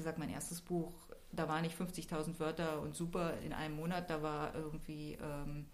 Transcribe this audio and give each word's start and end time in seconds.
gesagt, 0.00 0.18
mein 0.18 0.30
erstes 0.30 0.62
Buch, 0.62 0.92
da 1.30 1.46
waren 1.46 1.60
nicht 1.60 1.78
50.000 1.78 2.38
Wörter 2.40 2.80
und 2.80 2.96
super 2.96 3.34
in 3.44 3.52
einem 3.52 3.76
Monat, 3.76 4.08
da 4.08 4.22
war 4.22 4.54
irgendwie, 4.54 5.18
ähm, 5.22 5.66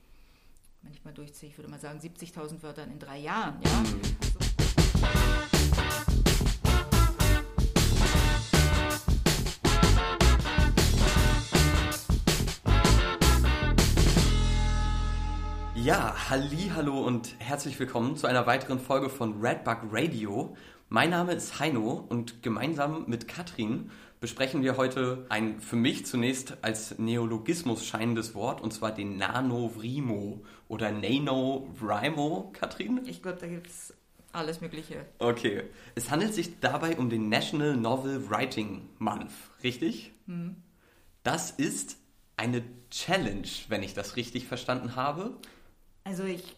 wenn 0.82 0.92
ich 0.92 1.04
mal 1.04 1.14
durchziehe, 1.14 1.48
ich 1.48 1.56
würde 1.56 1.70
mal 1.70 1.78
sagen 1.78 2.00
70.000 2.00 2.60
Wörter 2.62 2.84
in 2.84 2.98
drei 2.98 3.18
Jahren. 3.18 3.60
Ja? 3.62 3.78
Also, 3.78 3.96
Ja, 15.76 16.30
halli, 16.30 16.72
hallo 16.74 16.98
und 16.98 17.36
herzlich 17.38 17.78
willkommen 17.78 18.16
zu 18.16 18.26
einer 18.26 18.44
weiteren 18.44 18.80
Folge 18.80 19.08
von 19.08 19.40
Redbug 19.40 19.82
Radio. 19.92 20.56
Mein 20.88 21.10
Name 21.10 21.32
ist 21.32 21.58
Heino 21.58 22.06
und 22.08 22.44
gemeinsam 22.44 23.04
mit 23.08 23.26
Katrin 23.26 23.90
besprechen 24.20 24.62
wir 24.62 24.76
heute 24.76 25.26
ein 25.28 25.60
für 25.60 25.76
mich 25.76 26.06
zunächst 26.06 26.56
als 26.62 26.98
Neologismus 26.98 27.84
scheinendes 27.84 28.34
Wort 28.34 28.60
und 28.60 28.72
zwar 28.72 28.92
den 28.92 29.16
Nanovrimo 29.16 30.44
oder 30.68 30.90
NaNoWriMo, 30.90 32.50
Katrin? 32.52 33.02
Ich 33.06 33.22
glaube, 33.22 33.38
da 33.40 33.46
gibt 33.46 33.68
es 33.68 33.94
alles 34.32 34.60
Mögliche. 34.60 35.06
Okay. 35.18 35.64
Es 35.94 36.10
handelt 36.10 36.34
sich 36.34 36.60
dabei 36.60 36.96
um 36.96 37.10
den 37.10 37.28
National 37.28 37.76
Novel 37.76 38.28
Writing 38.30 38.88
Month, 38.98 39.32
richtig? 39.62 40.12
Hm. 40.26 40.56
Das 41.22 41.50
ist 41.50 41.96
eine 42.36 42.62
Challenge, 42.90 43.48
wenn 43.68 43.82
ich 43.82 43.94
das 43.94 44.16
richtig 44.16 44.46
verstanden 44.46 44.94
habe. 44.94 45.36
Also 46.04 46.24
ich, 46.24 46.56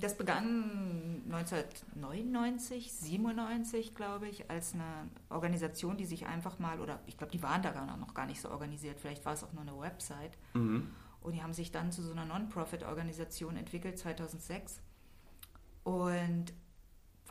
das 0.00 0.16
begann 0.16 1.22
1999, 1.26 2.92
97, 2.92 3.94
glaube 3.94 4.28
ich, 4.28 4.50
als 4.50 4.74
eine 4.74 5.08
Organisation, 5.28 5.96
die 5.96 6.06
sich 6.06 6.26
einfach 6.26 6.58
mal, 6.58 6.80
oder 6.80 7.00
ich 7.06 7.16
glaube, 7.16 7.32
die 7.32 7.42
waren 7.42 7.62
da 7.62 7.96
noch 7.96 8.14
gar 8.14 8.26
nicht 8.26 8.40
so 8.40 8.50
organisiert, 8.50 8.98
vielleicht 9.00 9.24
war 9.24 9.34
es 9.34 9.44
auch 9.44 9.52
nur 9.52 9.62
eine 9.62 9.78
Website. 9.78 10.36
Mhm. 10.54 10.90
Und 11.20 11.34
die 11.34 11.42
haben 11.42 11.52
sich 11.52 11.72
dann 11.72 11.92
zu 11.92 12.02
so 12.02 12.12
einer 12.12 12.24
Non-Profit-Organisation 12.24 13.56
entwickelt, 13.56 13.98
2006. 13.98 14.80
Und 15.84 16.52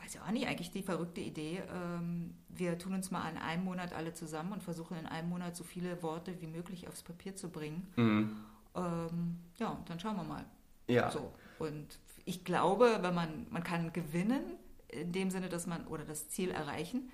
weiß 0.02 0.14
ja 0.14 0.22
auch 0.22 0.30
nicht, 0.30 0.46
eigentlich 0.46 0.70
die 0.70 0.82
verrückte 0.82 1.20
Idee, 1.20 1.62
ähm, 1.72 2.34
wir 2.48 2.78
tun 2.78 2.94
uns 2.94 3.10
mal 3.10 3.28
in 3.30 3.36
einem 3.36 3.64
Monat 3.64 3.92
alle 3.92 4.14
zusammen 4.14 4.52
und 4.52 4.62
versuchen 4.62 4.96
in 4.96 5.06
einem 5.06 5.28
Monat 5.28 5.56
so 5.56 5.64
viele 5.64 6.02
Worte 6.02 6.40
wie 6.40 6.46
möglich 6.46 6.88
aufs 6.88 7.02
Papier 7.02 7.34
zu 7.34 7.50
bringen. 7.50 7.86
Mhm. 7.96 8.36
Ähm, 8.74 9.38
ja, 9.58 9.76
dann 9.86 9.98
schauen 9.98 10.16
wir 10.16 10.24
mal. 10.24 10.44
Ja. 10.86 11.10
So. 11.10 11.32
Und 11.58 11.98
ich 12.28 12.44
glaube, 12.44 12.98
wenn 13.00 13.14
man, 13.14 13.46
man 13.48 13.64
kann 13.64 13.90
gewinnen, 13.94 14.42
in 14.88 15.12
dem 15.12 15.30
Sinne, 15.30 15.48
dass 15.48 15.66
man, 15.66 15.86
oder 15.86 16.04
das 16.04 16.28
Ziel 16.28 16.50
erreichen. 16.50 17.10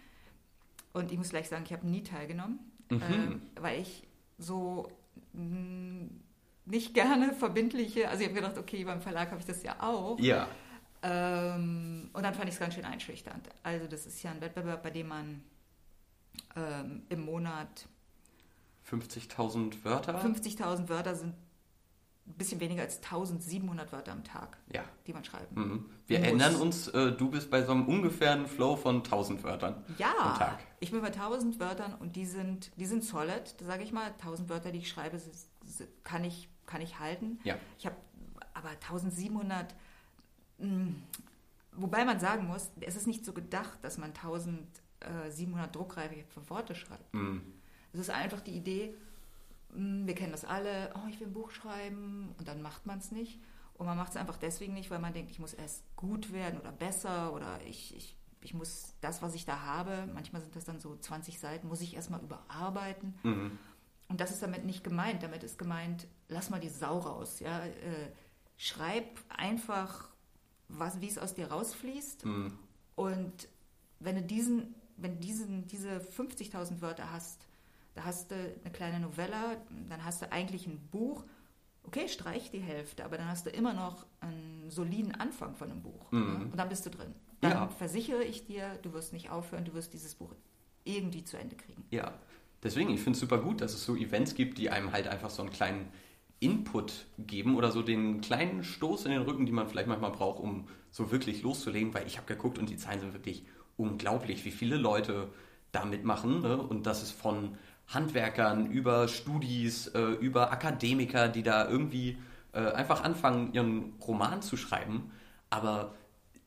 Und 0.93 1.13
ich 1.13 1.19
muss 1.19 1.31
gleich 1.31 1.49
sagen, 1.49 1.63
ich 1.65 1.73
habe 1.73 1.87
nie 1.87 2.03
teilgenommen, 2.03 2.59
mhm. 2.91 3.01
äh, 3.01 3.63
weil 3.63 3.81
ich 3.81 4.03
so 4.39 4.91
mh, 5.33 5.43
mm, 5.43 6.11
nicht 6.67 6.95
gerne 6.95 7.33
verbindliche, 7.33 8.09
also 8.09 8.23
ich 8.23 8.29
habe 8.29 8.41
gedacht, 8.41 8.59
okay, 8.59 8.85
beim 8.85 9.01
Verlag 9.01 9.31
habe 9.31 9.39
ich 9.39 9.47
das 9.47 9.63
ja 9.63 9.77
auch. 9.81 10.19
Ja. 10.19 10.49
Ähm, 11.03 12.11
und 12.13 12.23
dann 12.23 12.35
fand 12.35 12.49
ich 12.49 12.55
es 12.55 12.61
ganz 12.61 12.75
schön 12.75 12.85
einschüchternd. 12.85 13.49
Also 13.63 13.87
das 13.87 14.07
ist 14.07 14.21
ja 14.23 14.33
ein 14.33 14.41
Wettbewerb, 14.41 14.83
bei 14.83 14.91
dem 14.91 15.09
man 15.09 15.45
ähm, 16.57 17.03
im 17.09 17.25
Monat 17.25 17.87
50.000 18.91 19.85
Wörter? 19.85 20.21
50.000 20.21 20.89
Wörter 20.89 21.15
sind 21.15 21.35
ein 22.27 22.35
bisschen 22.35 22.61
weniger 22.61 22.83
als 22.83 22.97
1700 22.97 23.93
Wörter 23.93 24.13
am 24.13 24.25
Tag, 24.25 24.57
ja. 24.73 24.83
die 25.07 25.13
man 25.13 25.25
schreibt. 25.25 25.55
Mhm. 25.55 25.85
Wir 26.07 26.19
muss. 26.19 26.27
erinnern 26.27 26.57
uns, 26.57 26.89
äh, 26.89 27.13
du 27.13 27.31
bist 27.31 27.51
bei 27.51 27.63
so 27.63 27.73
einem 27.73 27.87
ungefähren 27.87 28.47
Flow 28.47 28.77
von 28.77 28.97
1000 28.97 29.43
Wörtern 29.45 29.85
ja, 29.99 30.15
am 30.19 30.39
Tag. 30.39 30.59
Ich 30.81 30.91
bin 30.91 31.03
bei 31.03 31.09
1000 31.09 31.61
Wörtern 31.61 31.95
und 31.95 32.17
die 32.17 32.25
sind, 32.25 32.71
die 32.77 32.87
sind 32.87 33.05
solid, 33.05 33.55
da 33.59 33.65
sage 33.67 33.83
ich 33.83 33.93
mal. 33.93 34.07
1000 34.07 34.49
Wörter, 34.49 34.73
die 34.73 34.79
ich 34.79 34.89
schreibe, 34.89 35.21
kann 36.03 36.25
ich, 36.25 36.49
kann 36.67 36.81
ich 36.81 36.99
halten. 36.99 37.39
Ja. 37.45 37.57
Ich 37.79 37.85
habe 37.85 37.97
aber 38.55 38.71
1700, 38.71 39.75
mh, 40.59 40.67
hm, 40.67 41.03
wobei 41.73 42.05
man 42.07 42.21
sagen 42.21 42.47
muss, 42.47 42.71
es 42.81 42.97
ist 42.97 43.07
nicht 43.07 43.25
so 43.25 43.35
gedacht, 43.35 43.79
dass 43.83 43.99
man 43.99 44.11
1700 44.11 45.75
druckreife 45.75 46.25
Worte 46.49 46.75
schreibt. 46.75 47.13
Mhm. 47.13 47.43
Es 47.93 48.01
ist 48.01 48.11
einfach 48.11 48.41
die 48.41 48.57
Idee, 48.57 48.95
wir 49.75 50.15
kennen 50.15 50.33
das 50.33 50.45
alle, 50.45 50.93
oh, 50.95 51.09
ich 51.09 51.21
will 51.21 51.27
ein 51.27 51.33
Buch 51.33 51.51
schreiben 51.51 52.35
und 52.39 52.49
dann 52.49 52.63
macht 52.63 52.87
man 52.87 52.99
es 52.99 53.11
nicht. 53.11 53.41
Und 53.75 53.87
man 53.87 53.97
macht 53.97 54.11
es 54.11 54.17
einfach 54.17 54.37
deswegen 54.37 54.73
nicht, 54.75 54.91
weil 54.91 55.01
man 55.01 55.13
denkt, 55.13 55.33
ich 55.33 55.41
muss 55.41 55.53
erst 55.53 55.85
gut 55.97 56.33
werden 56.33 56.61
oder 56.61 56.71
besser 56.71 57.33
oder 57.33 57.61
ich, 57.67 57.97
ich, 57.97 58.17
ich 58.41 58.55
muss 58.55 58.95
das, 59.01 59.21
was 59.21 59.35
ich 59.35 59.47
da 59.47 59.61
habe, 59.63 60.09
manchmal 60.13 60.43
sind 60.43 60.55
das 60.55 60.65
dann 60.65 60.79
so 60.79 60.97
20 60.97 61.41
Seiten, 61.41 61.67
muss 61.67 61.81
ich 61.81 61.95
erstmal 61.95 62.21
überarbeiten. 62.21 63.19
Mhm. 63.25 63.59
Und 64.09 64.21
das 64.21 64.31
ist 64.31 64.43
damit 64.43 64.65
nicht 64.65 64.85
gemeint. 64.85 65.23
Damit 65.23 65.43
ist 65.43 65.59
gemeint, 65.59 66.07
lass 66.29 66.51
mal 66.51 66.61
die 66.61 66.69
Sau 66.69 66.99
raus. 66.99 67.41
Ja? 67.41 67.65
Äh, 67.65 68.13
schreib 68.57 69.19
einfach, 69.29 70.09
wie 70.69 71.09
es 71.09 71.19
aus 71.19 71.35
dir 71.35 71.51
rausfließt. 71.51 72.25
Mhm. 72.27 72.59
Und 72.95 73.49
wenn 73.99 74.17
du 74.17 74.23
diesen, 74.23 74.75
wenn 74.97 75.19
diesen, 75.19 75.67
diese 75.67 75.99
50.000 75.99 76.81
Wörter 76.81 77.11
hast, 77.11 77.47
da 77.95 78.05
hast 78.05 78.31
du 78.31 78.35
eine 78.35 78.73
kleine 78.73 79.01
Novella, 79.01 79.57
dann 79.89 80.05
hast 80.05 80.23
du 80.23 80.31
eigentlich 80.33 80.67
ein 80.67 80.79
Buch. 80.91 81.25
Okay, 81.85 82.09
streich 82.09 82.51
die 82.51 82.61
Hälfte, 82.61 83.05
aber 83.05 83.19
dann 83.19 83.29
hast 83.29 83.47
du 83.47 83.51
immer 83.51 83.73
noch 83.73 84.07
einen 84.21 84.71
soliden 84.71 85.15
Anfang 85.15 85.55
von 85.55 85.71
einem 85.71 85.83
Buch. 85.83 86.11
Mhm. 86.11 86.21
Ne? 86.21 86.49
Und 86.51 86.57
dann 86.57 86.69
bist 86.69 86.87
du 86.87 86.91
drin. 86.91 87.15
Dann 87.41 87.53
ja. 87.53 87.69
versichere 87.69 88.25
ich 88.25 88.47
dir, 88.47 88.79
du 88.83 88.93
wirst 88.95 89.13
nicht 89.13 89.31
aufhören, 89.31 89.65
du 89.65 89.75
wirst 89.75 89.93
dieses 89.93 90.15
Buch 90.15 90.35
irgendwie 90.85 91.25
zu 91.25 91.37
Ende 91.37 91.57
kriegen. 91.57 91.85
Ja, 91.91 92.13
deswegen, 92.63 92.91
ich 92.91 93.01
finde 93.01 93.17
es 93.17 93.21
super 93.21 93.39
gut, 93.39 93.61
dass 93.61 93.75
es 93.75 93.85
so 93.85 93.97
Events 93.97 94.35
gibt, 94.35 94.59
die 94.59 94.71
einem 94.71 94.93
halt 94.93 95.07
einfach 95.07 95.31
so 95.31 95.43
einen 95.43 95.51
kleinen 95.51 95.89
Input 96.41 97.07
geben 97.19 97.57
oder 97.57 97.71
so 97.71 97.83
den 97.83 98.21
kleinen 98.21 98.65
Stoß 98.65 99.05
in 99.05 99.13
den 99.13 99.23
Rücken, 99.23 99.47
die 99.47 99.53
man 99.53 99.69
vielleicht 99.69 99.89
manchmal 99.89 100.11
braucht, 100.11 100.41
um 100.41 100.69
so 100.91 101.11
wirklich 101.11 101.43
loszulegen, 101.43 101.95
weil 101.95 102.07
ich 102.07 102.17
habe 102.17 102.27
geguckt 102.27 102.59
und 102.59 102.69
die 102.69 102.77
Zahlen 102.77 103.01
sind 103.01 103.13
wirklich 103.15 103.45
unglaublich, 103.77 104.45
wie 104.45 104.51
viele 104.51 104.77
Leute 104.77 105.29
da 105.73 105.85
mitmachen. 105.85 106.43
Ne? 106.43 106.57
Und 106.57 106.87
das 106.87 107.03
ist 107.03 107.13
von 107.13 107.57
Handwerkern, 107.89 108.71
über 108.71 109.09
Studis, 109.09 109.89
äh, 109.89 110.01
über 110.01 110.53
Akademiker, 110.53 111.29
die 111.29 111.43
da 111.43 111.69
irgendwie 111.69 112.19
äh, 112.53 112.71
einfach 112.73 113.05
anfangen, 113.05 113.53
ihren 113.53 113.95
Roman 114.01 114.43
zu 114.43 114.57
schreiben. 114.57 115.11
Aber 115.51 115.95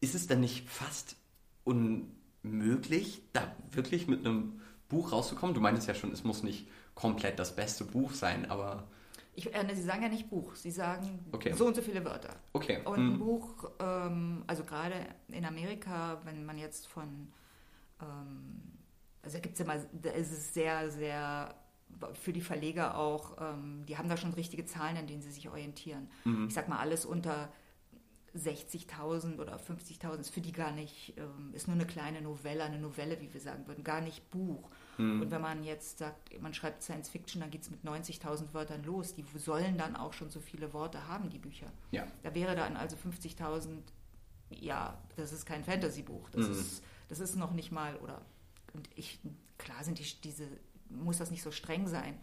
ist 0.02 0.16
es 0.16 0.28
denn 0.28 0.40
nicht 0.40 0.70
fast 0.70 1.16
unmöglich, 1.64 3.22
da 3.34 3.56
wirklich 3.72 4.08
mit 4.08 4.26
einem 4.26 4.62
Buch 4.90 5.12
rauszukommen? 5.12 5.54
Du 5.54 5.62
meintest 5.62 5.88
ja 5.88 5.96
schon, 5.96 6.12
es 6.12 6.24
muss 6.24 6.44
nicht 6.44 6.68
komplett 6.96 7.40
das 7.40 7.56
beste 7.56 7.84
Buch 7.84 8.14
sein, 8.14 8.50
aber. 8.50 8.88
Ich, 9.36 9.54
äh, 9.54 9.76
Sie 9.76 9.84
sagen 9.84 10.02
ja 10.02 10.10
nicht 10.10 10.30
Buch, 10.30 10.56
Sie 10.56 10.72
sagen 10.72 11.20
okay. 11.32 11.54
so 11.54 11.68
und 11.68 11.76
so 11.76 11.82
viele 11.82 12.04
Wörter. 12.04 12.36
Okay. 12.54 12.80
Und 12.86 12.96
ein 12.96 13.12
hm. 13.12 13.20
Buch, 13.20 13.70
ähm, 13.80 14.44
also 14.48 14.64
gerade 14.64 14.96
in 15.28 15.46
Amerika, 15.46 16.20
wenn 16.26 16.44
man 16.44 16.58
jetzt 16.58 16.88
von 16.88 17.28
ähm, 18.02 18.77
also 19.28 19.38
da 19.38 19.42
gibt 19.42 19.56
es 19.56 19.60
immer, 19.60 19.76
da 19.92 20.10
ist 20.12 20.32
es 20.32 20.54
sehr, 20.54 20.90
sehr 20.90 21.54
für 22.14 22.32
die 22.32 22.42
Verleger 22.42 22.98
auch, 22.98 23.38
ähm, 23.42 23.84
die 23.86 23.98
haben 23.98 24.08
da 24.08 24.16
schon 24.16 24.34
richtige 24.34 24.66
Zahlen, 24.66 24.96
an 24.96 25.08
denen 25.08 25.22
sie 25.22 25.32
sich 25.32 25.50
orientieren. 25.50 26.10
Mhm. 26.24 26.48
Ich 26.48 26.54
sag 26.54 26.70
mal, 26.70 26.80
alles 26.80 27.06
unter 27.06 27.50
60.000 28.36 29.40
oder 29.40 29.58
50.000 29.58 30.20
ist 30.20 30.30
für 30.30 30.40
die 30.40 30.54
gar 30.54 30.72
nicht, 30.72 31.14
ähm, 31.18 31.52
ist 31.54 31.68
nur 31.68 31.76
eine 31.76 31.86
kleine 31.86 32.22
Novelle, 32.22 32.64
eine 32.64 32.80
Novelle, 32.80 33.20
wie 33.20 33.34
wir 33.34 33.42
sagen 33.42 33.68
würden, 33.68 33.84
gar 33.84 34.00
nicht 34.00 34.30
Buch. 34.30 34.70
Mhm. 34.98 35.24
Und 35.24 35.32
wenn 35.32 35.42
man 35.42 35.64
jetzt 35.64 35.98
sagt, 35.98 36.40
man 36.42 36.54
schreibt 36.54 36.84
Science 36.84 37.10
Fiction, 37.10 37.42
dann 37.42 37.52
geht 37.52 37.64
es 37.64 37.70
mit 37.70 37.84
90.000 37.84 38.54
Wörtern 38.54 38.84
los. 38.84 39.14
Die 39.14 39.26
sollen 39.36 39.78
dann 39.78 39.98
auch 39.98 40.14
schon 40.14 40.30
so 40.30 40.40
viele 40.40 40.72
Worte 40.72 41.08
haben, 41.08 41.30
die 41.30 41.40
Bücher. 41.40 41.68
Ja. 41.92 42.08
Da 42.24 42.34
wäre 42.34 42.56
dann 42.56 42.78
also 42.78 42.96
50.000, 42.96 43.80
ja, 44.52 44.98
das 45.18 45.34
ist 45.34 45.46
kein 45.46 45.66
Fantasy-Buch. 45.66 46.30
Das, 46.30 46.48
mhm. 46.48 46.52
ist, 46.54 46.84
das 47.10 47.20
ist 47.20 47.36
noch 47.36 47.52
nicht 47.52 47.72
mal, 47.72 47.98
oder 47.98 48.22
und 48.78 48.90
ich, 48.96 49.20
klar 49.58 49.84
sind 49.84 50.00
die, 50.00 50.06
diese, 50.24 50.48
muss 50.90 51.18
das 51.18 51.32
nicht 51.32 51.42
so 51.42 51.52
streng 51.52 51.88
sein. 51.88 52.18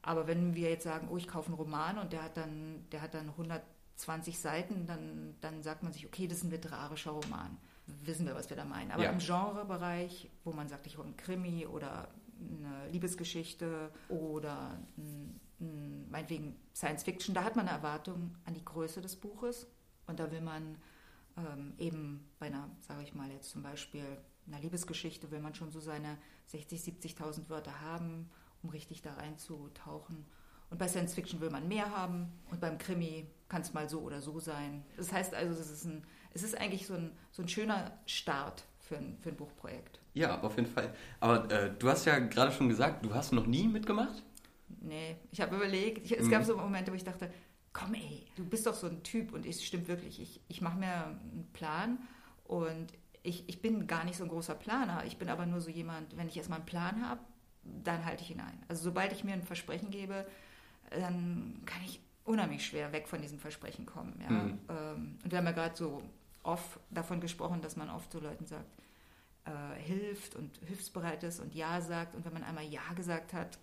Aber 0.00 0.26
wenn 0.26 0.56
wir 0.56 0.70
jetzt 0.70 0.84
sagen, 0.84 1.08
oh, 1.10 1.16
ich 1.16 1.28
kaufe 1.28 1.48
einen 1.48 1.54
Roman 1.54 1.98
und 1.98 2.12
der 2.12 2.24
hat 2.24 2.36
dann, 2.36 2.84
der 2.90 3.02
hat 3.02 3.14
dann 3.14 3.28
120 3.28 4.38
Seiten, 4.38 4.86
dann, 4.86 5.36
dann 5.40 5.62
sagt 5.62 5.84
man 5.84 5.92
sich, 5.92 6.06
okay, 6.06 6.26
das 6.26 6.38
ist 6.38 6.44
ein 6.44 6.50
literarischer 6.50 7.12
Roman. 7.12 7.56
Wissen 7.86 8.26
wir, 8.26 8.34
was 8.34 8.50
wir 8.50 8.56
da 8.56 8.64
meinen. 8.64 8.90
Aber 8.90 9.04
ja. 9.04 9.10
im 9.10 9.18
Genrebereich, 9.18 10.28
wo 10.44 10.52
man 10.52 10.68
sagt, 10.68 10.86
ich 10.86 10.96
hole 10.96 11.06
einen 11.06 11.16
Krimi 11.16 11.66
oder 11.66 12.08
eine 12.40 12.90
Liebesgeschichte 12.90 13.90
oder 14.08 14.78
ein, 14.96 15.40
ein, 15.60 16.10
meinetwegen 16.10 16.56
Science 16.74 17.04
Fiction, 17.04 17.34
da 17.34 17.44
hat 17.44 17.54
man 17.54 17.68
eine 17.68 17.76
Erwartung 17.76 18.34
an 18.44 18.54
die 18.54 18.64
Größe 18.64 19.00
des 19.00 19.14
Buches 19.14 19.68
und 20.06 20.18
da 20.18 20.32
will 20.32 20.40
man 20.40 20.78
ähm, 21.36 21.74
eben 21.78 22.28
bei 22.40 22.46
einer, 22.46 22.68
sage 22.80 23.02
ich 23.04 23.14
mal 23.14 23.30
jetzt 23.30 23.50
zum 23.50 23.62
Beispiel, 23.62 24.04
einer 24.46 24.60
Liebesgeschichte 24.60 25.30
will 25.30 25.40
man 25.40 25.54
schon 25.54 25.70
so 25.70 25.80
seine 25.80 26.18
60.000, 26.52 27.16
70.000 27.16 27.48
Wörter 27.48 27.80
haben, 27.80 28.30
um 28.62 28.70
richtig 28.70 29.02
da 29.02 29.14
reinzutauchen. 29.14 30.26
Und 30.70 30.78
bei 30.78 30.88
Science 30.88 31.14
Fiction 31.14 31.40
will 31.40 31.50
man 31.50 31.68
mehr 31.68 31.90
haben 31.90 32.32
und 32.50 32.60
beim 32.60 32.78
Krimi 32.78 33.26
kann 33.48 33.60
es 33.62 33.74
mal 33.74 33.88
so 33.88 34.00
oder 34.00 34.22
so 34.22 34.40
sein. 34.40 34.84
Das 34.96 35.12
heißt 35.12 35.34
also, 35.34 35.52
es 35.52 35.70
ist, 35.70 35.84
ein, 35.84 36.04
es 36.32 36.42
ist 36.42 36.58
eigentlich 36.58 36.86
so 36.86 36.94
ein, 36.94 37.12
so 37.30 37.42
ein 37.42 37.48
schöner 37.48 37.98
Start 38.06 38.64
für 38.78 38.96
ein, 38.96 39.18
für 39.18 39.28
ein 39.28 39.36
Buchprojekt. 39.36 40.00
Ja, 40.14 40.40
auf 40.40 40.56
jeden 40.56 40.68
Fall. 40.68 40.94
Aber 41.20 41.50
äh, 41.50 41.70
du 41.78 41.88
hast 41.88 42.06
ja 42.06 42.18
gerade 42.18 42.52
schon 42.52 42.68
gesagt, 42.68 43.04
du 43.04 43.14
hast 43.14 43.32
noch 43.32 43.46
nie 43.46 43.68
mitgemacht? 43.68 44.22
Nee, 44.80 45.16
ich 45.30 45.40
habe 45.40 45.56
überlegt. 45.56 46.06
Ich, 46.06 46.18
es 46.18 46.26
mhm. 46.26 46.30
gab 46.30 46.44
so 46.44 46.56
Momente, 46.56 46.90
wo 46.90 46.96
ich 46.96 47.04
dachte, 47.04 47.30
komm 47.72 47.94
ey, 47.94 48.26
du 48.36 48.44
bist 48.44 48.66
doch 48.66 48.74
so 48.74 48.86
ein 48.86 49.02
Typ 49.02 49.32
und 49.32 49.46
es 49.46 49.62
stimmt 49.62 49.88
wirklich. 49.88 50.20
Ich, 50.20 50.40
ich 50.48 50.60
mache 50.60 50.78
mir 50.78 51.06
einen 51.06 51.48
Plan 51.52 51.98
und 52.44 52.92
ich, 53.22 53.48
ich 53.48 53.62
bin 53.62 53.86
gar 53.86 54.04
nicht 54.04 54.16
so 54.16 54.24
ein 54.24 54.30
großer 54.30 54.54
Planer. 54.54 55.04
Ich 55.06 55.18
bin 55.18 55.28
aber 55.28 55.46
nur 55.46 55.60
so 55.60 55.70
jemand, 55.70 56.16
wenn 56.16 56.28
ich 56.28 56.36
erstmal 56.36 56.58
einen 56.58 56.66
Plan 56.66 57.08
habe, 57.08 57.20
dann 57.62 58.04
halte 58.04 58.22
ich 58.22 58.30
ihn 58.30 58.40
ein. 58.40 58.62
Also 58.68 58.84
sobald 58.84 59.12
ich 59.12 59.24
mir 59.24 59.34
ein 59.34 59.42
Versprechen 59.42 59.90
gebe, 59.90 60.26
dann 60.90 61.62
kann 61.64 61.82
ich 61.84 62.00
unheimlich 62.24 62.66
schwer 62.66 62.92
weg 62.92 63.08
von 63.08 63.22
diesem 63.22 63.38
Versprechen 63.38 63.86
kommen. 63.86 64.20
Ja? 64.22 64.30
Mhm. 64.30 64.58
Ähm, 64.68 65.18
und 65.22 65.30
wir 65.30 65.38
haben 65.38 65.46
ja 65.46 65.52
gerade 65.52 65.76
so 65.76 66.02
oft 66.42 66.80
davon 66.90 67.20
gesprochen, 67.20 67.62
dass 67.62 67.76
man 67.76 67.90
oft 67.90 68.10
so 68.10 68.18
Leuten 68.18 68.46
sagt, 68.46 68.66
äh, 69.44 69.80
hilft 69.80 70.34
und 70.36 70.58
hilfsbereit 70.66 71.22
ist 71.22 71.40
und 71.40 71.54
Ja 71.54 71.80
sagt. 71.80 72.14
Und 72.14 72.24
wenn 72.24 72.32
man 72.32 72.42
einmal 72.42 72.64
Ja 72.64 72.92
gesagt 72.94 73.32
hat, 73.32 73.58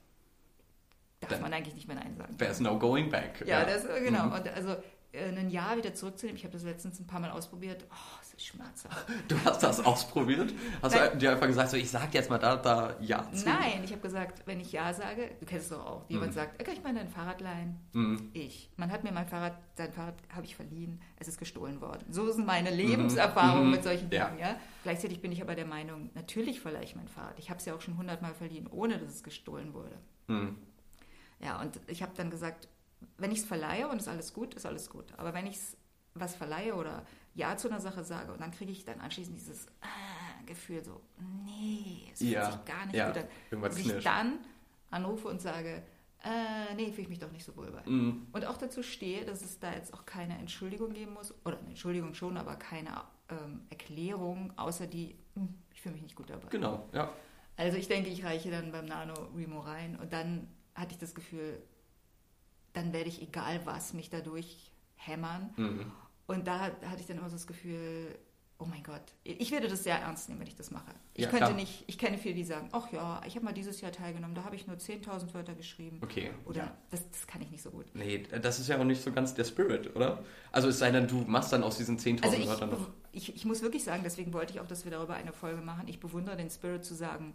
darf 1.19 1.31
Dann 1.31 1.41
man 1.41 1.53
eigentlich 1.53 1.75
nicht 1.75 1.87
mehr 1.87 1.97
Nein 1.97 2.15
sagen. 2.15 2.37
There's 2.37 2.59
no 2.59 2.77
going 2.79 3.09
back. 3.09 3.41
Ja, 3.45 3.59
ja. 3.59 3.65
Das, 3.65 3.85
genau. 4.01 4.27
Mhm. 4.27 4.33
Und 4.33 4.47
also 4.47 4.77
ein 5.11 5.49
Jahr 5.49 5.75
wieder 5.75 5.93
zurückzunehmen. 5.93 6.37
Ich 6.37 6.43
habe 6.43 6.53
das 6.53 6.63
letztens 6.63 6.99
ein 6.99 7.07
paar 7.07 7.19
Mal 7.19 7.31
ausprobiert. 7.31 7.85
Oh, 7.89 8.19
es 8.21 8.33
ist 8.33 8.45
schmerzhaft. 8.45 9.07
Du 9.27 9.35
hast 9.43 9.63
das 9.63 9.83
ausprobiert? 9.83 10.53
Hast 10.83 10.95
Nein. 10.95 11.09
du 11.13 11.17
dir 11.17 11.31
einfach 11.31 11.47
gesagt, 11.47 11.71
so, 11.71 11.77
ich 11.77 11.89
sage 11.89 12.09
jetzt 12.11 12.29
mal 12.29 12.37
da, 12.37 12.55
da 12.57 12.95
Ja 13.01 13.27
zu? 13.31 13.45
Nein, 13.45 13.83
ich 13.83 13.91
habe 13.91 14.01
gesagt, 14.01 14.45
wenn 14.45 14.59
ich 14.59 14.71
Ja 14.71 14.93
sage, 14.93 15.31
du 15.39 15.45
kennst 15.47 15.71
es 15.71 15.77
doch 15.77 15.85
auch, 15.85 16.09
jemand 16.09 16.31
mhm. 16.31 16.35
sagt, 16.35 16.63
kann 16.63 16.73
ich 16.73 16.83
mal 16.83 16.93
dein 16.93 17.09
Fahrrad 17.09 17.41
leihen? 17.41 17.79
Mhm. 17.93 18.29
Ich. 18.33 18.69
Man 18.77 18.91
hat 18.91 19.03
mir 19.03 19.11
mein 19.11 19.27
Fahrrad, 19.27 19.57
sein 19.75 19.91
Fahrrad 19.91 20.15
habe 20.33 20.45
ich 20.45 20.55
verliehen, 20.55 21.01
es 21.17 21.27
ist 21.27 21.39
gestohlen 21.39 21.81
worden. 21.81 22.05
So 22.11 22.31
sind 22.31 22.45
meine 22.45 22.69
Lebenserfahrungen 22.69 23.65
mhm. 23.65 23.71
mit 23.71 23.83
solchen 23.83 24.11
Dingen. 24.11 24.37
Ja. 24.39 24.49
ja. 24.49 24.55
Gleichzeitig 24.83 25.21
bin 25.21 25.31
ich 25.31 25.41
aber 25.41 25.55
der 25.55 25.65
Meinung, 25.65 26.11
natürlich 26.13 26.59
verleihe 26.59 26.83
ich 26.83 26.95
mein 26.95 27.07
Fahrrad. 27.07 27.39
Ich 27.39 27.49
habe 27.49 27.59
es 27.59 27.65
ja 27.65 27.73
auch 27.73 27.81
schon 27.81 27.97
hundertmal 27.97 28.35
verliehen, 28.35 28.67
ohne 28.67 28.99
dass 28.99 29.11
es 29.11 29.23
gestohlen 29.23 29.73
wurde. 29.73 29.97
Mhm. 30.27 30.55
Ja, 31.41 31.59
und 31.61 31.79
ich 31.87 32.03
habe 32.03 32.11
dann 32.15 32.29
gesagt, 32.29 32.67
wenn 33.17 33.31
ich 33.31 33.39
es 33.39 33.45
verleihe 33.45 33.87
und 33.87 33.99
ist 33.99 34.07
alles 34.07 34.33
gut, 34.33 34.53
ist 34.53 34.65
alles 34.65 34.89
gut. 34.89 35.05
Aber 35.17 35.33
wenn 35.33 35.47
ich 35.47 35.57
was 36.13 36.35
verleihe 36.35 36.75
oder 36.75 37.05
Ja 37.35 37.55
zu 37.57 37.69
einer 37.69 37.79
Sache 37.79 38.03
sage 38.03 38.33
und 38.33 38.41
dann 38.41 38.51
kriege 38.51 38.71
ich 38.71 38.85
dann 38.85 38.99
anschließend 38.99 39.37
dieses 39.37 39.67
ah, 39.81 40.45
Gefühl 40.45 40.83
so, 40.83 41.01
nee, 41.45 42.09
es 42.11 42.19
fühlt 42.19 42.31
ja, 42.31 42.51
sich 42.51 42.65
gar 42.65 42.85
nicht 42.85 42.95
ja, 42.95 43.11
gut 43.11 43.23
an. 43.51 43.61
Dass 43.61 43.77
ich 43.77 44.03
dann 44.03 44.39
anrufe 44.91 45.27
und 45.27 45.41
sage, 45.41 45.83
äh, 46.23 46.73
nee, 46.75 46.91
fühle 46.91 47.03
ich 47.03 47.09
mich 47.09 47.19
doch 47.19 47.31
nicht 47.31 47.45
so 47.45 47.55
wohl 47.55 47.71
bei. 47.71 47.89
Mhm. 47.89 48.27
Und 48.31 48.45
auch 48.45 48.57
dazu 48.57 48.83
stehe, 48.83 49.25
dass 49.25 49.41
es 49.41 49.59
da 49.59 49.71
jetzt 49.73 49.93
auch 49.93 50.05
keine 50.05 50.37
Entschuldigung 50.37 50.93
geben 50.93 51.13
muss, 51.13 51.33
oder 51.45 51.57
eine 51.59 51.69
Entschuldigung 51.69 52.13
schon, 52.13 52.37
aber 52.37 52.55
keine 52.55 52.89
ähm, 53.29 53.61
Erklärung, 53.69 54.51
außer 54.57 54.87
die, 54.87 55.15
hm, 55.35 55.53
ich 55.73 55.81
fühle 55.81 55.93
mich 55.93 56.03
nicht 56.03 56.15
gut 56.15 56.29
dabei. 56.29 56.49
Genau, 56.49 56.89
ja. 56.93 57.13
Also 57.55 57.77
ich 57.77 57.87
denke, 57.87 58.09
ich 58.09 58.23
reiche 58.23 58.51
dann 58.51 58.71
beim 58.71 58.85
Nano 58.85 59.13
Remo 59.35 59.59
rein 59.59 59.97
und 59.97 60.11
dann 60.13 60.47
hatte 60.75 60.93
ich 60.93 60.97
das 60.97 61.13
Gefühl, 61.13 61.61
dann 62.73 62.93
werde 62.93 63.09
ich 63.09 63.21
egal 63.21 63.61
was 63.65 63.93
mich 63.93 64.09
dadurch 64.09 64.71
hämmern. 64.95 65.53
Mhm. 65.57 65.91
Und 66.27 66.47
da 66.47 66.59
hatte 66.59 66.99
ich 66.99 67.07
dann 67.07 67.17
immer 67.17 67.29
so 67.29 67.35
das 67.35 67.47
Gefühl, 67.47 68.15
oh 68.59 68.65
mein 68.65 68.83
Gott, 68.83 69.01
ich 69.23 69.51
werde 69.51 69.69
das 69.69 69.83
sehr 69.83 69.95
ernst 69.95 70.27
nehmen, 70.27 70.41
wenn 70.41 70.47
ich 70.47 70.55
das 70.55 70.69
mache. 70.69 70.91
Ich 71.13 71.23
ja, 71.23 71.29
könnte 71.29 71.45
klar. 71.45 71.55
nicht, 71.55 71.85
ich 71.87 71.97
kenne 71.97 72.17
viele, 72.17 72.35
die 72.35 72.43
sagen, 72.43 72.67
ach 72.73 72.91
ja, 72.91 73.21
ich 73.25 73.35
habe 73.35 73.45
mal 73.45 73.53
dieses 73.53 73.79
Jahr 73.79 73.93
teilgenommen, 73.93 74.35
da 74.35 74.43
habe 74.43 74.55
ich 74.55 74.67
nur 74.67 74.75
10.000 74.75 75.33
Wörter 75.33 75.55
geschrieben. 75.55 75.99
Okay. 76.03 76.31
Oder 76.45 76.57
ja. 76.57 76.77
das, 76.91 77.09
das 77.09 77.25
kann 77.25 77.41
ich 77.41 77.49
nicht 77.51 77.63
so 77.63 77.71
gut. 77.71 77.85
Nee, 77.93 78.23
das 78.41 78.59
ist 78.59 78.67
ja 78.67 78.77
auch 78.77 78.83
nicht 78.83 79.01
so 79.01 79.13
ganz 79.13 79.33
der 79.33 79.45
Spirit, 79.45 79.95
oder? 79.95 80.23
Also 80.51 80.67
es 80.67 80.77
sei 80.77 80.91
denn, 80.91 81.07
du 81.07 81.21
machst 81.21 81.53
dann 81.53 81.63
aus 81.63 81.77
diesen 81.77 81.97
10.000 81.97 82.23
also 82.23 82.47
Wörtern 82.47 82.69
noch. 82.71 82.89
Ich, 83.13 83.33
ich 83.33 83.45
muss 83.45 83.61
wirklich 83.61 83.85
sagen, 83.85 84.01
deswegen 84.03 84.33
wollte 84.33 84.53
ich 84.53 84.59
auch, 84.59 84.67
dass 84.67 84.83
wir 84.83 84.91
darüber 84.91 85.13
eine 85.13 85.31
Folge 85.31 85.61
machen. 85.61 85.87
Ich 85.87 86.01
bewundere 86.01 86.35
den 86.35 86.49
Spirit 86.49 86.83
zu 86.83 86.93
sagen, 86.93 87.33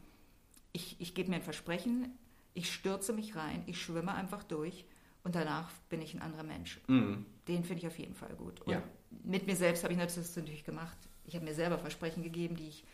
ich, 0.73 1.01
ich 1.01 1.15
gebe 1.15 1.31
mir 1.31 1.37
ein 1.37 1.43
Versprechen, 1.43 2.17
ich 2.53 2.73
stürze 2.73 3.15
mich 3.15 3.35
rein, 3.35 3.63
ich 3.67 3.81
schwimme 3.81 4.15
einfach 4.15 4.45
durch 4.45 4.85
und 5.25 5.35
danach 5.35 5.71
bin 5.89 6.01
ich 6.03 6.15
ein 6.15 6.23
anderer 6.23 6.43
Mensch. 6.43 6.81
Mhm. 6.87 7.27
Den 7.49 7.65
finde 7.65 7.81
ich 7.81 7.87
auf 7.87 7.99
jeden 7.99 8.15
Fall 8.15 8.35
gut. 8.37 8.61
Und 8.61 8.73
ja. 8.73 8.83
mit 9.25 9.47
mir 9.47 9.57
selbst 9.57 9.83
habe 9.83 9.93
ich 9.93 9.99
das 9.99 10.37
natürlich 10.37 10.65
gemacht. 10.65 10.97
Ich 11.25 11.35
habe 11.35 11.45
mir 11.45 11.55
selber 11.55 11.79
Versprechen 11.79 12.23
gegeben, 12.23 12.57
die 12.57 12.69
ich, 12.69 12.85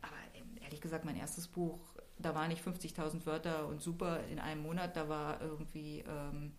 aber 0.00 0.14
ehrlich 0.62 0.80
gesagt, 0.80 1.04
mein 1.04 1.16
erstes 1.16 1.48
Buch, 1.48 1.78
da 2.18 2.34
waren 2.34 2.48
nicht 2.48 2.64
50.000 2.64 3.26
Wörter 3.26 3.66
und 3.66 3.82
super 3.82 4.20
in 4.30 4.38
einem 4.38 4.62
Monat, 4.62 4.96
da 4.96 5.08
war 5.08 5.40
irgendwie, 5.40 6.04
ähm, 6.08 6.52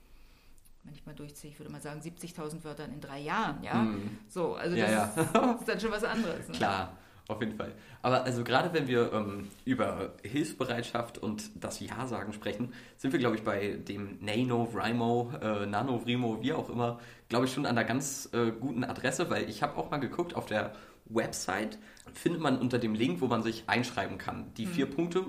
wenn 0.84 0.94
ich 0.94 1.06
mal 1.06 1.16
durchziehe, 1.16 1.52
ich 1.52 1.60
würde 1.60 1.72
mal 1.72 1.82
sagen 1.82 2.02
70.000 2.02 2.66
Wörter 2.66 2.86
in 2.86 3.00
drei 3.00 3.20
Jahren, 3.20 3.64
ja. 3.64 3.76
Mhm. 3.76 4.18
So, 4.28 4.56
also 4.56 4.76
das 4.76 4.92
ja, 4.92 5.14
ja. 5.16 5.52
ist 5.60 5.68
dann 5.68 5.80
schon 5.80 5.92
was 5.92 6.04
anderes. 6.04 6.50
Ne? 6.50 6.56
Klar. 6.56 6.98
Auf 7.28 7.42
jeden 7.42 7.56
Fall. 7.56 7.72
Aber 8.04 8.24
also 8.24 8.44
gerade 8.44 8.72
wenn 8.74 8.88
wir 8.88 9.12
ähm, 9.12 9.48
über 9.66 10.14
Hilfsbereitschaft 10.22 11.18
und 11.18 11.50
das 11.56 11.80
Ja-Sagen 11.80 12.34
sprechen, 12.34 12.72
sind 12.98 13.14
wir, 13.14 13.20
glaube 13.20 13.36
ich, 13.36 13.44
bei 13.44 13.78
dem 13.78 14.20
Nano, 14.22 14.72
Vrimo, 14.72 15.32
äh, 15.42 15.66
Nano, 15.66 16.06
Vrimo, 16.06 16.44
wie 16.44 16.54
auch 16.54 16.70
immer, 16.70 17.00
glaube 17.28 17.46
ich, 17.46 17.54
schon 17.54 17.66
an 17.66 17.78
einer 17.78 17.88
ganz 17.88 18.30
äh, 18.32 18.52
guten 18.52 18.84
Adresse, 18.84 19.32
weil 19.32 19.50
ich 19.50 19.64
habe 19.64 19.76
auch 19.78 19.90
mal 19.90 19.98
geguckt, 19.98 20.36
auf 20.36 20.46
der 20.46 20.74
Website 21.06 21.80
findet 22.14 22.42
man 22.42 22.60
unter 22.60 22.78
dem 22.78 22.94
Link, 22.94 23.22
wo 23.22 23.28
man 23.28 23.42
sich 23.42 23.64
einschreiben 23.68 24.20
kann, 24.20 24.54
die 24.56 24.68
mhm. 24.68 24.72
vier 24.72 24.86
Punkte, 24.86 25.26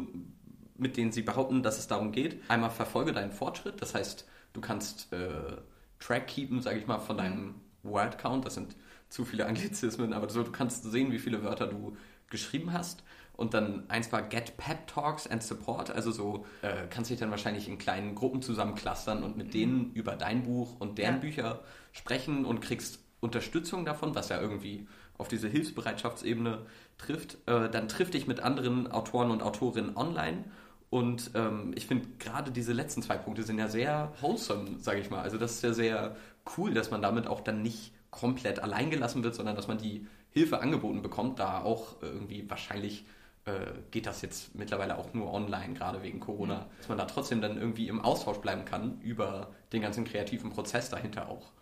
mit 0.77 0.99
denen 0.99 1.13
sie 1.13 1.23
behaupten, 1.23 1.63
dass 1.63 1.79
es 1.79 1.87
darum 1.87 2.13
geht. 2.13 2.43
Einmal 2.49 2.71
verfolge 2.71 3.13
deinen 3.13 3.33
Fortschritt, 3.33 3.81
das 3.81 3.95
heißt, 3.95 4.27
du 4.53 4.61
kannst 4.61 5.11
äh, 5.15 5.57
Track 5.99 6.27
keepen, 6.27 6.61
sage 6.61 6.79
ich 6.79 6.87
mal, 6.87 6.99
von 6.99 7.17
deinem 7.17 7.47
mhm. 7.47 7.55
Word 7.85 8.19
Count, 8.19 8.45
das 8.45 8.55
sind 8.55 8.77
zu 9.09 9.25
viele 9.25 9.47
Anglizismen, 9.47 10.13
aber 10.13 10.29
so, 10.29 10.43
du 10.43 10.53
kannst 10.53 10.85
sehen, 10.85 11.13
wie 11.13 11.19
viele 11.19 11.43
Wörter 11.43 11.67
du 11.67 11.97
geschrieben 12.29 12.73
hast. 12.73 13.03
Und 13.35 13.53
dann 13.53 13.85
eins 13.89 14.11
war 14.13 14.23
Get 14.23 14.57
Pep 14.57 14.87
Talks 14.87 15.27
and 15.27 15.43
Support, 15.43 15.91
also 15.91 16.11
so 16.11 16.47
äh, 16.63 16.87
kannst 16.89 17.11
dich 17.11 17.19
dann 17.19 17.31
wahrscheinlich 17.31 17.69
in 17.69 17.77
kleinen 17.77 18.15
Gruppen 18.15 18.41
zusammenclustern 18.41 19.23
und 19.23 19.37
mit 19.37 19.53
denen 19.53 19.93
über 19.93 20.17
dein 20.17 20.45
Buch 20.45 20.81
und 20.81 20.97
deren 20.97 21.17
ja. 21.17 21.21
Bücher 21.21 21.61
sprechen 21.93 22.47
und 22.47 22.63
kriegst 22.63 23.01
Unterstützung 23.21 23.85
davon, 23.85 24.15
was 24.15 24.31
ja 24.31 24.41
irgendwie 24.41 24.87
auf 25.19 25.29
diese 25.29 25.49
Hilfsbereitschaftsebene 25.49 26.65
trifft. 26.97 27.37
Äh, 27.47 27.69
dann 27.69 27.89
triff 27.89 28.11
dich 28.11 28.27
mit 28.27 28.41
anderen 28.41 28.91
Autoren 28.91 29.31
und 29.31 29.43
Autorinnen 29.43 29.97
online 29.99 30.45
und 30.89 31.33
ähm, 31.35 31.73
ich 31.75 31.87
finde 31.87 32.09
gerade 32.19 32.51
diese 32.51 32.73
letzten 32.73 33.03
zwei 33.03 33.19
Punkte 33.19 33.43
sind 33.43 33.59
ja 33.59 33.69
sehr 33.69 34.13
wholesome, 34.21 34.79
sage 34.79 35.01
ich 35.01 35.11
mal. 35.11 35.21
Also 35.21 35.37
das 35.37 35.53
ist 35.53 35.63
ja 35.63 35.73
sehr 35.73 36.17
cool, 36.57 36.75
dass 36.75 36.91
man 36.91 37.03
damit 37.03 37.27
auch 37.27 37.41
dann 37.41 37.63
nicht 37.63 37.93
komplett 38.19 38.61
allein 38.61 38.91
gelassen 38.91 39.23
wird, 39.23 39.35
sondern 39.35 39.57
dass 39.57 39.69
man 39.69 39.79
die 39.79 40.07
Hilfe 40.31 40.61
angeboten 40.61 41.03
bekommt, 41.03 41.39
da 41.39 41.63
auch 41.63 42.03
irgendwie 42.03 42.49
wahrscheinlich 42.49 43.07
äh, 43.47 43.73
geht 43.91 44.07
das 44.07 44.23
jetzt 44.23 44.55
mittlerweile 44.55 44.99
auch 44.99 45.15
nur 45.15 45.33
online, 45.33 45.75
gerade 45.75 46.03
wegen 46.03 46.21
Corona, 46.21 46.61
mhm. 46.61 46.65
dass 46.79 46.89
man 46.89 46.99
da 46.99 47.05
trotzdem 47.05 47.41
dann 47.41 47.59
irgendwie 47.59 47.89
im 47.89 48.01
Austausch 48.01 48.39
bleiben 48.39 48.65
kann 48.65 49.01
über 49.01 49.53
den 49.73 49.83
ganzen 49.83 50.05
kreativen 50.05 50.51
Prozess 50.51 50.91
dahinter 50.91 51.29
auch. 51.29 51.53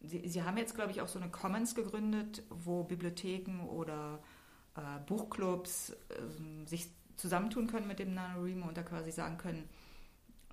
Sie, 0.00 0.26
Sie 0.26 0.42
haben 0.42 0.56
jetzt, 0.56 0.74
glaube 0.74 0.92
ich, 0.92 1.02
auch 1.02 1.08
so 1.08 1.18
eine 1.18 1.30
Commons 1.30 1.74
gegründet, 1.74 2.42
wo 2.48 2.84
Bibliotheken 2.84 3.60
oder 3.68 4.20
äh, 4.76 4.80
Buchclubs 5.06 5.90
äh, 5.90 6.66
sich 6.66 6.88
zusammentun 7.16 7.66
können 7.66 7.86
mit 7.86 7.98
dem 7.98 8.14
NaNoWriMo 8.14 8.66
und 8.66 8.76
da 8.76 8.82
quasi 8.82 9.12
sagen 9.12 9.36
können, 9.36 9.68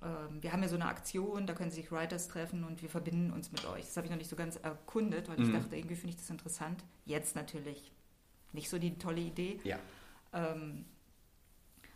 wir 0.00 0.52
haben 0.52 0.62
ja 0.62 0.68
so 0.68 0.76
eine 0.76 0.86
Aktion, 0.86 1.46
da 1.46 1.54
können 1.54 1.70
sich 1.70 1.90
Writers 1.90 2.28
treffen 2.28 2.62
und 2.64 2.82
wir 2.82 2.88
verbinden 2.88 3.32
uns 3.32 3.50
mit 3.50 3.64
euch. 3.66 3.84
Das 3.84 3.96
habe 3.96 4.06
ich 4.06 4.10
noch 4.10 4.18
nicht 4.18 4.30
so 4.30 4.36
ganz 4.36 4.56
erkundet, 4.56 5.28
weil 5.28 5.38
mhm. 5.38 5.46
ich 5.46 5.52
dachte, 5.52 5.76
irgendwie 5.76 5.96
finde 5.96 6.10
ich 6.10 6.16
das 6.16 6.30
interessant. 6.30 6.84
Jetzt 7.04 7.34
natürlich 7.34 7.92
nicht 8.52 8.70
so 8.70 8.78
die 8.78 8.96
tolle 8.98 9.20
Idee. 9.20 9.58
Ja. 9.64 9.78
Ähm, 10.32 10.84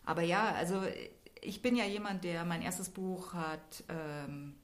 aber 0.04 0.22
ja, 0.22 0.52
also 0.54 0.82
ich 1.40 1.62
bin 1.62 1.76
ja 1.76 1.84
jemand, 1.84 2.24
der 2.24 2.44
mein 2.44 2.62
erstes 2.62 2.88
Buch 2.88 3.34
hat 3.34 3.84
ähm, 3.88 4.54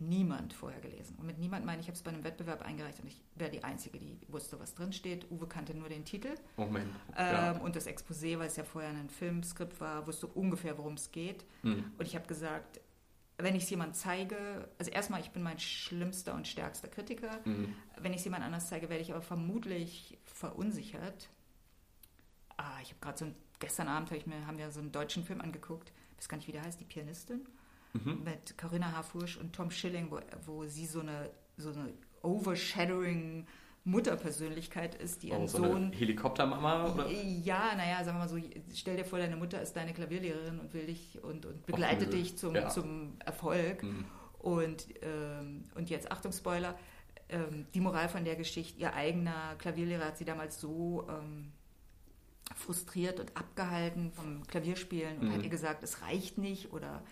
niemand 0.00 0.52
vorher 0.52 0.80
gelesen. 0.80 1.16
Und 1.18 1.26
mit 1.26 1.38
niemand 1.38 1.64
meine 1.64 1.80
ich, 1.80 1.86
ich 1.86 1.88
habe 1.88 1.96
es 1.96 2.02
bei 2.02 2.10
einem 2.10 2.24
Wettbewerb 2.24 2.62
eingereicht 2.62 3.00
und 3.00 3.08
ich 3.08 3.20
wäre 3.34 3.50
die 3.50 3.64
Einzige, 3.64 3.98
die 3.98 4.18
wusste, 4.28 4.58
was 4.60 4.74
drin 4.74 4.92
steht. 4.92 5.30
Uwe 5.30 5.46
kannte 5.46 5.74
nur 5.74 5.88
den 5.88 6.04
Titel. 6.04 6.34
Moment. 6.56 6.94
Ähm, 7.16 7.60
und 7.60 7.76
das 7.76 7.86
Exposé, 7.86 8.38
weil 8.38 8.46
es 8.46 8.56
ja 8.56 8.64
vorher 8.64 8.90
ein 8.90 9.10
Filmskript 9.10 9.80
war, 9.80 10.06
wusste 10.06 10.26
ungefähr, 10.26 10.78
worum 10.78 10.94
es 10.94 11.10
geht. 11.12 11.44
Hm. 11.62 11.92
Und 11.98 12.06
ich 12.06 12.14
habe 12.14 12.26
gesagt, 12.26 12.80
wenn 13.38 13.56
ich 13.56 13.64
es 13.64 13.70
jemand 13.70 13.96
zeige, 13.96 14.68
also 14.78 14.90
erstmal, 14.90 15.20
ich 15.20 15.30
bin 15.30 15.42
mein 15.42 15.58
schlimmster 15.58 16.34
und 16.34 16.46
stärkster 16.46 16.88
Kritiker. 16.88 17.40
Mhm. 17.44 17.74
Wenn 17.98 18.12
ich 18.12 18.18
es 18.18 18.24
jemand 18.24 18.44
anders 18.44 18.68
zeige, 18.68 18.88
werde 18.88 19.02
ich 19.02 19.10
aber 19.10 19.22
vermutlich 19.22 20.18
verunsichert. 20.24 21.30
Ah, 22.56 22.78
ich 22.82 22.90
habe 22.90 23.00
gerade 23.00 23.18
so 23.18 23.24
ein, 23.24 23.34
gestern 23.58 23.88
Abend 23.88 24.10
hab 24.10 24.18
ich 24.18 24.26
mir, 24.26 24.46
haben 24.46 24.58
wir 24.58 24.70
so 24.70 24.80
einen 24.80 24.92
deutschen 24.92 25.24
Film 25.24 25.40
angeguckt, 25.40 25.92
ich 26.12 26.18
weiß 26.18 26.28
gar 26.28 26.36
nicht, 26.36 26.46
wie 26.46 26.52
der 26.52 26.62
heißt, 26.62 26.78
die 26.78 26.84
Pianistin 26.84 27.44
mhm. 27.94 28.22
mit 28.24 28.58
Corinna 28.58 28.92
Harfursch 28.92 29.36
und 29.36 29.54
Tom 29.54 29.70
Schilling, 29.70 30.10
wo, 30.10 30.20
wo 30.44 30.66
sie 30.66 30.86
so 30.86 31.00
eine, 31.00 31.30
so 31.56 31.70
eine 31.70 31.92
overshadowing 32.22 33.46
Mutterpersönlichkeit 33.84 34.94
ist, 34.94 35.22
die 35.22 35.30
oh, 35.30 35.34
ihren 35.34 35.48
so 35.48 35.58
Sohn. 35.58 35.92
Helikoptermama? 35.92 36.92
Oder? 36.92 37.10
Ja, 37.10 37.74
naja, 37.76 38.02
sagen 38.02 38.16
wir 38.16 38.20
mal 38.20 38.28
so, 38.28 38.38
stell 38.74 38.96
dir 38.96 39.04
vor, 39.04 39.18
deine 39.18 39.36
Mutter 39.36 39.60
ist 39.60 39.74
deine 39.76 39.92
Klavierlehrerin 39.92 40.58
und 40.58 40.72
will 40.72 40.86
dich 40.86 41.22
und, 41.22 41.44
und 41.44 41.66
begleitet 41.66 42.08
Och, 42.08 42.14
dich 42.14 42.36
zum, 42.38 42.54
ja. 42.54 42.68
zum 42.70 43.16
Erfolg. 43.18 43.82
Mhm. 43.82 44.06
Und, 44.38 44.86
ähm, 45.02 45.64
und 45.74 45.90
jetzt, 45.90 46.10
Achtung, 46.10 46.32
Spoiler, 46.32 46.78
ähm, 47.28 47.66
die 47.74 47.80
Moral 47.80 48.08
von 48.08 48.24
der 48.24 48.36
Geschichte, 48.36 48.80
ihr 48.80 48.94
eigener 48.94 49.54
Klavierlehrer 49.58 50.06
hat 50.06 50.18
sie 50.18 50.24
damals 50.24 50.60
so 50.60 51.06
ähm, 51.08 51.52
frustriert 52.54 53.20
und 53.20 53.36
abgehalten 53.36 54.12
vom 54.12 54.46
Klavierspielen 54.46 55.18
und 55.18 55.28
mhm. 55.28 55.32
hat 55.34 55.42
ihr 55.42 55.50
gesagt, 55.50 55.82
es 55.82 56.02
reicht 56.02 56.38
nicht 56.38 56.72
oder 56.72 57.02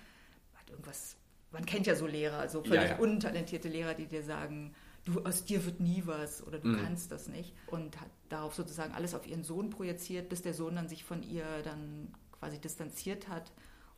irgendwas. 0.72 1.16
Man 1.50 1.66
kennt 1.66 1.86
ja 1.86 1.94
so 1.94 2.06
Lehrer, 2.06 2.48
so 2.48 2.62
völlig 2.62 2.90
ja, 2.90 2.96
ja. 2.96 2.98
untalentierte 2.98 3.68
Lehrer, 3.68 3.94
die 3.94 4.06
dir 4.06 4.22
sagen, 4.22 4.74
du 5.04 5.22
aus 5.24 5.44
dir 5.44 5.64
wird 5.64 5.80
nie 5.80 6.02
was 6.06 6.46
oder 6.46 6.58
du 6.58 6.68
mhm. 6.68 6.82
kannst 6.82 7.12
das 7.12 7.28
nicht 7.28 7.54
und 7.66 8.00
hat 8.00 8.10
darauf 8.28 8.54
sozusagen 8.54 8.94
alles 8.94 9.14
auf 9.14 9.26
ihren 9.26 9.44
Sohn 9.44 9.70
projiziert, 9.70 10.28
bis 10.28 10.42
der 10.42 10.54
Sohn 10.54 10.76
dann 10.76 10.88
sich 10.88 11.04
von 11.04 11.22
ihr 11.22 11.44
dann 11.62 12.14
quasi 12.32 12.58
distanziert 12.58 13.28
hat 13.28 13.52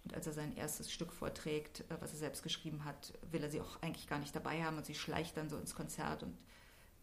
und 0.05 0.15
als 0.15 0.27
er 0.27 0.35
sein 0.35 0.55
erstes 0.57 0.93
Stück 0.93 1.13
vorträgt, 1.13 1.81
äh, 1.81 1.97
was 2.01 2.13
er 2.13 2.19
selbst 2.19 2.43
geschrieben 2.43 2.85
hat, 2.85 3.13
will 3.31 3.43
er 3.43 3.51
sie 3.51 3.61
auch 3.61 3.81
eigentlich 3.83 4.07
gar 4.07 4.19
nicht 4.19 4.37
dabei 4.37 4.63
haben 4.63 4.77
und 4.77 4.87
sie 4.87 4.95
schleicht 4.95 5.37
dann 5.37 5.49
so 5.49 5.57
ins 5.57 5.75
Konzert 5.75 6.23
und 6.23 6.37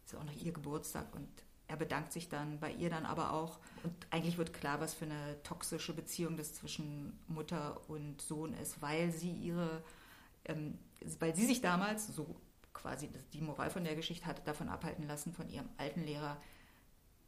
ist 0.04 0.14
auch 0.14 0.24
noch 0.24 0.32
ihr 0.32 0.52
Geburtstag 0.52 1.14
und 1.14 1.28
er 1.68 1.76
bedankt 1.76 2.12
sich 2.12 2.28
dann 2.28 2.60
bei 2.60 2.72
ihr 2.72 2.90
dann 2.90 3.06
aber 3.06 3.32
auch 3.32 3.58
und 3.82 3.94
eigentlich 4.10 4.38
wird 4.38 4.52
klar, 4.52 4.80
was 4.80 4.94
für 4.94 5.06
eine 5.06 5.42
toxische 5.42 5.94
Beziehung 5.94 6.36
das 6.36 6.54
zwischen 6.54 7.18
Mutter 7.28 7.80
und 7.88 8.20
Sohn 8.20 8.52
ist, 8.54 8.82
weil 8.82 9.10
sie 9.10 9.32
ihre, 9.32 9.82
ähm, 10.44 10.78
weil 11.18 11.34
sie 11.34 11.46
sich 11.46 11.60
damals 11.60 12.08
so 12.08 12.36
quasi 12.72 13.10
die 13.32 13.40
Moral 13.40 13.70
von 13.70 13.84
der 13.84 13.94
Geschichte 13.94 14.26
hatte 14.26 14.42
davon 14.44 14.68
abhalten 14.68 15.06
lassen, 15.06 15.32
von 15.32 15.48
ihrem 15.48 15.68
alten 15.76 16.02
Lehrer 16.02 16.36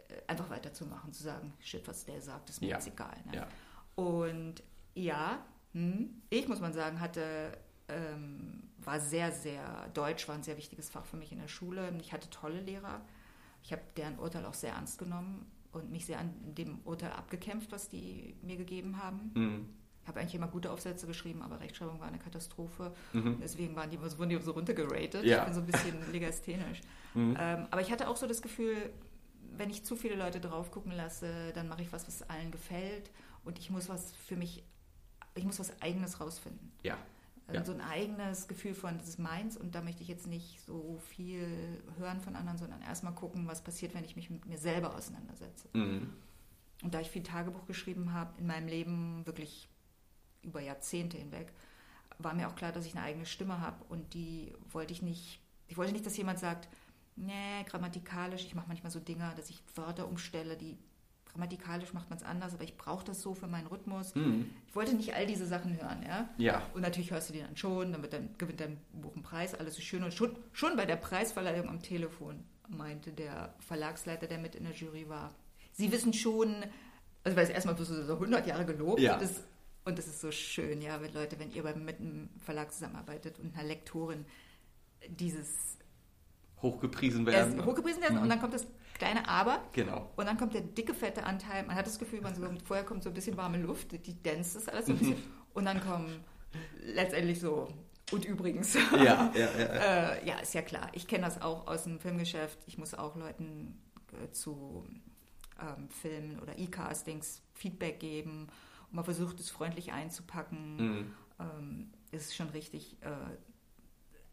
äh, 0.09 0.15
einfach 0.27 0.51
weiterzumachen, 0.51 1.13
zu 1.13 1.23
sagen, 1.23 1.53
shit, 1.61 1.87
was 1.87 2.05
der 2.05 2.21
sagt, 2.21 2.51
ist 2.51 2.61
mir 2.61 2.69
ja. 2.69 2.77
jetzt 2.77 2.89
egal. 2.89 3.17
Ne? 3.27 3.37
Ja. 3.37 3.49
Und 3.95 4.63
ja, 4.95 5.45
hm, 5.73 6.23
ich 6.31 6.49
muss 6.49 6.61
man 6.61 6.73
sagen, 6.73 7.01
hatte 7.01 7.57
ähm, 7.89 8.63
war 8.79 9.01
sehr, 9.01 9.33
sehr, 9.33 9.89
Deutsch 9.95 10.27
war 10.29 10.35
ein 10.35 10.43
sehr 10.43 10.57
wichtiges 10.57 10.89
Fach 10.89 11.05
für 11.05 11.17
mich 11.17 11.33
in 11.33 11.39
der 11.39 11.49
Schule. 11.49 11.93
Ich 12.01 12.13
hatte 12.13 12.31
tolle 12.31 12.61
Lehrer. 12.61 13.01
Ich 13.65 13.73
habe 13.73 13.83
deren 13.97 14.19
Urteil 14.19 14.45
auch 14.45 14.55
sehr 14.55 14.75
ernst 14.75 14.99
genommen 14.99 15.47
und 15.73 15.91
mich 15.91 16.05
sehr 16.05 16.19
an 16.19 16.33
dem 16.55 16.81
Urteil 16.85 17.11
abgekämpft, 17.13 17.73
was 17.73 17.89
die 17.89 18.37
mir 18.43 18.57
gegeben 18.57 19.03
haben. 19.03 19.33
Mhm. 19.35 19.69
Ich 20.03 20.09
habe 20.09 20.21
eigentlich 20.21 20.35
immer 20.35 20.49
gute 20.49 20.71
Aufsätze 20.71 21.07
geschrieben, 21.07 21.41
aber 21.41 21.61
Rechtschreibung 21.61 21.99
war 21.99 22.09
eine 22.09 22.19
Katastrophe. 22.19 22.93
Mhm. 23.15 23.39
Deswegen 23.43 23.75
waren 23.75 23.91
die, 23.91 23.99
wurden 23.99 24.29
die 24.29 24.39
so 24.39 24.53
runtergeratet. 24.53 25.25
Ja. 25.25 25.39
Ich 25.39 25.45
bin 25.45 25.55
so 25.55 25.61
ein 25.61 25.67
bisschen 25.67 25.95
legasthenisch. 26.13 26.83
Mhm. 27.15 27.37
Ähm, 27.41 27.67
aber 27.71 27.81
ich 27.81 27.91
hatte 27.91 28.07
auch 28.09 28.19
so 28.19 28.27
das 28.27 28.43
Gefühl, 28.43 28.77
wenn 29.57 29.71
ich 29.71 29.83
zu 29.83 29.97
viele 29.97 30.17
Leute 30.17 30.41
drauf 30.41 30.71
gucken 30.71 30.93
lasse, 30.93 31.53
dann 31.55 31.67
mache 31.69 31.81
ich 31.81 31.91
was, 31.91 32.07
was 32.07 32.29
allen 32.29 32.51
gefällt. 32.51 33.11
Und 33.45 33.59
ich 33.59 33.71
muss 33.71 33.89
was 33.89 34.13
für 34.13 34.37
mich, 34.37 34.63
ich 35.35 35.45
muss 35.45 35.59
was 35.59 35.81
Eigenes 35.81 36.21
rausfinden. 36.21 36.71
Ja. 36.83 36.99
Also 37.47 37.61
ja. 37.61 37.65
So 37.67 37.73
ein 37.73 37.81
eigenes 37.81 38.49
Gefühl 38.49 38.75
von, 38.75 38.97
das 38.97 39.09
ist 39.09 39.19
meins 39.19 39.57
und 39.57 39.75
da 39.75 39.83
möchte 39.83 40.03
ich 40.03 40.09
jetzt 40.09 40.27
nicht 40.27 40.61
so 40.63 40.99
viel 41.11 41.83
hören 41.99 42.21
von 42.21 42.37
anderen, 42.37 42.59
sondern 42.59 42.81
erstmal 42.81 43.15
gucken, 43.15 43.47
was 43.47 43.63
passiert, 43.63 43.95
wenn 43.95 44.05
ich 44.05 44.17
mich 44.17 44.31
mit 44.31 44.47
mir 44.47 44.57
selber 44.57 44.95
auseinandersetze. 44.95 45.69
Mhm. 45.75 46.11
Und 46.83 46.95
da 46.95 47.01
ich 47.01 47.11
viel 47.11 47.23
Tagebuch 47.23 47.67
geschrieben 47.67 48.13
habe, 48.13 48.33
in 48.39 48.47
meinem 48.47 48.69
Leben 48.69 49.27
wirklich 49.27 49.69
über 50.43 50.61
Jahrzehnte 50.61 51.19
hinweg, 51.19 51.53
war 52.19 52.35
mir 52.35 52.49
auch 52.49 52.57
klar, 52.57 52.73
dass 52.73 52.87
ich 52.87 52.95
eine 52.95 53.05
eigene 53.05 53.27
Stimme 53.27 53.61
habe 53.61 53.85
und 53.89 54.15
die 54.15 54.55
wollte 54.71 54.93
ich 54.93 55.03
nicht, 55.03 55.41
ich 55.67 55.77
wollte 55.77 55.93
nicht, 55.93 56.07
dass 56.07 56.17
jemand 56.17 56.39
sagt, 56.39 56.69
nee, 57.17 57.63
grammatikalisch, 57.67 58.45
ich 58.45 58.55
mache 58.55 58.69
manchmal 58.69 58.93
so 58.93 59.01
Dinge, 59.01 59.33
dass 59.37 59.51
ich 59.51 59.63
Wörter 59.75 60.09
umstelle, 60.09 60.57
die 60.57 60.79
grammatikalisch 61.35 61.93
macht 61.93 62.09
man 62.09 62.19
es 62.19 62.25
anders, 62.25 62.55
aber 62.55 62.65
ich 62.65 62.77
brauche 62.77 63.05
das 63.05 63.21
so 63.21 63.35
für 63.35 63.49
meinen 63.49 63.67
Rhythmus. 63.67 64.15
Mhm. 64.15 64.51
Ich 64.69 64.77
wollte 64.77 64.95
nicht 64.95 65.15
all 65.15 65.27
diese 65.27 65.47
Sachen 65.47 65.77
hören, 65.77 66.03
ja? 66.07 66.29
Ja. 66.39 66.63
Und 66.75 66.83
natürlich 66.83 67.11
hörst 67.11 67.29
du 67.29 67.33
die 67.33 67.41
dann 67.41 67.57
schon, 67.57 67.93
dann, 67.93 68.03
dann 68.09 68.31
gewinnt 68.39 68.61
dein 68.61 68.79
Buch 68.93 69.15
einen 69.15 69.23
Preis, 69.23 69.55
alles 69.55 69.77
ist 69.77 69.85
schön. 69.85 70.05
Und 70.05 70.15
schon, 70.15 70.37
schon 70.53 70.77
bei 70.77 70.87
der 70.87 70.97
Preisverleihung 70.97 71.69
am 71.69 71.83
Telefon 71.83 72.45
meinte 72.69 73.13
der 73.13 73.55
Verlagsleiter, 73.59 74.27
der 74.27 74.39
mit 74.39 74.55
in 74.55 74.65
der 74.65 74.73
Jury 74.73 75.09
war, 75.09 75.35
Sie 75.77 75.91
wissen 75.91 76.13
schon, 76.13 76.55
also 77.25 77.37
weil 77.37 77.45
es 77.45 77.51
erstmal 77.51 77.77
so 77.77 78.13
100 78.13 78.47
Jahre 78.47 78.65
gelobt 78.65 79.01
ja. 79.01 79.15
und 79.15 79.23
das 79.23 79.43
und 79.85 79.99
das 79.99 80.07
ist 80.07 80.21
so 80.21 80.31
schön, 80.31 80.81
ja, 80.81 81.03
wenn 81.03 81.13
Leute, 81.13 81.39
wenn 81.39 81.53
ihr 81.53 81.63
mit 81.77 82.01
einem 82.01 82.31
Verlag 82.39 82.73
zusammenarbeitet 82.73 83.39
und 83.39 83.55
einer 83.55 83.69
Lektorin 83.69 84.25
dieses 85.09 85.77
hochgepriesen 86.63 87.27
werden. 87.27 87.65
hochgepriesen 87.67 88.01
werden 88.01 88.17
mhm. 88.17 88.23
und 88.23 88.29
dann 88.31 88.41
kommt 88.41 88.55
das 88.55 88.67
kleine 88.95 89.29
Aber. 89.29 89.63
Genau. 89.73 90.11
Und 90.17 90.27
dann 90.27 90.37
kommt 90.37 90.55
der 90.55 90.63
dicke, 90.63 90.95
fette 90.95 91.25
Anteil. 91.25 91.65
Man 91.65 91.77
hat 91.77 91.87
das 91.87 91.99
Gefühl, 91.99 92.21
man 92.21 92.35
so, 92.35 92.43
vorher 92.65 92.85
kommt 92.85 93.03
so 93.03 93.11
ein 93.11 93.15
bisschen 93.15 93.37
warme 93.37 93.59
Luft, 93.59 93.93
die 93.93 94.15
dänzt 94.15 94.57
das 94.57 94.69
alles 94.69 94.87
so 94.87 94.93
ein 94.93 94.99
bisschen. 94.99 95.23
und 95.55 95.65
dann 95.65 95.81
kommen 95.81 96.25
letztendlich 96.81 97.41
so 97.41 97.69
und 98.13 98.25
übrigens. 98.25 98.75
Ja, 98.75 99.33
ja, 99.33 99.33
ja. 99.35 99.49
äh, 100.15 100.27
ja 100.27 100.39
ist 100.39 100.55
ja 100.55 100.63
klar. 100.63 100.89
Ich 100.93 101.07
kenne 101.07 101.25
das 101.25 101.43
auch 101.43 101.67
aus 101.67 101.85
dem 101.85 101.99
Filmgeschäft. 101.99 102.59
Ich 102.67 102.79
muss 102.79 102.95
auch 102.95 103.17
Leuten 103.17 103.79
äh, 104.13 104.31
zu 104.31 104.85
ähm, 105.61 105.89
Filmen 105.89 106.39
oder 106.41 106.59
E-Castings 106.59 107.43
Feedback 107.55 108.01
geben 108.01 108.49
man 108.95 109.05
versucht 109.05 109.41
es 109.41 109.51
freundlich 109.51 109.93
einzupacken. 109.93 110.77
Mhm. 110.77 111.15
Ähm, 111.41 111.91
ist 112.13 112.35
schon 112.35 112.49
richtig. 112.51 112.97
Äh, 113.03 113.09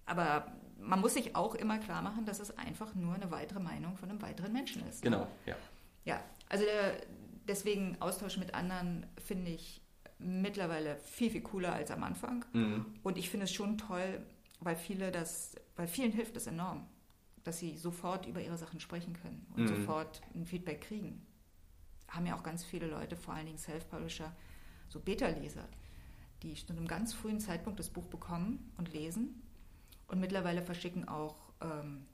aber 0.06 0.52
man 0.82 1.00
muss 1.00 1.14
sich 1.14 1.36
auch 1.36 1.56
immer 1.56 1.78
klar 1.78 2.02
machen, 2.02 2.26
dass 2.26 2.40
es 2.40 2.58
einfach 2.58 2.96
nur 2.96 3.16
eine 3.16 3.32
weitere 3.32 3.60
Meinung 3.60 3.98
von 3.98 4.10
einem 4.10 4.22
weiteren 4.22 4.52
Menschen 4.52 4.86
ist. 4.88 5.02
Genau, 5.02 5.28
ja. 5.46 5.56
Ja, 6.06 6.24
also 6.50 6.66
der, 6.66 7.02
deswegen 7.48 7.98
Austausch 8.02 8.38
mit 8.38 8.54
anderen 8.54 9.06
finde 9.18 9.52
ich 9.52 9.82
mittlerweile 10.18 10.98
viel, 10.98 11.32
viel 11.32 11.42
cooler 11.42 11.74
als 11.74 11.92
am 11.92 12.04
Anfang. 12.04 12.46
Mhm. 12.54 12.86
Und 13.04 13.18
ich 13.18 13.30
finde 13.30 13.46
es 13.46 13.54
schon 13.54 13.78
toll, 13.78 14.22
weil 14.60 14.76
viele 14.76 15.12
das, 15.12 15.56
weil 15.76 15.88
vielen 15.88 16.12
hilft 16.12 16.36
es 16.38 16.48
enorm, 16.48 16.88
dass 17.44 17.60
sie 17.60 17.78
sofort 17.78 18.26
über 18.26 18.42
ihre 18.42 18.58
Sachen 18.58 18.80
sprechen 18.80 19.14
können 19.14 19.46
und 19.56 19.64
mhm. 19.64 19.68
sofort 19.68 20.22
ein 20.36 20.46
Feedback 20.46 20.82
kriegen. 20.82 21.26
Haben 22.08 22.26
ja 22.26 22.36
auch 22.36 22.44
ganz 22.44 22.64
viele 22.64 22.88
Leute, 22.88 23.16
vor 23.16 23.34
allen 23.34 23.46
Dingen 23.46 23.58
Self-Publisher, 23.58 24.36
so 24.90 25.00
Beta-Leser, 25.00 25.68
die 26.44 26.54
zu 26.54 26.74
einem 26.74 26.88
ganz 26.88 27.14
frühen 27.14 27.40
Zeitpunkt 27.40 27.80
das 27.80 27.90
Buch 27.90 28.08
bekommen 28.08 28.72
und 28.78 28.94
lesen 28.94 29.41
und 30.12 30.20
mittlerweile 30.20 30.62
verschicken 30.62 31.08
auch 31.08 31.36
ähm, 31.62 32.06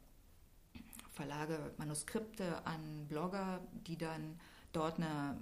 Verlage 1.12 1.72
Manuskripte 1.78 2.66
an 2.66 3.08
Blogger, 3.08 3.60
die 3.88 3.98
dann 3.98 4.40
dort 4.72 4.98
eine 4.98 5.38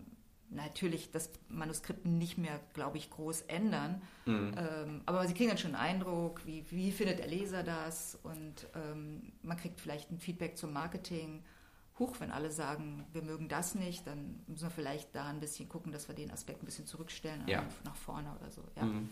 natürlich 0.51 1.11
das 1.11 1.31
Manuskript 1.49 2.05
nicht 2.05 2.37
mehr, 2.37 2.59
glaube 2.73 2.97
ich, 2.97 3.09
groß 3.09 3.41
ändern. 3.41 4.01
Mhm. 4.25 4.55
Ähm, 4.55 5.01
aber 5.05 5.27
sie 5.27 5.33
kriegen 5.33 5.49
dann 5.49 5.57
schon 5.57 5.75
einen 5.75 6.01
Eindruck, 6.01 6.45
wie, 6.45 6.63
wie 6.69 6.91
findet 6.91 7.19
der 7.19 7.27
Leser 7.27 7.63
das 7.63 8.17
und 8.23 8.67
ähm, 8.75 9.33
man 9.41 9.57
kriegt 9.57 9.81
vielleicht 9.81 10.11
ein 10.11 10.19
Feedback 10.19 10.55
zum 10.55 10.71
Marketing 10.71 11.43
huch, 11.99 12.19
wenn 12.19 12.31
alle 12.31 12.51
sagen, 12.51 13.05
wir 13.13 13.21
mögen 13.21 13.47
das 13.47 13.75
nicht, 13.75 14.05
dann 14.05 14.41
müssen 14.47 14.63
wir 14.63 14.71
vielleicht 14.71 15.15
da 15.15 15.27
ein 15.27 15.39
bisschen 15.39 15.69
gucken, 15.69 15.91
dass 15.91 16.07
wir 16.07 16.15
den 16.15 16.31
Aspekt 16.31 16.61
ein 16.61 16.65
bisschen 16.65 16.87
zurückstellen 16.87 17.47
ja. 17.47 17.63
nach 17.83 17.95
vorne 17.95 18.35
oder 18.39 18.51
so. 18.51 18.63
Ja. 18.75 18.83
Mhm. 18.83 19.09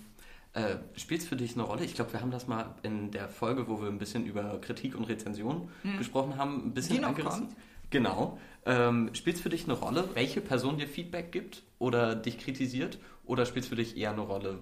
Äh, 0.54 0.78
Spielt 0.96 1.22
es 1.22 1.28
für 1.28 1.36
dich 1.36 1.54
eine 1.54 1.64
Rolle? 1.64 1.84
Ich 1.84 1.96
glaube, 1.96 2.14
wir 2.14 2.22
haben 2.22 2.32
das 2.32 2.48
mal 2.48 2.76
in 2.84 3.12
der 3.12 3.28
Folge, 3.28 3.68
wo 3.68 3.82
wir 3.82 3.88
ein 3.88 3.98
bisschen 3.98 4.26
über 4.26 4.60
Kritik 4.62 4.96
und 4.96 5.06
Rezension 5.06 5.70
mhm. 5.84 5.98
gesprochen 5.98 6.38
haben, 6.38 6.68
ein 6.68 6.74
bisschen 6.74 7.04
angerissen. 7.04 7.48
Kommt. 7.48 7.58
Genau. 7.90 8.40
Ähm, 8.66 9.14
spielt 9.14 9.36
es 9.36 9.42
für 9.42 9.50
dich 9.50 9.66
eine 9.66 9.74
Rolle, 9.74 10.10
welche 10.14 10.42
Person 10.42 10.78
dir 10.78 10.88
Feedback 10.88 11.32
gibt 11.32 11.64
oder 11.80 12.16
dich 12.16 12.38
kritisiert? 12.38 13.00
Oder 13.26 13.46
spielt 13.46 13.66
es 13.66 13.70
für 13.70 13.76
dich 13.76 13.98
eher 13.98 14.12
eine 14.12 14.22
Rolle, 14.22 14.60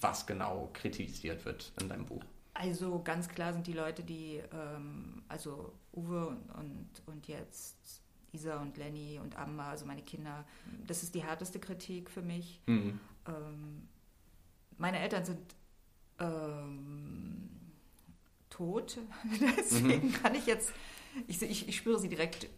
was 0.00 0.26
genau 0.26 0.70
kritisiert 0.72 1.44
wird 1.44 1.72
in 1.80 1.88
deinem 1.88 2.06
Buch? 2.06 2.22
Also 2.54 3.00
ganz 3.02 3.28
klar 3.28 3.52
sind 3.52 3.66
die 3.66 3.72
Leute, 3.72 4.02
die, 4.02 4.42
ähm, 4.52 5.22
also 5.28 5.72
Uwe 5.94 6.26
und, 6.28 6.50
und, 6.50 6.88
und 7.06 7.28
jetzt 7.28 8.02
Isa 8.32 8.60
und 8.60 8.76
Lenny 8.76 9.18
und 9.22 9.36
Amma, 9.36 9.70
also 9.70 9.86
meine 9.86 10.02
Kinder, 10.02 10.44
das 10.86 11.02
ist 11.02 11.14
die 11.14 11.22
härteste 11.22 11.58
Kritik 11.58 12.10
für 12.10 12.22
mich. 12.22 12.60
Mhm. 12.66 13.00
Ähm, 13.26 13.88
meine 14.82 14.98
Eltern 14.98 15.24
sind 15.24 15.54
ähm, 16.18 17.48
tot, 18.50 18.98
deswegen 19.56 20.08
mhm. 20.08 20.12
kann 20.12 20.34
ich 20.34 20.46
jetzt, 20.46 20.72
ich, 21.28 21.40
ich, 21.40 21.68
ich 21.68 21.76
spüre 21.76 22.00
sie 22.00 22.08
direkt 22.08 22.48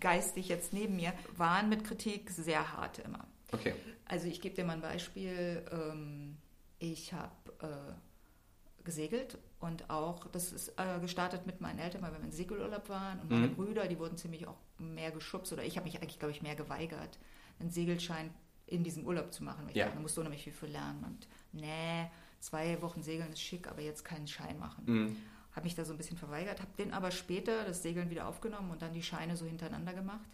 geistig 0.00 0.48
jetzt 0.48 0.72
neben 0.72 0.96
mir, 0.96 1.12
waren 1.36 1.68
mit 1.68 1.84
Kritik 1.84 2.30
sehr 2.30 2.72
hart 2.72 3.00
immer. 3.00 3.26
Okay. 3.52 3.74
Also 4.04 4.28
ich 4.28 4.40
gebe 4.40 4.54
dir 4.54 4.64
mal 4.64 4.74
ein 4.74 4.82
Beispiel. 4.82 5.64
Ähm, 5.72 6.36
ich 6.78 7.12
habe 7.12 7.32
äh, 7.60 8.84
gesegelt 8.84 9.36
und 9.58 9.90
auch, 9.90 10.26
das 10.28 10.52
ist 10.52 10.74
äh, 10.76 11.00
gestartet 11.00 11.44
mit 11.44 11.60
meinen 11.60 11.80
Eltern, 11.80 12.02
weil 12.02 12.12
wir 12.12 12.20
in 12.20 12.30
Segelurlaub 12.30 12.88
waren 12.88 13.18
und 13.20 13.30
meine 13.30 13.48
mhm. 13.48 13.56
Brüder, 13.56 13.88
die 13.88 13.98
wurden 13.98 14.16
ziemlich 14.16 14.46
auch 14.46 14.58
mehr 14.78 15.10
geschubst 15.10 15.52
oder 15.52 15.64
ich 15.64 15.76
habe 15.76 15.86
mich 15.86 16.00
eigentlich, 16.00 16.20
glaube 16.20 16.32
ich, 16.32 16.40
mehr 16.40 16.54
geweigert, 16.54 17.18
einen 17.58 17.70
Segelschein 17.70 18.30
in 18.68 18.84
diesem 18.84 19.06
Urlaub 19.06 19.32
zu 19.32 19.44
machen. 19.44 19.66
Ja. 19.66 19.70
ich 19.70 19.82
dachte, 19.82 19.96
da 19.96 20.00
musst 20.00 20.16
du 20.16 20.20
unheimlich 20.20 20.44
viel 20.44 20.52
für 20.52 20.66
lernen 20.66 21.04
und 21.04 21.28
nee, 21.52 22.10
zwei 22.40 22.80
Wochen 22.82 23.02
Segeln 23.02 23.32
ist 23.32 23.40
schick, 23.40 23.68
aber 23.68 23.80
jetzt 23.80 24.04
keinen 24.04 24.26
Schein 24.26 24.58
machen. 24.58 24.84
Mhm. 24.86 25.16
Habe 25.52 25.64
mich 25.64 25.74
da 25.74 25.84
so 25.84 25.92
ein 25.92 25.98
bisschen 25.98 26.16
verweigert, 26.16 26.60
habe 26.60 26.70
den 26.78 26.92
aber 26.92 27.10
später 27.10 27.64
das 27.64 27.82
Segeln 27.82 28.10
wieder 28.10 28.28
aufgenommen 28.28 28.70
und 28.70 28.82
dann 28.82 28.92
die 28.92 29.02
Scheine 29.02 29.36
so 29.36 29.46
hintereinander 29.46 29.92
gemacht. 29.92 30.28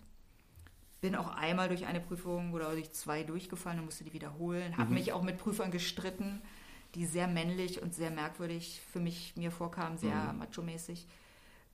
Bin 1.01 1.15
auch 1.15 1.35
einmal 1.37 1.69
durch 1.69 1.87
eine 1.87 2.01
Prüfung 2.01 2.53
oder 2.53 2.73
durch 2.73 2.93
zwei 2.93 3.23
durchgefallen 3.23 3.79
und 3.79 3.87
musste 3.87 4.05
die 4.05 4.13
wiederholen. 4.13 4.77
Habe 4.77 4.89
mhm. 4.89 4.95
mich 4.95 5.13
auch 5.13 5.23
mit 5.23 5.39
Prüfern 5.39 5.71
gestritten 5.71 6.43
die 6.95 7.07
sehr 7.07 7.27
männlich 7.27 7.83
und 7.83 7.95
sehr 7.95 8.11
merkwürdig 8.11 8.81
für 8.93 9.01
mich 9.01 9.35
mir 9.37 9.51
vorkamen, 9.51 9.99
sehr 9.99 10.33
mhm. 10.33 10.39
macho-mäßig. 10.39 11.07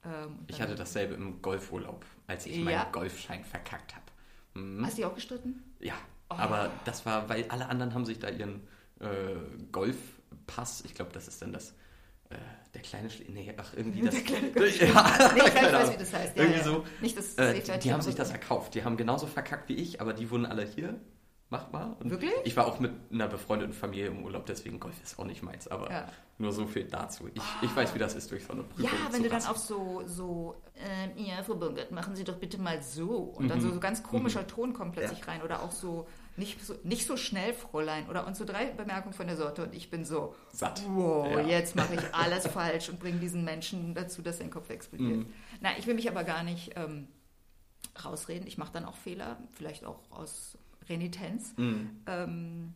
Ähm, 0.05 0.39
ich 0.47 0.61
hatte 0.61 0.75
dasselbe 0.75 1.15
im 1.15 1.43
Golfurlaub, 1.43 2.05
als 2.27 2.47
ich 2.47 2.57
ja. 2.57 2.65
meinen 2.65 2.93
Golfschein 2.93 3.45
verkackt 3.45 3.95
habe. 3.95 4.07
Mhm. 4.55 4.85
Hast 4.85 4.97
du 4.97 5.03
die 5.03 5.05
auch 5.05 5.15
gestritten? 5.15 5.63
Ja, 5.79 5.95
oh. 6.31 6.35
aber 6.35 6.71
das 6.85 7.05
war, 7.07 7.29
weil 7.29 7.45
alle 7.49 7.69
anderen 7.69 7.95
haben 7.95 8.05
sich 8.05 8.19
da 8.19 8.29
ihren 8.29 8.67
äh, 9.01 9.07
Golfpass, 9.73 10.83
ich 10.85 10.95
glaube, 10.95 11.13
das 11.13 11.29
ist 11.29 11.43
dann 11.43 11.53
das 11.53 11.75
äh, 12.31 12.37
der 12.75 12.83
kleine 12.83 13.11
Schle 13.11 13.27
nee, 13.29 13.53
ach, 13.57 13.73
irgendwie 13.77 14.03
das. 14.03 14.15
Der 14.15 14.23
kleine 14.23 14.49
ja, 14.55 15.33
nee, 15.35 15.41
ich 15.41 15.55
weiß, 15.73 15.93
wie 15.93 15.97
das 15.97 16.13
heißt. 16.13 16.37
Ja, 16.37 16.43
irgendwie 16.43 16.59
ja. 16.59 16.65
so. 16.65 16.85
Nicht 17.01 17.19
das, 17.19 17.35
äh, 17.35 17.79
die 17.79 17.93
haben 17.93 18.03
sich 18.03 18.15
das 18.15 18.31
erkauft. 18.31 18.75
Die 18.75 18.85
haben 18.85 18.97
genauso 18.97 19.27
verkackt 19.27 19.69
wie 19.69 19.75
ich, 19.75 20.01
aber 20.01 20.13
die 20.13 20.31
wurden 20.31 20.47
alle 20.47 20.65
hier 20.65 21.01
mach 21.51 21.71
mal. 21.73 21.97
Und 22.01 22.11
Wirklich? 22.11 22.33
Ich 22.45 22.57
war 22.57 22.67
auch 22.67 22.79
mit 22.81 22.93
einer 23.13 23.29
befreundeten 23.29 23.75
Familie 23.75 24.07
im 24.07 24.25
Urlaub, 24.25 24.47
deswegen 24.47 24.81
Golf 24.81 24.95
ist 25.03 25.19
auch 25.19 25.25
nicht 25.25 25.43
meins, 25.43 25.69
aber 25.69 25.91
ja. 25.91 26.09
nur 26.39 26.53
so 26.53 26.67
viel 26.67 26.85
dazu. 26.85 27.29
Ich, 27.35 27.43
ich 27.63 27.75
weiß, 27.75 27.95
wie 27.95 27.99
das 27.99 28.15
ist 28.15 28.31
durch 28.31 28.45
so 28.45 28.53
eine 28.53 28.63
Prüfung. 28.63 28.91
Ja, 28.91 29.13
wenn 29.13 29.23
du 29.23 29.29
dann 29.29 29.45
auch 29.45 29.57
so, 29.57 30.03
so 30.07 30.55
äh, 30.77 31.21
ja, 31.21 31.43
Frau 31.43 31.57
Burgert, 31.57 31.91
machen 31.91 32.15
Sie 32.15 32.25
doch 32.25 32.37
bitte 32.37 32.59
mal 32.59 32.81
so. 32.83 33.11
Und 33.11 33.45
mhm. 33.45 33.49
dann 33.49 33.61
so, 33.61 33.71
so 33.71 33.81
ganz 33.81 34.03
komischer 34.03 34.43
mhm. 34.43 34.49
Ton 34.49 34.73
kommt 34.73 34.93
plötzlich 34.93 35.19
ja. 35.21 35.27
rein. 35.27 35.43
Oder 35.43 35.63
auch 35.63 35.73
so 35.73 36.07
nicht, 36.37 36.65
so, 36.65 36.75
nicht 36.85 37.05
so 37.05 37.17
schnell, 37.17 37.53
Fräulein. 37.53 38.09
Oder 38.09 38.27
und 38.27 38.37
so 38.37 38.45
drei 38.45 38.67
Bemerkungen 38.67 39.13
von 39.13 39.27
der 39.27 39.37
Sorte 39.37 39.65
und 39.65 39.75
ich 39.75 39.91
bin 39.91 40.05
so, 40.05 40.37
satt. 40.53 40.83
Wow, 40.89 41.33
ja. 41.33 41.41
jetzt 41.41 41.75
mache 41.75 41.95
ich 41.95 42.15
alles 42.15 42.47
falsch 42.53 42.89
und 42.89 43.01
bringe 43.01 43.19
diesen 43.19 43.45
Menschen 43.45 43.95
dazu, 43.95 44.23
dass 44.23 44.39
sein 44.39 44.51
Kopf 44.51 44.71
explodiert. 44.71 45.19
Mhm. 45.19 45.33
Na, 45.61 45.71
ich 45.79 45.87
will 45.89 45.95
mich 45.95 46.09
aber 46.09 46.23
gar 46.23 46.45
nicht 46.45 46.73
ähm, 46.77 47.09
rausreden. 48.05 48.47
Ich 48.47 48.57
mache 48.57 48.73
dann 48.73 48.85
auch 48.85 48.97
Fehler, 48.97 49.39
vielleicht 49.53 49.85
auch 49.85 49.99
aus 50.11 50.57
Renitenz. 50.91 51.55
Mhm. 51.57 51.91
Ähm, 52.07 52.75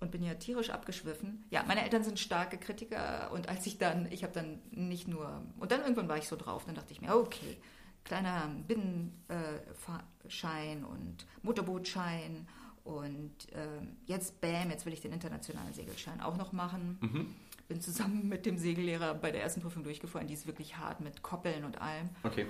und 0.00 0.10
bin 0.10 0.22
ja 0.22 0.34
tierisch 0.34 0.70
abgeschwiffen. 0.70 1.44
Ja, 1.50 1.62
meine 1.64 1.82
Eltern 1.82 2.02
sind 2.02 2.18
starke 2.18 2.56
Kritiker 2.56 3.30
und 3.32 3.50
als 3.50 3.66
ich 3.66 3.76
dann, 3.76 4.10
ich 4.10 4.22
habe 4.22 4.32
dann 4.32 4.58
nicht 4.70 5.06
nur, 5.06 5.42
und 5.58 5.70
dann 5.70 5.82
irgendwann 5.82 6.08
war 6.08 6.16
ich 6.16 6.26
so 6.26 6.36
drauf, 6.36 6.64
dann 6.64 6.74
dachte 6.74 6.92
ich 6.92 7.02
mir, 7.02 7.14
okay, 7.14 7.58
kleiner 8.04 8.50
Binnenschein 8.66 10.84
und 10.84 11.26
Motorbootschein 11.42 12.48
und 12.84 13.52
äh, 13.52 13.82
jetzt, 14.06 14.40
bam, 14.40 14.70
jetzt 14.70 14.86
will 14.86 14.94
ich 14.94 15.02
den 15.02 15.12
internationalen 15.12 15.74
Segelschein 15.74 16.22
auch 16.22 16.38
noch 16.38 16.52
machen. 16.52 16.96
Mhm. 17.00 17.34
Bin 17.68 17.82
zusammen 17.82 18.28
mit 18.28 18.46
dem 18.46 18.58
Segellehrer 18.58 19.14
bei 19.14 19.30
der 19.30 19.42
ersten 19.42 19.60
Prüfung 19.60 19.84
durchgefahren, 19.84 20.26
die 20.26 20.34
ist 20.34 20.46
wirklich 20.46 20.78
hart 20.78 21.00
mit 21.00 21.22
Koppeln 21.22 21.64
und 21.64 21.80
allem. 21.80 22.08
Okay. 22.22 22.46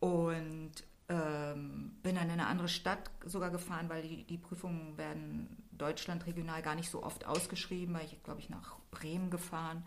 Und 0.00 0.72
ähm, 1.08 1.96
bin 2.02 2.14
dann 2.14 2.24
in 2.24 2.32
eine 2.32 2.46
andere 2.46 2.68
Stadt 2.68 3.10
sogar 3.24 3.50
gefahren, 3.50 3.88
weil 3.88 4.02
die, 4.02 4.24
die 4.24 4.38
Prüfungen 4.38 4.96
werden 4.96 5.62
Deutschland 5.72 6.26
regional 6.26 6.62
gar 6.62 6.74
nicht 6.74 6.90
so 6.90 7.02
oft 7.02 7.26
ausgeschrieben, 7.26 7.94
weil 7.94 8.06
ich, 8.06 8.22
glaube 8.22 8.40
ich, 8.40 8.48
nach 8.48 8.76
Bremen 8.90 9.30
gefahren 9.30 9.84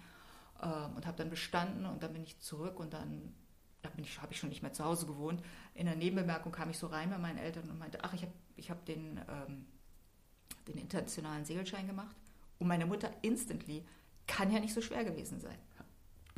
ähm, 0.61 0.95
und 0.95 1.05
habe 1.05 1.17
dann 1.17 1.29
bestanden 1.29 1.85
und 1.85 2.03
dann 2.03 2.13
bin 2.13 2.23
ich 2.23 2.39
zurück 2.39 2.79
und 2.79 2.93
dann 2.93 3.33
da 3.81 3.89
ich, 3.97 4.21
habe 4.21 4.33
ich 4.33 4.39
schon 4.39 4.49
nicht 4.49 4.61
mehr 4.61 4.73
zu 4.73 4.83
Hause 4.83 5.05
gewohnt. 5.05 5.41
In 5.73 5.85
der 5.85 5.95
Nebenbemerkung 5.95 6.51
kam 6.51 6.69
ich 6.69 6.77
so 6.77 6.87
rein 6.87 7.09
bei 7.09 7.17
meinen 7.17 7.37
Eltern 7.37 7.69
und 7.69 7.77
meinte, 7.77 8.03
ach, 8.03 8.13
ich 8.13 8.23
habe 8.23 8.33
ich 8.55 8.71
hab 8.71 8.85
den, 8.85 9.19
ähm, 9.29 9.65
den 10.67 10.77
internationalen 10.77 11.45
Segelschein 11.45 11.87
gemacht. 11.87 12.15
Und 12.59 12.67
meine 12.67 12.85
Mutter 12.85 13.11
instantly, 13.21 13.85
kann 14.25 14.51
ja 14.51 14.59
nicht 14.59 14.73
so 14.73 14.81
schwer 14.81 15.05
gewesen 15.05 15.39
sein. 15.39 15.57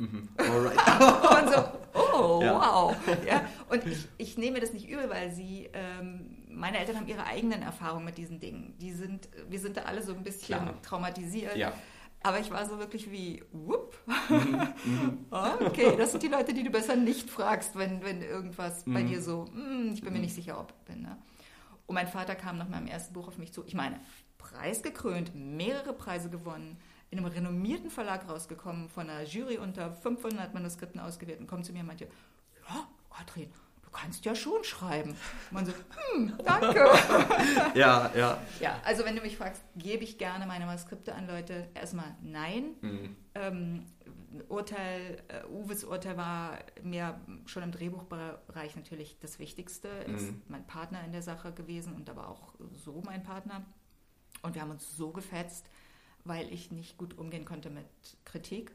Mhm. 0.00 0.28
Alright. 0.38 0.76
und 1.44 1.52
so, 1.52 1.64
oh, 1.94 2.40
ja. 2.42 2.54
wow. 2.54 2.96
Ja, 3.26 3.44
und 3.68 3.86
ich, 3.86 4.08
ich 4.18 4.38
nehme 4.38 4.60
das 4.60 4.72
nicht 4.72 4.88
übel, 4.88 5.10
weil 5.10 5.30
sie, 5.30 5.68
ähm, 5.72 6.44
meine 6.48 6.78
Eltern 6.78 6.96
haben 6.96 7.06
ihre 7.06 7.24
eigenen 7.24 7.62
Erfahrungen 7.62 8.04
mit 8.04 8.16
diesen 8.16 8.40
Dingen. 8.40 8.74
Die 8.80 8.92
sind, 8.92 9.28
wir 9.48 9.58
sind 9.58 9.76
da 9.76 9.82
alle 9.82 10.02
so 10.02 10.12
ein 10.12 10.22
bisschen 10.22 10.58
Klar. 10.58 10.82
traumatisiert. 10.82 11.56
Ja. 11.56 11.72
Aber 12.22 12.38
ich 12.38 12.50
war 12.50 12.66
so 12.66 12.78
wirklich 12.78 13.10
wie, 13.10 13.42
whoop. 13.52 13.96
Mhm, 14.28 14.68
mhm. 14.84 15.26
okay, 15.66 15.94
das 15.96 16.12
sind 16.12 16.22
die 16.22 16.28
Leute, 16.28 16.52
die 16.52 16.62
du 16.62 16.70
besser 16.70 16.96
nicht 16.96 17.30
fragst, 17.30 17.76
wenn, 17.76 18.02
wenn 18.02 18.22
irgendwas 18.22 18.84
mhm. 18.86 18.94
bei 18.94 19.02
dir 19.02 19.22
so, 19.22 19.46
mm, 19.52 19.92
ich 19.92 20.02
bin 20.02 20.12
mir 20.12 20.18
nicht 20.18 20.34
sicher, 20.34 20.60
ob 20.60 20.70
ich 20.70 20.94
bin. 20.94 21.02
Ne? 21.02 21.16
Und 21.86 21.94
mein 21.94 22.08
Vater 22.08 22.34
kam 22.34 22.58
nach 22.58 22.68
meinem 22.68 22.86
ersten 22.86 23.14
Buch 23.14 23.28
auf 23.28 23.38
mich 23.38 23.52
zu. 23.52 23.64
Ich 23.66 23.74
meine, 23.74 24.00
preisgekrönt, 24.38 25.34
mehrere 25.34 25.92
Preise 25.92 26.30
gewonnen 26.30 26.78
in 27.10 27.18
einem 27.18 27.26
renommierten 27.26 27.90
Verlag 27.90 28.28
rausgekommen, 28.28 28.88
von 28.88 29.10
einer 29.10 29.24
Jury 29.24 29.58
unter 29.58 29.92
500 29.92 30.54
Manuskripten 30.54 31.00
ausgewählt 31.00 31.40
und 31.40 31.46
kommt 31.46 31.66
zu 31.66 31.72
mir 31.72 31.80
und 31.80 31.86
meinte, 31.86 32.08
ja, 32.68 32.86
Katrin, 33.10 33.50
du 33.82 33.90
kannst 33.90 34.24
ja 34.24 34.34
schon 34.34 34.62
schreiben. 34.62 35.10
Und 35.10 35.52
man 35.52 35.66
so, 35.66 35.72
hm, 35.72 36.34
danke. 36.44 36.78
ja, 37.74 38.10
ja. 38.14 38.38
Ja, 38.60 38.80
also 38.84 39.04
wenn 39.04 39.16
du 39.16 39.22
mich 39.22 39.36
fragst, 39.36 39.62
gebe 39.76 40.04
ich 40.04 40.18
gerne 40.18 40.46
meine 40.46 40.66
Manuskripte 40.66 41.14
an 41.14 41.26
Leute? 41.26 41.68
Erstmal 41.74 42.16
nein. 42.22 42.76
Mhm. 42.80 43.16
Ähm, 43.34 43.86
Urteil, 44.48 45.20
uh, 45.50 45.64
Uwes 45.64 45.82
Urteil 45.82 46.16
war 46.16 46.58
mir 46.82 47.20
schon 47.46 47.64
im 47.64 47.72
Drehbuchbereich 47.72 48.76
natürlich 48.76 49.18
das 49.18 49.40
Wichtigste. 49.40 49.88
Er 49.88 50.08
mhm. 50.08 50.14
ist 50.14 50.32
mein 50.48 50.64
Partner 50.66 51.04
in 51.04 51.10
der 51.10 51.22
Sache 51.22 51.52
gewesen 51.52 51.94
und 51.94 52.08
aber 52.08 52.28
auch 52.28 52.54
so 52.72 53.02
mein 53.04 53.24
Partner. 53.24 53.66
Und 54.42 54.54
wir 54.54 54.62
haben 54.62 54.70
uns 54.70 54.96
so 54.96 55.10
gefetzt 55.10 55.68
weil 56.24 56.52
ich 56.52 56.70
nicht 56.70 56.98
gut 56.98 57.18
umgehen 57.18 57.44
konnte 57.44 57.70
mit 57.70 57.86
Kritik. 58.24 58.72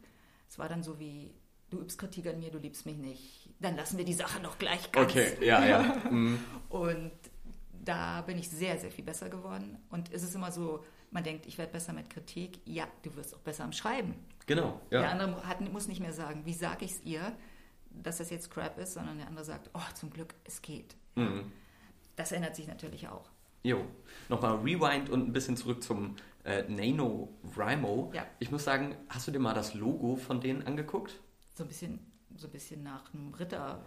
Es 0.49 0.59
war 0.59 0.69
dann 0.69 0.83
so 0.83 0.99
wie, 0.99 1.33
du 1.69 1.79
übst 1.79 1.97
Kritik 1.97 2.27
an 2.27 2.39
mir, 2.39 2.51
du 2.51 2.57
liebst 2.57 2.85
mich 2.85 2.97
nicht, 2.97 3.49
dann 3.59 3.75
lassen 3.75 3.97
wir 3.97 4.05
die 4.05 4.13
Sache 4.13 4.41
noch 4.41 4.57
gleich 4.57 4.91
ganz. 4.91 5.11
Okay, 5.11 5.37
ja, 5.41 5.65
ja. 5.65 6.01
Mhm. 6.11 6.39
Und 6.69 7.11
da 7.83 8.21
bin 8.21 8.37
ich 8.37 8.49
sehr, 8.49 8.77
sehr 8.77 8.91
viel 8.91 9.05
besser 9.05 9.29
geworden. 9.29 9.77
Und 9.89 10.11
es 10.11 10.23
ist 10.23 10.35
immer 10.35 10.51
so, 10.51 10.83
man 11.11 11.23
denkt, 11.23 11.45
ich 11.45 11.57
werde 11.57 11.71
besser 11.71 11.93
mit 11.93 12.09
Kritik. 12.09 12.59
Ja, 12.65 12.87
du 13.03 13.15
wirst 13.15 13.35
auch 13.35 13.39
besser 13.39 13.63
am 13.63 13.71
Schreiben. 13.71 14.15
Genau. 14.47 14.81
Ja. 14.89 15.01
Der 15.01 15.11
andere 15.11 15.47
hat, 15.47 15.61
muss 15.71 15.87
nicht 15.87 16.01
mehr 16.01 16.13
sagen, 16.13 16.41
wie 16.45 16.53
sage 16.53 16.85
ich 16.85 16.91
es 16.91 17.03
ihr, 17.03 17.35
dass 17.89 18.17
das 18.17 18.29
jetzt 18.29 18.51
Crap 18.51 18.77
ist, 18.77 18.93
sondern 18.93 19.17
der 19.17 19.27
andere 19.27 19.45
sagt, 19.45 19.69
oh, 19.73 19.93
zum 19.93 20.09
Glück, 20.09 20.33
es 20.43 20.61
geht. 20.61 20.95
Mhm. 21.15 21.51
Das 22.15 22.31
ändert 22.31 22.55
sich 22.55 22.67
natürlich 22.67 23.07
auch. 23.07 23.29
Jo, 23.63 23.83
nochmal 24.29 24.57
Rewind 24.57 25.09
und 25.09 25.27
ein 25.27 25.33
bisschen 25.33 25.57
zurück 25.57 25.81
zum 25.81 26.15
äh, 26.45 26.63
Nano 26.69 27.29
Rimo. 27.57 28.11
Ja. 28.13 28.25
Ich 28.39 28.51
muss 28.51 28.63
sagen, 28.63 28.95
hast 29.09 29.27
du 29.27 29.31
dir 29.31 29.39
mal 29.39 29.53
das 29.53 29.73
Logo 29.73 30.15
von 30.15 30.39
denen 30.39 30.65
angeguckt? 30.65 31.19
So 31.53 31.63
ein 31.63 31.67
bisschen, 31.67 31.99
so 32.35 32.47
ein 32.47 32.51
bisschen 32.51 32.83
nach 32.83 33.13
einem 33.13 33.33
Ritter. 33.33 33.83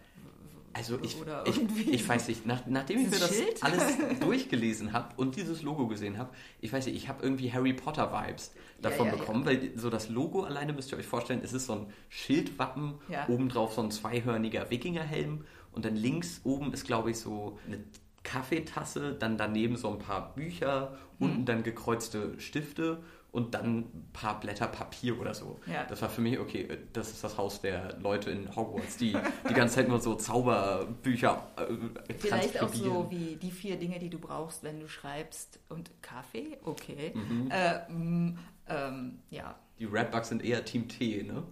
Also 0.74 0.98
ich, 1.02 1.16
ich, 1.46 1.88
ich, 1.88 2.08
weiß 2.08 2.28
nicht, 2.28 2.46
nach, 2.46 2.66
nachdem 2.66 2.98
ich 2.98 3.10
mir 3.10 3.18
das 3.18 3.34
Schild? 3.34 3.64
alles 3.64 3.96
durchgelesen 4.20 4.92
habe 4.92 5.14
und 5.16 5.34
dieses 5.36 5.62
Logo 5.62 5.88
gesehen 5.88 6.18
habe, 6.18 6.30
ich 6.60 6.72
weiß 6.72 6.86
nicht, 6.86 6.94
ich 6.94 7.08
habe 7.08 7.22
irgendwie 7.22 7.52
Harry 7.52 7.72
Potter 7.72 8.12
Vibes 8.12 8.52
davon 8.80 9.06
ja, 9.06 9.12
ja, 9.12 9.18
bekommen, 9.18 9.46
weil 9.46 9.76
so 9.76 9.88
das 9.88 10.08
Logo 10.08 10.42
alleine 10.42 10.74
müsst 10.74 10.92
ihr 10.92 10.98
euch 10.98 11.06
vorstellen, 11.06 11.40
es 11.42 11.52
ist 11.52 11.66
so 11.66 11.72
ein 11.72 11.86
Schildwappen, 12.10 12.94
obendrauf 13.28 13.74
so 13.74 13.82
ein 13.82 13.90
zweihörniger 13.90 14.70
Wikingerhelm 14.70 15.46
und 15.72 15.84
dann 15.84 15.96
links 15.96 16.42
oben 16.44 16.72
ist 16.72 16.86
glaube 16.86 17.10
ich 17.10 17.18
so 17.18 17.58
eine 17.66 17.82
Kaffeetasse, 18.28 19.14
dann 19.14 19.38
daneben 19.38 19.76
so 19.76 19.90
ein 19.90 19.98
paar 19.98 20.34
Bücher, 20.34 20.98
mhm. 21.18 21.26
unten 21.26 21.44
dann 21.46 21.62
gekreuzte 21.62 22.38
Stifte 22.38 22.98
und 23.32 23.54
dann 23.54 23.78
ein 23.78 24.10
paar 24.12 24.38
Blätter 24.38 24.66
Papier 24.66 25.18
oder 25.18 25.32
so. 25.32 25.58
Ja. 25.66 25.84
Das 25.86 26.02
war 26.02 26.10
für 26.10 26.20
mich, 26.20 26.38
okay, 26.38 26.68
das 26.92 27.10
ist 27.10 27.24
das 27.24 27.38
Haus 27.38 27.62
der 27.62 27.98
Leute 28.00 28.30
in 28.30 28.54
Hogwarts, 28.54 28.98
die 28.98 29.16
die 29.48 29.54
ganze 29.54 29.76
Zeit 29.76 29.88
nur 29.88 30.00
so 30.00 30.14
Zauberbücher 30.14 31.46
äh, 31.56 32.14
Vielleicht 32.18 32.62
auch 32.62 32.72
so 32.72 33.06
wie 33.10 33.36
die 33.36 33.50
vier 33.50 33.78
Dinge, 33.78 33.98
die 33.98 34.10
du 34.10 34.18
brauchst, 34.18 34.62
wenn 34.62 34.78
du 34.78 34.88
schreibst 34.88 35.58
und 35.70 35.90
Kaffee, 36.02 36.58
okay. 36.64 37.12
Mhm. 37.14 37.50
Äh, 37.50 37.90
mm, 37.90 38.38
ähm, 38.68 39.18
ja. 39.30 39.58
Die 39.78 39.86
Rapbugs 39.86 40.28
sind 40.28 40.44
eher 40.44 40.64
Team 40.64 40.88
T, 40.88 41.22
ne? 41.22 41.44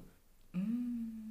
Mm. 0.52 1.25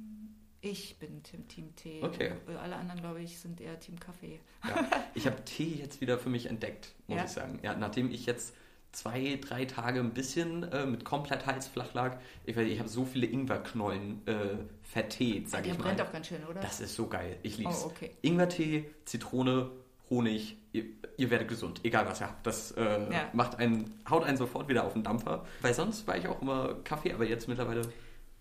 Ich 0.70 0.96
bin 0.98 1.22
Team, 1.22 1.46
Team 1.46 1.76
Tee. 1.76 2.02
Okay. 2.02 2.32
Alle 2.60 2.76
anderen, 2.76 3.00
glaube 3.00 3.22
ich, 3.22 3.38
sind 3.38 3.60
eher 3.60 3.78
Team 3.78 4.00
Kaffee. 4.00 4.40
Ja. 4.66 4.84
Ich 5.14 5.26
habe 5.26 5.44
Tee 5.44 5.74
jetzt 5.80 6.00
wieder 6.00 6.18
für 6.18 6.28
mich 6.28 6.46
entdeckt, 6.46 6.94
muss 7.06 7.18
ja? 7.18 7.24
ich 7.24 7.30
sagen. 7.30 7.58
Ja, 7.62 7.76
nachdem 7.76 8.10
ich 8.10 8.26
jetzt 8.26 8.54
zwei, 8.92 9.38
drei 9.40 9.64
Tage 9.66 10.00
ein 10.00 10.12
bisschen 10.12 10.64
äh, 10.64 10.86
mit 10.86 11.04
komplett 11.04 11.46
Hals 11.46 11.68
flach 11.68 11.94
lag. 11.94 12.16
Ich, 12.44 12.56
ich 12.56 12.78
habe 12.78 12.88
so 12.88 13.04
viele 13.04 13.26
Ingwerknollen 13.26 14.26
äh, 14.26 14.56
verteet, 14.82 15.50
sage 15.50 15.68
ich 15.68 15.78
mal. 15.78 15.84
Der 15.84 15.84
brennt 15.84 16.00
auch 16.00 16.12
ganz 16.12 16.26
schön, 16.26 16.44
oder? 16.44 16.60
Das 16.60 16.80
ist 16.80 16.96
so 16.96 17.06
geil. 17.06 17.38
Ich 17.42 17.58
liebe 17.58 17.70
es. 17.70 17.84
Oh, 17.84 17.88
okay. 17.88 18.10
Ingwertee, 18.22 18.90
Zitrone, 19.04 19.70
Honig. 20.10 20.56
Ihr, 20.72 20.84
ihr, 21.16 21.30
werdet 21.30 21.48
gesund, 21.48 21.80
egal 21.84 22.06
was 22.06 22.20
ihr 22.20 22.28
habt. 22.28 22.46
Das 22.46 22.72
äh, 22.72 23.12
ja. 23.12 23.28
macht 23.32 23.58
einen, 23.58 24.00
haut 24.08 24.24
einen 24.24 24.36
sofort 24.36 24.68
wieder 24.68 24.84
auf 24.84 24.94
den 24.94 25.02
Dampfer. 25.02 25.44
Weil 25.60 25.74
sonst 25.74 26.06
war 26.06 26.16
ich 26.16 26.26
auch 26.26 26.40
immer 26.40 26.74
Kaffee, 26.84 27.12
aber 27.12 27.24
jetzt 27.24 27.48
mittlerweile. 27.48 27.82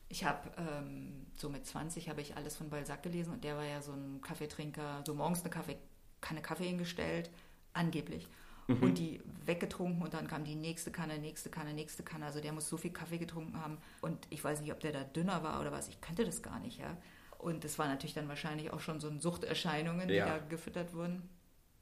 Ich 0.10 0.24
habe 0.24 0.50
ähm, 0.58 1.25
so 1.36 1.50
mit 1.50 1.66
20 1.66 2.10
habe 2.10 2.22
ich 2.22 2.36
alles 2.36 2.56
von 2.56 2.70
Balzac 2.70 3.04
gelesen 3.04 3.34
und 3.34 3.44
der 3.44 3.58
war 3.58 3.66
ja 3.66 3.82
so 3.82 3.92
ein 3.92 4.22
Kaffeetrinker, 4.22 5.04
so 5.06 5.14
morgens 5.14 5.42
eine 5.42 5.50
Kaffee, 5.50 5.78
Kanne 6.22 6.42
Kaffee 6.42 6.68
hingestellt, 6.68 7.30
angeblich. 7.74 8.28
Mhm. 8.68 8.82
Und 8.82 8.98
die 8.98 9.22
weggetrunken 9.46 10.02
und 10.02 10.14
dann 10.14 10.28
kam 10.28 10.44
die 10.44 10.56
nächste 10.56 10.92
Kanne, 10.92 11.20
nächste 11.20 11.50
Kanne, 11.50 11.74
nächste 11.74 12.04
Kanne. 12.04 12.26
Also 12.26 12.42
der 12.42 12.52
muss 12.52 12.68
so 12.68 12.78
viel 12.78 12.92
Kaffee 12.92 13.18
getrunken 13.18 13.62
haben. 13.62 13.78
Und 14.02 14.26
ich 14.30 14.44
weiß 14.44 14.62
nicht, 14.62 14.72
ob 14.72 14.80
der 14.80 14.92
da 14.92 15.04
dünner 15.04 15.44
war 15.44 15.62
oder 15.62 15.72
was. 15.72 15.88
Ich 15.88 16.02
kannte 16.02 16.26
das 16.26 16.42
gar 16.42 16.60
nicht, 16.60 16.80
ja. 16.80 16.98
Und 17.38 17.64
das 17.64 17.78
war 17.78 17.88
natürlich 17.88 18.16
dann 18.16 18.28
wahrscheinlich 18.28 18.72
auch 18.72 18.80
schon 18.80 19.00
so 19.00 19.08
ein 19.08 19.20
Suchterscheinungen, 19.20 20.10
ja. 20.10 20.26
die 20.26 20.32
da 20.32 20.38
gefüttert 20.40 20.94
wurden. 20.94 21.30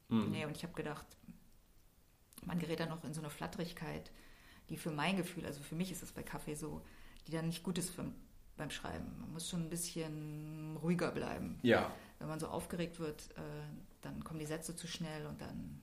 Mhm. 0.08 0.30
Nee, 0.30 0.44
und 0.44 0.56
ich 0.56 0.62
habe 0.62 0.74
gedacht, 0.74 1.06
man 2.44 2.58
gerät 2.58 2.80
dann 2.80 2.90
noch 2.90 3.02
in 3.04 3.14
so 3.14 3.20
eine 3.20 3.30
Flatterigkeit, 3.30 4.10
die 4.68 4.76
für 4.76 4.90
mein 4.90 5.16
Gefühl, 5.16 5.46
also 5.46 5.62
für 5.62 5.74
mich 5.74 5.90
ist 5.90 6.02
es 6.02 6.12
bei 6.12 6.22
Kaffee 6.22 6.54
so, 6.54 6.82
die 7.26 7.32
dann 7.32 7.46
nicht 7.46 7.62
gut 7.62 7.78
ist 7.78 7.90
für, 7.90 8.04
beim 8.56 8.70
Schreiben. 8.70 9.06
Man 9.20 9.32
muss 9.32 9.48
schon 9.48 9.62
ein 9.62 9.70
bisschen 9.70 10.76
ruhiger 10.82 11.10
bleiben. 11.10 11.58
Ja. 11.62 11.90
Wenn 12.18 12.28
man 12.28 12.38
so 12.38 12.48
aufgeregt 12.48 13.00
wird, 13.00 13.30
äh, 13.36 13.40
dann 14.02 14.22
kommen 14.22 14.40
die 14.40 14.46
Sätze 14.46 14.76
zu 14.76 14.86
schnell 14.86 15.26
und 15.26 15.40
dann 15.40 15.80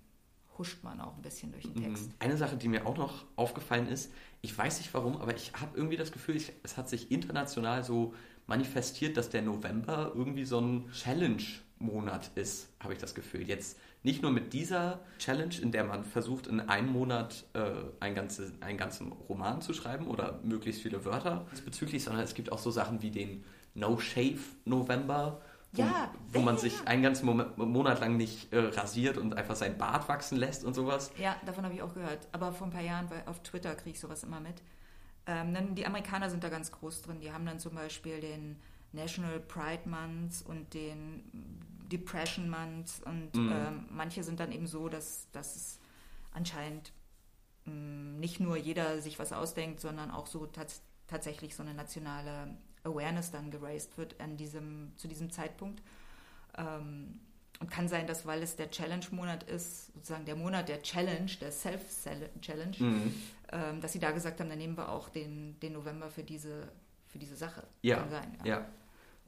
pusht 0.56 0.84
man 0.84 1.02
auch 1.02 1.16
ein 1.16 1.22
bisschen 1.22 1.52
durch 1.52 1.64
den 1.64 1.74
mhm. 1.74 1.96
Text. 1.96 2.12
Eine 2.20 2.38
Sache, 2.38 2.56
die 2.56 2.68
mir 2.68 2.86
auch 2.86 2.98
noch 2.98 3.26
aufgefallen 3.36 3.88
ist, 3.88 4.12
ich 4.42 4.58
weiß 4.58 4.80
nicht 4.80 4.94
warum, 4.94 5.18
aber 5.18 5.36
ich 5.36 5.54
habe 5.54 5.76
irgendwie 5.76 5.98
das 5.98 6.12
Gefühl, 6.12 6.36
ich, 6.36 6.54
es 6.64 6.78
hat 6.78 6.90
sich 6.90 7.12
international 7.12 7.84
so 7.84 8.14
manifestiert, 8.48 9.18
dass 9.18 9.30
der 9.30 9.42
November 9.42 10.12
irgendwie 10.14 10.46
so 10.46 10.60
ein 10.60 10.92
Challenge-Monat 10.92 12.32
ist, 12.36 12.70
habe 12.80 12.94
ich 12.94 13.00
das 13.00 13.16
Gefühl. 13.16 13.48
Jetzt 13.48 13.80
nicht 14.04 14.22
nur 14.22 14.32
mit 14.32 14.54
dieser 14.54 15.00
Challenge, 15.20 15.56
in 15.62 15.72
der 15.72 15.84
man 15.84 16.04
versucht, 16.04 16.48
in 16.48 16.60
einem 16.60 16.92
Monat 16.92 17.46
äh, 17.54 17.72
ein 18.00 18.16
ganze, 18.16 18.52
einen 18.62 18.78
ganzen 18.78 19.12
Roman 19.12 19.62
zu 19.62 19.74
schreiben 19.74 20.08
oder 20.08 20.40
möglichst 20.44 20.82
viele 20.82 21.06
Wörter 21.06 21.46
bezüglich, 21.66 22.04
sondern 22.04 22.24
es 22.24 22.34
gibt 22.34 22.52
auch 22.52 22.60
so 22.60 22.72
Sachen 22.72 23.02
wie 23.02 23.12
den 23.12 23.44
No 23.76 24.00
Shave 24.00 24.40
November, 24.66 25.42
wo, 25.74 25.82
ja, 25.84 26.12
wo 26.34 26.40
man 26.40 26.56
ja, 26.56 26.62
sich 26.62 26.88
einen 26.88 27.04
ganzen 27.04 27.28
Monat 27.56 28.00
lang 28.00 28.18
nicht 28.18 28.52
äh, 28.52 28.60
rasiert 28.60 29.18
und 29.18 29.38
einfach 29.38 29.56
sein 29.56 29.78
Bart 29.78 30.10
wachsen 30.10 30.38
lässt 30.38 30.66
und 30.66 30.74
sowas. 30.74 31.12
Ja, 31.18 31.36
davon 31.46 31.64
habe 31.64 31.76
ich 31.76 31.82
auch 31.82 31.94
gehört. 31.94 32.28
Aber 32.32 32.52
vor 32.52 32.68
ein 32.68 32.74
paar 32.74 32.82
Jahren, 32.82 33.10
weil 33.10 33.24
auf 33.28 33.42
Twitter 33.44 33.76
kriege 33.76 33.92
ich 33.92 34.00
sowas 34.00 34.24
immer 34.24 34.40
mit. 34.40 34.62
Ähm, 35.28 35.54
dann, 35.54 35.76
die 35.76 35.86
Amerikaner 35.86 36.30
sind 36.30 36.44
da 36.44 36.50
ganz 36.50 36.72
groß 36.72 37.04
drin. 37.04 37.20
Die 37.22 37.32
haben 37.32 37.46
dann 37.46 37.60
zum 37.60 37.76
Beispiel 37.76 38.20
den 38.20 38.58
National 38.92 39.40
Pride 39.40 39.88
Month 39.88 40.44
und 40.48 40.74
den 40.74 41.24
Depression 41.92 42.50
Month 42.50 43.02
und 43.06 43.36
mhm. 43.36 43.52
ähm, 43.52 43.86
manche 43.90 44.24
sind 44.24 44.40
dann 44.40 44.52
eben 44.52 44.68
so, 44.68 44.90
dass, 44.90 45.28
dass 45.32 45.56
es 45.56 45.80
anscheinend 46.32 46.92
mh, 47.66 47.74
mm, 47.74 48.20
nicht 48.20 48.40
nur 48.40 48.58
jeder 48.58 49.02
sich 49.02 49.20
was 49.20 49.34
ausdenkt, 49.34 49.80
sondern 49.80 50.12
auch 50.12 50.28
so 50.28 50.46
tats 50.46 50.82
tatsächlich 51.08 51.56
so 51.58 51.62
eine 51.62 51.74
nationale 51.74 52.56
Awareness 52.86 53.32
dann 53.32 53.52
geraced 53.52 53.98
wird 53.98 54.20
an 54.22 54.38
diesem, 54.38 54.94
zu 54.96 55.10
diesem 55.10 55.30
Zeitpunkt. 55.30 55.82
Ähm, 56.58 57.20
und 57.60 57.70
kann 57.70 57.88
sein, 57.88 58.08
dass 58.08 58.26
weil 58.26 58.42
es 58.42 58.56
der 58.56 58.72
Challenge-Monat 58.72 59.44
ist, 59.44 59.94
sozusagen 59.94 60.26
der 60.26 60.36
Monat 60.36 60.68
der 60.68 60.82
Challenge, 60.82 61.30
der 61.40 61.52
Self-Challenge, 61.52 62.76
mhm. 62.80 63.14
ähm, 63.52 63.82
dass 63.82 63.94
sie 63.94 64.00
da 64.00 64.10
gesagt 64.12 64.40
haben, 64.40 64.50
dann 64.50 64.58
nehmen 64.58 64.76
wir 64.76 64.90
auch 64.90 65.10
den, 65.10 65.60
den 65.60 65.74
November 65.74 66.10
für 66.10 66.24
diese, 66.24 66.72
für 67.06 67.20
diese 67.20 67.36
Sache. 67.36 67.64
Ja, 67.84 68.08
sein, 68.10 68.36
ja. 68.40 68.46
ja. 68.46 68.66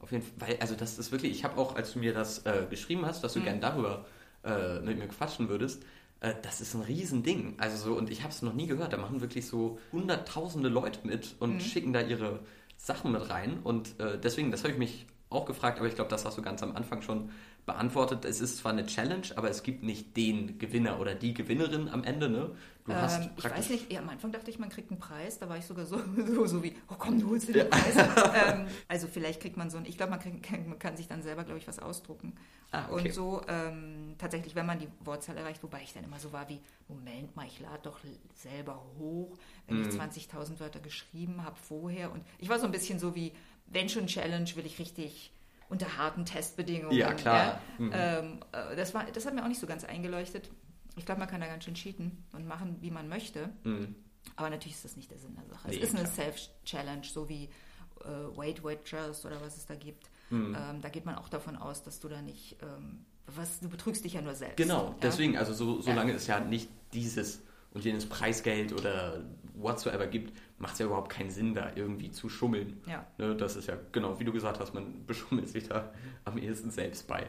Auf 0.04 0.12
jeden 0.12 0.22
Fall, 0.22 0.48
weil, 0.48 0.58
also 0.60 0.74
das 0.74 0.98
ist 0.98 1.12
wirklich, 1.12 1.32
ich 1.32 1.44
habe 1.44 1.56
auch, 1.56 1.76
als 1.76 1.94
du 1.94 1.98
mir 1.98 2.12
das 2.12 2.44
äh, 2.44 2.66
geschrieben 2.68 3.06
hast, 3.06 3.24
dass 3.24 3.32
du 3.32 3.40
mhm. 3.40 3.44
gerne 3.44 3.60
darüber 3.60 4.04
äh, 4.44 4.80
mit 4.80 4.98
mir 4.98 5.08
quatschen 5.08 5.48
würdest, 5.48 5.82
äh, 6.20 6.34
das 6.42 6.60
ist 6.60 6.74
ein 6.74 6.82
Riesending. 6.82 7.54
Also 7.56 7.78
so, 7.78 7.96
und 7.96 8.10
ich 8.10 8.20
habe 8.20 8.30
es 8.30 8.42
noch 8.42 8.52
nie 8.52 8.66
gehört. 8.66 8.92
Da 8.92 8.98
machen 8.98 9.22
wirklich 9.22 9.46
so 9.46 9.78
hunderttausende 9.92 10.68
Leute 10.68 10.98
mit 11.04 11.36
und 11.40 11.54
mhm. 11.54 11.60
schicken 11.60 11.94
da 11.94 12.02
ihre 12.02 12.40
Sachen 12.76 13.12
mit 13.12 13.30
rein. 13.30 13.60
Und 13.64 13.98
äh, 13.98 14.18
deswegen, 14.18 14.50
das 14.50 14.62
habe 14.62 14.74
ich 14.74 14.78
mich 14.78 15.06
auch 15.34 15.46
gefragt, 15.46 15.78
aber 15.78 15.88
ich 15.88 15.94
glaube, 15.94 16.10
das 16.10 16.24
hast 16.24 16.38
du 16.38 16.42
ganz 16.42 16.62
am 16.62 16.74
Anfang 16.76 17.02
schon 17.02 17.30
beantwortet. 17.66 18.24
Es 18.24 18.40
ist 18.40 18.58
zwar 18.58 18.72
eine 18.72 18.86
Challenge, 18.86 19.26
aber 19.36 19.48
es 19.50 19.62
gibt 19.62 19.82
nicht 19.82 20.16
den 20.16 20.58
Gewinner 20.58 21.00
oder 21.00 21.14
die 21.14 21.32
Gewinnerin 21.32 21.88
am 21.88 22.04
Ende. 22.04 22.28
Ne? 22.28 22.50
Du 22.84 22.92
ähm, 22.92 22.98
hast 22.98 23.30
ich 23.36 23.44
weiß 23.44 23.70
nicht, 23.70 23.90
ja, 23.90 24.00
am 24.00 24.10
Anfang 24.10 24.32
dachte 24.32 24.50
ich, 24.50 24.58
man 24.58 24.68
kriegt 24.68 24.90
einen 24.90 25.00
Preis. 25.00 25.38
Da 25.38 25.48
war 25.48 25.56
ich 25.56 25.64
sogar 25.64 25.86
so, 25.86 25.98
so, 26.26 26.46
so 26.46 26.62
wie, 26.62 26.74
oh 26.90 26.96
komm, 26.98 27.18
du 27.18 27.30
holst 27.30 27.48
dir 27.48 27.54
den 27.54 27.70
Preis. 27.70 27.96
ähm, 28.46 28.66
also 28.88 29.08
vielleicht 29.08 29.40
kriegt 29.40 29.56
man 29.56 29.70
so 29.70 29.78
ein, 29.78 29.86
ich 29.86 29.96
glaube, 29.96 30.10
man, 30.10 30.20
man, 30.68 30.78
kann 30.78 30.96
sich 30.96 31.08
dann 31.08 31.22
selber, 31.22 31.44
glaube 31.44 31.58
ich, 31.58 31.66
was 31.66 31.78
ausdrucken. 31.78 32.34
Ah, 32.70 32.86
okay. 32.90 33.08
Und 33.08 33.14
so 33.14 33.40
ähm, 33.48 34.16
tatsächlich, 34.18 34.54
wenn 34.54 34.66
man 34.66 34.78
die 34.78 34.88
Wortzahl 35.04 35.36
erreicht, 35.36 35.62
wobei 35.62 35.80
ich 35.82 35.94
dann 35.94 36.04
immer 36.04 36.18
so 36.18 36.32
war 36.32 36.48
wie, 36.48 36.60
Moment 36.88 37.34
mal, 37.34 37.46
ich 37.46 37.60
lade 37.60 37.80
doch 37.84 37.98
selber 38.34 38.84
hoch, 38.98 39.38
wenn 39.66 39.80
mm. 39.80 39.88
ich 39.88 39.94
20.000 39.94 40.50
mhm. 40.50 40.60
Wörter 40.60 40.80
geschrieben 40.80 41.44
habe 41.44 41.56
vorher. 41.56 42.12
Und 42.12 42.22
ich 42.38 42.48
war 42.48 42.58
so 42.58 42.66
ein 42.66 42.72
bisschen 42.72 42.98
so 42.98 43.14
wie, 43.14 43.32
wenn 43.66 43.88
schon 43.88 44.06
Challenge, 44.06 44.48
will 44.54 44.66
ich 44.66 44.78
richtig 44.78 45.32
unter 45.68 45.96
harten 45.96 46.24
Testbedingungen. 46.24 46.96
Ja, 46.96 47.14
klar. 47.14 47.60
Ja. 47.78 47.84
Mhm. 47.84 47.90
Ähm, 47.94 48.40
äh, 48.52 48.76
das, 48.76 48.94
war, 48.94 49.04
das 49.12 49.26
hat 49.26 49.34
mir 49.34 49.42
auch 49.42 49.48
nicht 49.48 49.60
so 49.60 49.66
ganz 49.66 49.84
eingeleuchtet. 49.84 50.50
Ich 50.96 51.06
glaube, 51.06 51.20
man 51.20 51.28
kann 51.28 51.40
da 51.40 51.46
ganz 51.46 51.64
schön 51.64 51.74
cheaten 51.74 52.24
und 52.32 52.46
machen, 52.46 52.76
wie 52.80 52.90
man 52.90 53.08
möchte. 53.08 53.50
Mhm. 53.64 53.94
Aber 54.36 54.50
natürlich 54.50 54.76
ist 54.76 54.84
das 54.84 54.96
nicht 54.96 55.10
der 55.10 55.18
Sinn 55.18 55.34
der 55.34 55.46
Sache. 55.46 55.68
Nee, 55.68 55.78
es 55.78 55.90
ist 55.90 55.96
eine 55.96 56.06
Self-Challenge, 56.06 57.04
so 57.04 57.28
wie 57.28 57.44
äh, 58.00 58.36
Weight 58.36 58.62
Watchers 58.62 59.24
oder 59.24 59.40
was 59.40 59.56
es 59.56 59.66
da 59.66 59.74
gibt. 59.74 60.10
Mhm. 60.30 60.56
Ähm, 60.58 60.80
da 60.80 60.88
geht 60.88 61.04
man 61.04 61.16
auch 61.16 61.28
davon 61.28 61.56
aus, 61.56 61.82
dass 61.82 62.00
du 62.00 62.08
da 62.08 62.22
nicht, 62.22 62.56
ähm, 62.62 63.04
was, 63.26 63.60
du 63.60 63.68
betrügst 63.68 64.04
dich 64.04 64.14
ja 64.14 64.22
nur 64.22 64.34
selbst. 64.34 64.56
Genau, 64.56 64.88
ja? 64.88 64.94
deswegen, 65.02 65.36
also 65.36 65.52
so, 65.52 65.80
solange 65.80 66.12
ja. 66.12 66.16
es 66.16 66.26
ja 66.26 66.40
nicht 66.40 66.68
dieses 66.92 67.42
und 67.74 67.84
jenes 67.84 68.08
Preisgeld 68.08 68.72
oder 68.72 69.22
whatsoever 69.54 70.06
gibt, 70.06 70.32
macht 70.58 70.74
es 70.74 70.78
ja 70.78 70.86
überhaupt 70.86 71.10
keinen 71.10 71.30
Sinn, 71.30 71.54
da 71.54 71.72
irgendwie 71.74 72.10
zu 72.10 72.28
schummeln. 72.28 72.80
Ja. 72.86 73.06
Ne, 73.18 73.36
das 73.36 73.56
ist 73.56 73.68
ja, 73.68 73.76
genau, 73.92 74.18
wie 74.18 74.24
du 74.24 74.32
gesagt 74.32 74.60
hast, 74.60 74.72
man 74.72 75.04
beschummelt 75.06 75.48
sich 75.48 75.68
da 75.68 75.92
am 76.24 76.38
ehesten 76.38 76.70
selbst 76.70 77.06
bei. 77.06 77.26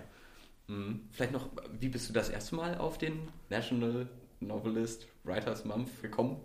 Mhm. 0.67 1.01
Vielleicht 1.11 1.33
noch, 1.33 1.49
wie 1.79 1.89
bist 1.89 2.07
du 2.09 2.13
das 2.13 2.29
erste 2.29 2.55
Mal 2.55 2.77
auf 2.77 2.97
den 2.97 3.27
National 3.49 4.07
Novelist 4.39 5.07
Writers 5.23 5.65
Month 5.65 6.01
gekommen? 6.01 6.39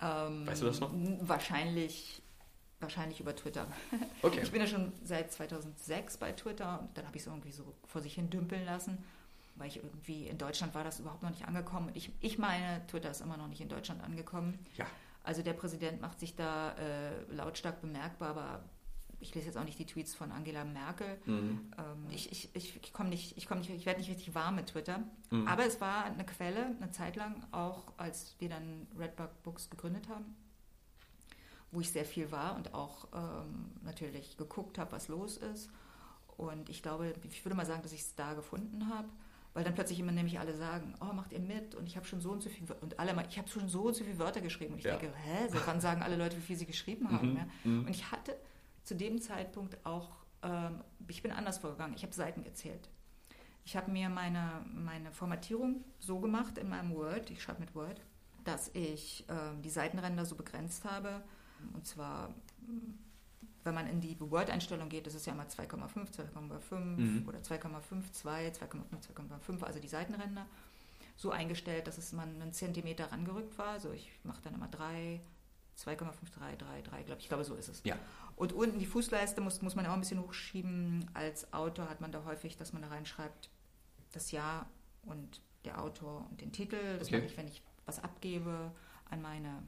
Ähm, 0.00 0.46
weißt 0.46 0.62
du 0.62 0.66
das 0.66 0.80
noch? 0.80 0.90
Wahrscheinlich, 1.20 2.22
wahrscheinlich 2.80 3.20
über 3.20 3.34
Twitter. 3.34 3.66
Okay. 4.22 4.40
Ich 4.42 4.50
bin 4.50 4.60
ja 4.60 4.66
schon 4.66 4.92
seit 5.04 5.32
2006 5.32 6.16
bei 6.16 6.32
Twitter 6.32 6.80
und 6.80 6.96
dann 6.96 7.06
habe 7.06 7.16
ich 7.16 7.22
es 7.22 7.28
irgendwie 7.28 7.52
so 7.52 7.74
vor 7.86 8.00
sich 8.00 8.14
hin 8.14 8.30
dümpeln 8.30 8.64
lassen 8.64 8.98
weil 9.56 9.68
ich 9.68 9.76
irgendwie 9.76 10.26
in 10.26 10.38
Deutschland 10.38 10.74
war 10.74 10.84
das 10.84 11.00
überhaupt 11.00 11.22
noch 11.22 11.30
nicht 11.30 11.46
angekommen. 11.46 11.90
Ich, 11.94 12.10
ich 12.20 12.38
meine, 12.38 12.86
Twitter 12.86 13.10
ist 13.10 13.20
immer 13.20 13.36
noch 13.36 13.48
nicht 13.48 13.60
in 13.60 13.68
Deutschland 13.68 14.02
angekommen. 14.02 14.58
Ja. 14.76 14.86
Also 15.22 15.42
der 15.42 15.54
Präsident 15.54 16.00
macht 16.00 16.20
sich 16.20 16.36
da 16.36 16.72
äh, 16.72 17.22
lautstark 17.32 17.80
bemerkbar, 17.80 18.30
aber 18.30 18.64
ich 19.20 19.34
lese 19.34 19.46
jetzt 19.46 19.56
auch 19.56 19.64
nicht 19.64 19.78
die 19.78 19.86
Tweets 19.86 20.14
von 20.14 20.32
Angela 20.32 20.64
Merkel. 20.64 21.18
Mhm. 21.24 21.72
Ähm, 21.78 22.06
ich 22.10 22.30
ich, 22.30 22.54
ich, 22.54 22.92
komme 22.92 23.08
nicht, 23.08 23.36
ich 23.38 23.46
komme 23.46 23.60
nicht, 23.60 23.70
ich 23.70 23.86
werde 23.86 24.00
nicht 24.00 24.10
richtig 24.10 24.34
warm 24.34 24.56
mit 24.56 24.66
Twitter. 24.66 25.02
Mhm. 25.30 25.48
Aber 25.48 25.64
es 25.64 25.80
war 25.80 26.04
eine 26.04 26.26
Quelle, 26.26 26.76
eine 26.76 26.90
Zeit 26.90 27.16
lang, 27.16 27.42
auch 27.52 27.92
als 27.96 28.34
wir 28.38 28.50
dann 28.50 28.86
Redbug 28.98 29.42
Books 29.42 29.70
gegründet 29.70 30.08
haben, 30.08 30.36
wo 31.70 31.80
ich 31.80 31.90
sehr 31.90 32.04
viel 32.04 32.30
war 32.30 32.56
und 32.56 32.74
auch 32.74 33.08
ähm, 33.14 33.70
natürlich 33.82 34.36
geguckt 34.36 34.78
habe, 34.78 34.92
was 34.92 35.08
los 35.08 35.38
ist. 35.38 35.70
Und 36.36 36.68
ich 36.68 36.82
glaube, 36.82 37.14
ich 37.22 37.44
würde 37.44 37.56
mal 37.56 37.64
sagen, 37.64 37.82
dass 37.82 37.92
ich 37.92 38.00
es 38.00 38.14
da 38.16 38.34
gefunden 38.34 38.88
habe 38.88 39.08
weil 39.54 39.62
dann 39.62 39.74
plötzlich 39.74 40.00
immer 40.00 40.12
nämlich 40.12 40.38
alle 40.38 40.54
sagen, 40.54 40.94
oh, 41.00 41.12
macht 41.12 41.32
ihr 41.32 41.38
mit 41.38 41.74
und 41.76 41.86
ich 41.86 41.96
habe 41.96 42.04
schon 42.04 42.20
so 42.20 42.32
und 42.32 42.42
so 42.42 42.50
viel 42.50 42.66
und 42.80 42.98
alle 42.98 43.14
mal, 43.14 43.24
ich 43.28 43.38
habe 43.38 43.48
schon 43.48 43.68
so 43.68 43.82
und 43.82 43.94
so 43.94 44.04
viele 44.04 44.18
Wörter 44.18 44.40
geschrieben 44.40 44.74
und 44.74 44.80
ich 44.80 44.84
ja. 44.84 44.96
denke, 44.96 45.16
hä, 45.16 45.48
so 45.48 45.58
wann 45.64 45.80
sagen 45.80 46.02
alle 46.02 46.16
Leute, 46.16 46.36
wie 46.36 46.42
viel 46.42 46.56
sie 46.56 46.66
geschrieben 46.66 47.10
haben. 47.10 47.30
Mhm. 47.30 47.36
Ja? 47.36 47.46
Mhm. 47.62 47.80
Und 47.86 47.90
ich 47.90 48.10
hatte 48.10 48.36
zu 48.82 48.96
dem 48.96 49.20
Zeitpunkt 49.20 49.78
auch, 49.86 50.10
ähm, 50.42 50.82
ich 51.06 51.22
bin 51.22 51.30
anders 51.30 51.58
vorgegangen, 51.58 51.94
ich 51.94 52.02
habe 52.02 52.12
Seiten 52.12 52.42
gezählt. 52.42 52.90
Ich 53.64 53.76
habe 53.76 53.90
mir 53.90 54.08
meine, 54.08 54.66
meine 54.74 55.12
Formatierung 55.12 55.84
so 56.00 56.18
gemacht 56.18 56.58
in 56.58 56.68
meinem 56.68 56.92
Word, 56.94 57.30
ich 57.30 57.40
schreibe 57.40 57.60
mit 57.60 57.74
Word, 57.74 58.00
dass 58.42 58.70
ich 58.74 59.24
ähm, 59.28 59.62
die 59.62 59.70
Seitenränder 59.70 60.26
so 60.26 60.34
begrenzt 60.34 60.84
habe 60.84 61.22
und 61.72 61.86
zwar 61.86 62.34
wenn 63.64 63.74
man 63.74 63.86
in 63.86 64.00
die 64.00 64.16
Word-Einstellung 64.20 64.88
geht, 64.88 65.06
das 65.06 65.14
ist 65.14 65.26
ja 65.26 65.32
immer 65.32 65.44
2,5, 65.44 66.12
2,5 66.12 66.76
mhm. 66.76 67.28
oder 67.28 67.38
2,52, 67.38 68.20
2,5, 68.22 68.52
2,5, 68.60 69.62
also 69.62 69.80
die 69.80 69.88
Seitenränder, 69.88 70.46
so 71.16 71.30
eingestellt, 71.30 71.86
dass 71.86 71.98
es 71.98 72.12
man 72.12 72.40
einen 72.40 72.52
Zentimeter 72.52 73.10
rangerückt 73.10 73.56
war. 73.56 73.68
Also 73.68 73.92
ich 73.92 74.10
mache 74.24 74.42
dann 74.42 74.54
immer 74.54 74.68
3, 74.68 75.20
2,5, 75.78 76.06
3, 76.38 76.56
3, 76.56 76.82
3, 76.82 77.02
glaube 77.02 77.18
ich. 77.18 77.24
Ich 77.24 77.28
glaube, 77.28 77.44
so 77.44 77.54
ist 77.54 77.68
es. 77.68 77.82
Ja. 77.84 77.96
Und 78.36 78.52
unten 78.52 78.78
die 78.78 78.86
Fußleiste 78.86 79.40
muss, 79.40 79.62
muss 79.62 79.76
man 79.76 79.86
auch 79.86 79.92
ein 79.92 80.00
bisschen 80.00 80.20
hochschieben. 80.20 81.10
Als 81.14 81.52
Autor 81.52 81.88
hat 81.88 82.00
man 82.00 82.12
da 82.12 82.24
häufig, 82.24 82.56
dass 82.56 82.72
man 82.72 82.82
da 82.82 82.88
reinschreibt, 82.88 83.48
das 84.12 84.30
Jahr 84.30 84.68
und 85.02 85.40
der 85.64 85.80
Autor 85.80 86.26
und 86.30 86.40
den 86.40 86.52
Titel. 86.52 86.98
Das 86.98 87.08
okay. 87.08 87.18
mache 87.18 87.26
ich, 87.26 87.36
wenn 87.36 87.48
ich 87.48 87.62
was 87.86 88.02
abgebe 88.02 88.72
an 89.10 89.22
meine 89.22 89.62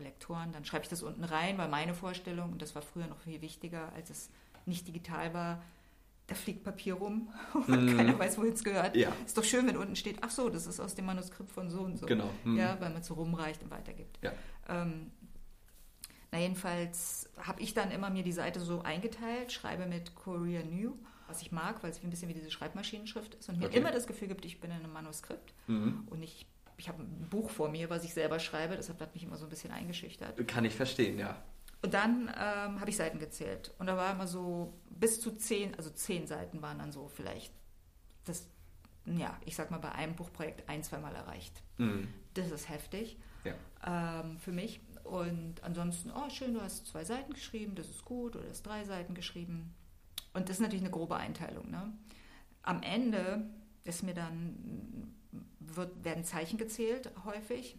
Lektoren, 0.00 0.52
dann 0.52 0.64
schreibe 0.64 0.84
ich 0.84 0.88
das 0.88 1.02
unten 1.02 1.24
rein, 1.24 1.58
weil 1.58 1.68
meine 1.68 1.94
Vorstellung, 1.94 2.52
und 2.52 2.62
das 2.62 2.74
war 2.74 2.82
früher 2.82 3.06
noch 3.06 3.20
viel 3.20 3.40
wichtiger, 3.40 3.92
als 3.94 4.10
es 4.10 4.30
nicht 4.66 4.86
digital 4.86 5.34
war, 5.34 5.62
da 6.26 6.34
fliegt 6.34 6.62
Papier 6.62 6.94
rum 6.94 7.30
und 7.54 7.94
mm. 7.94 7.96
keiner 7.96 8.18
weiß, 8.18 8.38
wohin 8.38 8.52
es 8.52 8.62
gehört. 8.62 8.94
Ja. 8.94 9.10
Ist 9.24 9.36
doch 9.36 9.44
schön, 9.44 9.66
wenn 9.66 9.76
unten 9.76 9.96
steht, 9.96 10.18
ach 10.20 10.30
so, 10.30 10.48
das 10.50 10.66
ist 10.66 10.78
aus 10.78 10.94
dem 10.94 11.06
Manuskript 11.06 11.50
von 11.50 11.70
so 11.70 11.80
und 11.80 11.96
so. 11.96 12.06
Genau. 12.06 12.30
Mm. 12.44 12.56
Ja, 12.56 12.78
weil 12.80 12.90
man 12.90 13.00
es 13.00 13.06
so 13.06 13.14
rumreicht 13.14 13.62
und 13.62 13.70
weitergibt. 13.70 14.18
Ja. 14.22 14.32
Ähm, 14.68 15.10
na 16.30 16.38
jedenfalls 16.38 17.30
habe 17.38 17.62
ich 17.62 17.72
dann 17.72 17.90
immer 17.90 18.10
mir 18.10 18.22
die 18.22 18.32
Seite 18.32 18.60
so 18.60 18.82
eingeteilt, 18.82 19.52
schreibe 19.52 19.86
mit 19.86 20.14
Courier 20.14 20.62
New, 20.64 20.92
was 21.26 21.40
ich 21.40 21.50
mag, 21.50 21.82
weil 21.82 21.90
es 21.90 22.02
ein 22.02 22.10
bisschen 22.10 22.28
wie 22.28 22.34
diese 22.34 22.50
Schreibmaschinenschrift 22.50 23.34
ist 23.34 23.48
und 23.48 23.58
mir 23.58 23.66
okay. 23.66 23.78
immer 23.78 23.90
das 23.90 24.06
Gefühl 24.06 24.28
gibt, 24.28 24.44
ich 24.44 24.60
bin 24.60 24.70
in 24.70 24.76
einem 24.76 24.92
Manuskript 24.92 25.54
mhm. 25.66 26.06
und 26.10 26.20
nicht 26.20 26.46
ich 26.78 26.88
habe 26.88 27.02
ein 27.02 27.28
Buch 27.28 27.50
vor 27.50 27.68
mir, 27.68 27.90
was 27.90 28.04
ich 28.04 28.14
selber 28.14 28.38
schreibe, 28.38 28.76
deshalb 28.76 29.00
hat 29.00 29.12
mich 29.12 29.24
immer 29.24 29.36
so 29.36 29.46
ein 29.46 29.50
bisschen 29.50 29.72
eingeschüchtert. 29.72 30.46
Kann 30.48 30.64
ich 30.64 30.74
verstehen, 30.74 31.18
ja. 31.18 31.42
Und 31.82 31.92
dann 31.92 32.28
ähm, 32.28 32.80
habe 32.80 32.88
ich 32.88 32.96
Seiten 32.96 33.18
gezählt. 33.18 33.72
Und 33.78 33.86
da 33.86 33.96
war 33.96 34.12
immer 34.12 34.26
so 34.26 34.80
bis 34.88 35.20
zu 35.20 35.32
zehn, 35.32 35.74
also 35.74 35.90
zehn 35.90 36.26
Seiten 36.26 36.62
waren 36.62 36.78
dann 36.78 36.92
so 36.92 37.08
vielleicht 37.08 37.52
das, 38.24 38.48
ja, 39.04 39.38
ich 39.44 39.56
sag 39.56 39.70
mal 39.70 39.78
bei 39.78 39.92
einem 39.92 40.14
Buchprojekt 40.14 40.68
ein, 40.68 40.82
zweimal 40.82 41.14
erreicht. 41.14 41.62
Mhm. 41.78 42.08
Das 42.34 42.50
ist 42.50 42.68
heftig 42.68 43.18
ja. 43.44 44.20
ähm, 44.22 44.38
für 44.38 44.52
mich. 44.52 44.80
Und 45.04 45.62
ansonsten, 45.62 46.10
oh 46.10 46.30
schön, 46.30 46.54
du 46.54 46.60
hast 46.60 46.86
zwei 46.86 47.04
Seiten 47.04 47.32
geschrieben, 47.32 47.74
das 47.74 47.88
ist 47.88 48.04
gut, 48.04 48.36
oder 48.36 48.44
du 48.44 48.50
hast 48.50 48.62
drei 48.62 48.84
Seiten 48.84 49.14
geschrieben. 49.14 49.74
Und 50.32 50.48
das 50.48 50.56
ist 50.56 50.62
natürlich 50.62 50.84
eine 50.84 50.92
grobe 50.92 51.16
Einteilung. 51.16 51.70
Ne? 51.70 51.92
Am 52.62 52.82
Ende 52.82 53.48
ist 53.84 54.02
mir 54.02 54.14
dann 54.14 55.14
wird, 55.76 56.04
werden 56.04 56.24
Zeichen 56.24 56.58
gezählt 56.58 57.10
häufig. 57.24 57.76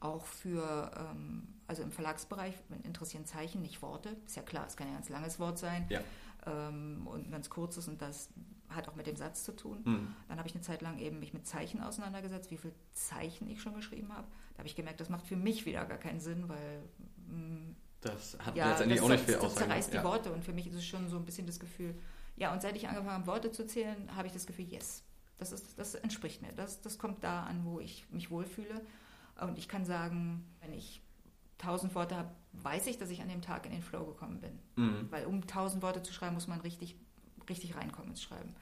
Auch 0.00 0.26
für, 0.26 0.90
ähm, 0.96 1.48
also 1.66 1.82
im 1.82 1.90
Verlagsbereich 1.90 2.54
interessieren 2.84 3.24
Zeichen, 3.24 3.62
nicht 3.62 3.80
Worte. 3.82 4.16
Ist 4.26 4.36
ja 4.36 4.42
klar, 4.42 4.66
es 4.66 4.76
kann 4.76 4.86
ja 4.86 4.92
ein 4.92 4.98
ganz 4.98 5.08
langes 5.08 5.40
Wort 5.40 5.58
sein 5.58 5.86
Ja. 5.88 6.00
ähm, 6.46 7.06
und 7.06 7.26
ein 7.28 7.30
ganz 7.30 7.48
kurzes 7.50 7.88
und 7.88 8.00
das 8.02 8.28
hat 8.68 8.86
auch 8.88 8.94
mit 8.96 9.06
dem 9.06 9.16
Satz 9.16 9.44
zu 9.44 9.52
tun. 9.52 9.80
Mhm. 9.84 10.14
Dann 10.28 10.38
habe 10.38 10.46
ich 10.46 10.54
eine 10.54 10.62
Zeit 10.62 10.82
lang 10.82 10.98
eben 10.98 11.18
mich 11.20 11.32
mit 11.32 11.46
Zeichen 11.46 11.80
auseinandergesetzt, 11.80 12.50
wie 12.50 12.58
viele 12.58 12.74
Zeichen 12.92 13.48
ich 13.48 13.62
schon 13.62 13.74
geschrieben 13.74 14.12
habe. 14.12 14.26
Da 14.52 14.58
habe 14.58 14.68
ich 14.68 14.76
gemerkt, 14.76 15.00
das 15.00 15.08
macht 15.08 15.26
für 15.26 15.36
mich 15.36 15.64
wieder 15.64 15.86
gar 15.86 15.98
keinen 15.98 16.20
Sinn, 16.20 16.48
weil 16.48 16.82
mh, 17.28 17.74
Das 18.02 18.36
hat 18.44 18.54
ja, 18.56 18.68
letztendlich 18.68 18.98
das, 19.00 19.06
auch 19.06 19.10
nicht 19.10 19.24
viel 19.24 19.34
das, 19.34 19.42
das 19.42 19.52
Aussagen. 19.52 19.70
zerreißt 19.70 19.92
die 19.92 19.96
ja. 19.96 20.04
Worte 20.04 20.32
und 20.32 20.44
für 20.44 20.52
mich 20.52 20.66
ist 20.66 20.74
es 20.74 20.84
schon 20.84 21.08
so 21.08 21.16
ein 21.16 21.24
bisschen 21.24 21.46
das 21.46 21.58
Gefühl, 21.58 21.94
ja, 22.36 22.52
und 22.52 22.60
seit 22.60 22.76
ich 22.76 22.86
angefangen 22.86 23.10
habe, 23.10 23.26
Worte 23.26 23.50
zu 23.50 23.66
zählen, 23.66 24.14
habe 24.14 24.26
ich 24.26 24.32
das 24.34 24.46
Gefühl, 24.46 24.66
yes, 24.66 25.02
das, 25.38 25.52
ist, 25.52 25.78
das 25.78 25.94
entspricht 25.94 26.42
mir. 26.42 26.52
Das, 26.52 26.80
das 26.80 26.98
kommt 26.98 27.24
da 27.24 27.44
an, 27.44 27.64
wo 27.64 27.80
ich 27.80 28.08
mich 28.10 28.30
wohlfühle. 28.30 28.80
Und 29.40 29.58
ich 29.58 29.68
kann 29.68 29.84
sagen, 29.84 30.44
wenn 30.60 30.72
ich 30.72 31.00
tausend 31.58 31.94
Worte 31.94 32.16
habe, 32.16 32.30
weiß 32.52 32.86
ich, 32.86 32.98
dass 32.98 33.10
ich 33.10 33.20
an 33.20 33.28
dem 33.28 33.42
Tag 33.42 33.66
in 33.66 33.72
den 33.72 33.82
Flow 33.82 34.04
gekommen 34.04 34.40
bin. 34.40 34.58
Mhm. 34.76 35.06
Weil 35.10 35.26
um 35.26 35.46
tausend 35.46 35.82
Worte 35.82 36.02
zu 36.02 36.12
schreiben, 36.12 36.34
muss 36.34 36.48
man 36.48 36.60
richtig, 36.60 36.96
richtig 37.48 37.76
reinkommen 37.76 38.10
ins 38.10 38.22
Schreiben. 38.22 38.54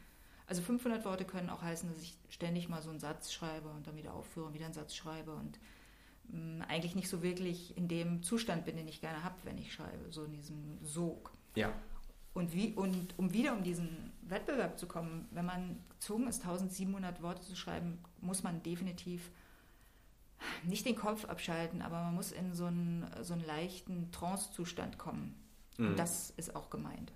Also 0.46 0.62
500 0.62 1.04
Worte 1.04 1.24
können 1.24 1.50
auch 1.50 1.62
heißen, 1.62 1.88
dass 1.88 2.00
ich 2.00 2.16
ständig 2.28 2.68
mal 2.68 2.80
so 2.80 2.90
einen 2.90 3.00
Satz 3.00 3.32
schreibe 3.32 3.68
und 3.68 3.86
dann 3.86 3.96
wieder 3.96 4.14
aufführe 4.14 4.46
und 4.46 4.54
wieder 4.54 4.66
einen 4.66 4.74
Satz 4.74 4.94
schreibe 4.94 5.34
und 5.34 5.58
mh, 6.28 6.64
eigentlich 6.66 6.94
nicht 6.94 7.08
so 7.08 7.22
wirklich 7.22 7.76
in 7.76 7.88
dem 7.88 8.22
Zustand 8.22 8.64
bin, 8.64 8.76
den 8.76 8.86
ich 8.86 9.00
gerne 9.00 9.24
habe, 9.24 9.34
wenn 9.44 9.58
ich 9.58 9.72
schreibe, 9.72 10.12
so 10.12 10.24
in 10.24 10.32
diesem 10.32 10.78
Sog. 10.84 11.32
Ja. 11.56 11.72
Und, 12.32 12.52
wie, 12.54 12.74
und 12.74 13.18
um 13.18 13.32
wieder 13.32 13.54
um 13.54 13.64
diesen 13.64 14.12
Wettbewerb 14.28 14.78
zu 14.78 14.86
kommen, 14.86 15.28
wenn 15.30 15.46
man 15.46 15.78
gezwungen 15.90 16.28
ist, 16.28 16.42
1700 16.42 17.22
Worte 17.22 17.42
zu 17.42 17.56
schreiben, 17.56 17.98
muss 18.20 18.42
man 18.42 18.62
definitiv 18.62 19.30
nicht 20.64 20.84
den 20.86 20.96
Kopf 20.96 21.24
abschalten, 21.24 21.80
aber 21.82 22.02
man 22.02 22.14
muss 22.14 22.32
in 22.32 22.54
so 22.54 22.66
einen, 22.66 23.06
so 23.22 23.32
einen 23.34 23.44
leichten 23.44 24.10
Trance-Zustand 24.12 24.98
kommen. 24.98 25.34
Mhm. 25.78 25.88
Und 25.88 25.98
das 25.98 26.30
ist 26.36 26.54
auch 26.54 26.70
gemeint. 26.70 27.12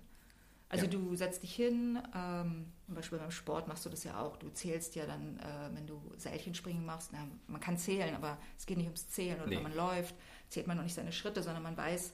Also 0.69 0.85
Ja. 0.85 0.91
du 0.91 1.15
setzt 1.15 1.43
dich 1.43 1.53
hin, 1.53 1.99
ähm, 2.15 2.71
zum 2.85 2.95
Beispiel 2.95 3.19
beim 3.19 3.29
Sport 3.31 3.67
machst 3.67 3.85
du 3.85 3.89
das 3.89 4.05
ja 4.05 4.19
auch. 4.21 4.37
Du 4.37 4.49
zählst 4.49 4.95
ja 4.95 5.05
dann, 5.05 5.37
äh, 5.39 5.69
wenn 5.73 5.85
du 5.85 6.01
Seilchenspringen 6.15 6.85
machst, 6.85 7.09
na, 7.11 7.27
man 7.47 7.59
kann 7.59 7.77
zählen, 7.77 8.15
aber 8.15 8.37
es 8.57 8.65
geht 8.65 8.77
nicht 8.77 8.87
ums 8.87 9.09
Zählen. 9.09 9.37
Oder 9.41 9.47
Nee. 9.49 9.55
wenn 9.57 9.63
man 9.63 9.75
läuft, 9.75 10.15
zählt 10.47 10.67
man 10.67 10.77
noch 10.77 10.83
nicht 10.83 10.95
seine 10.95 11.11
Schritte, 11.11 11.43
sondern 11.43 11.61
man 11.63 11.75
weiß, 11.75 12.13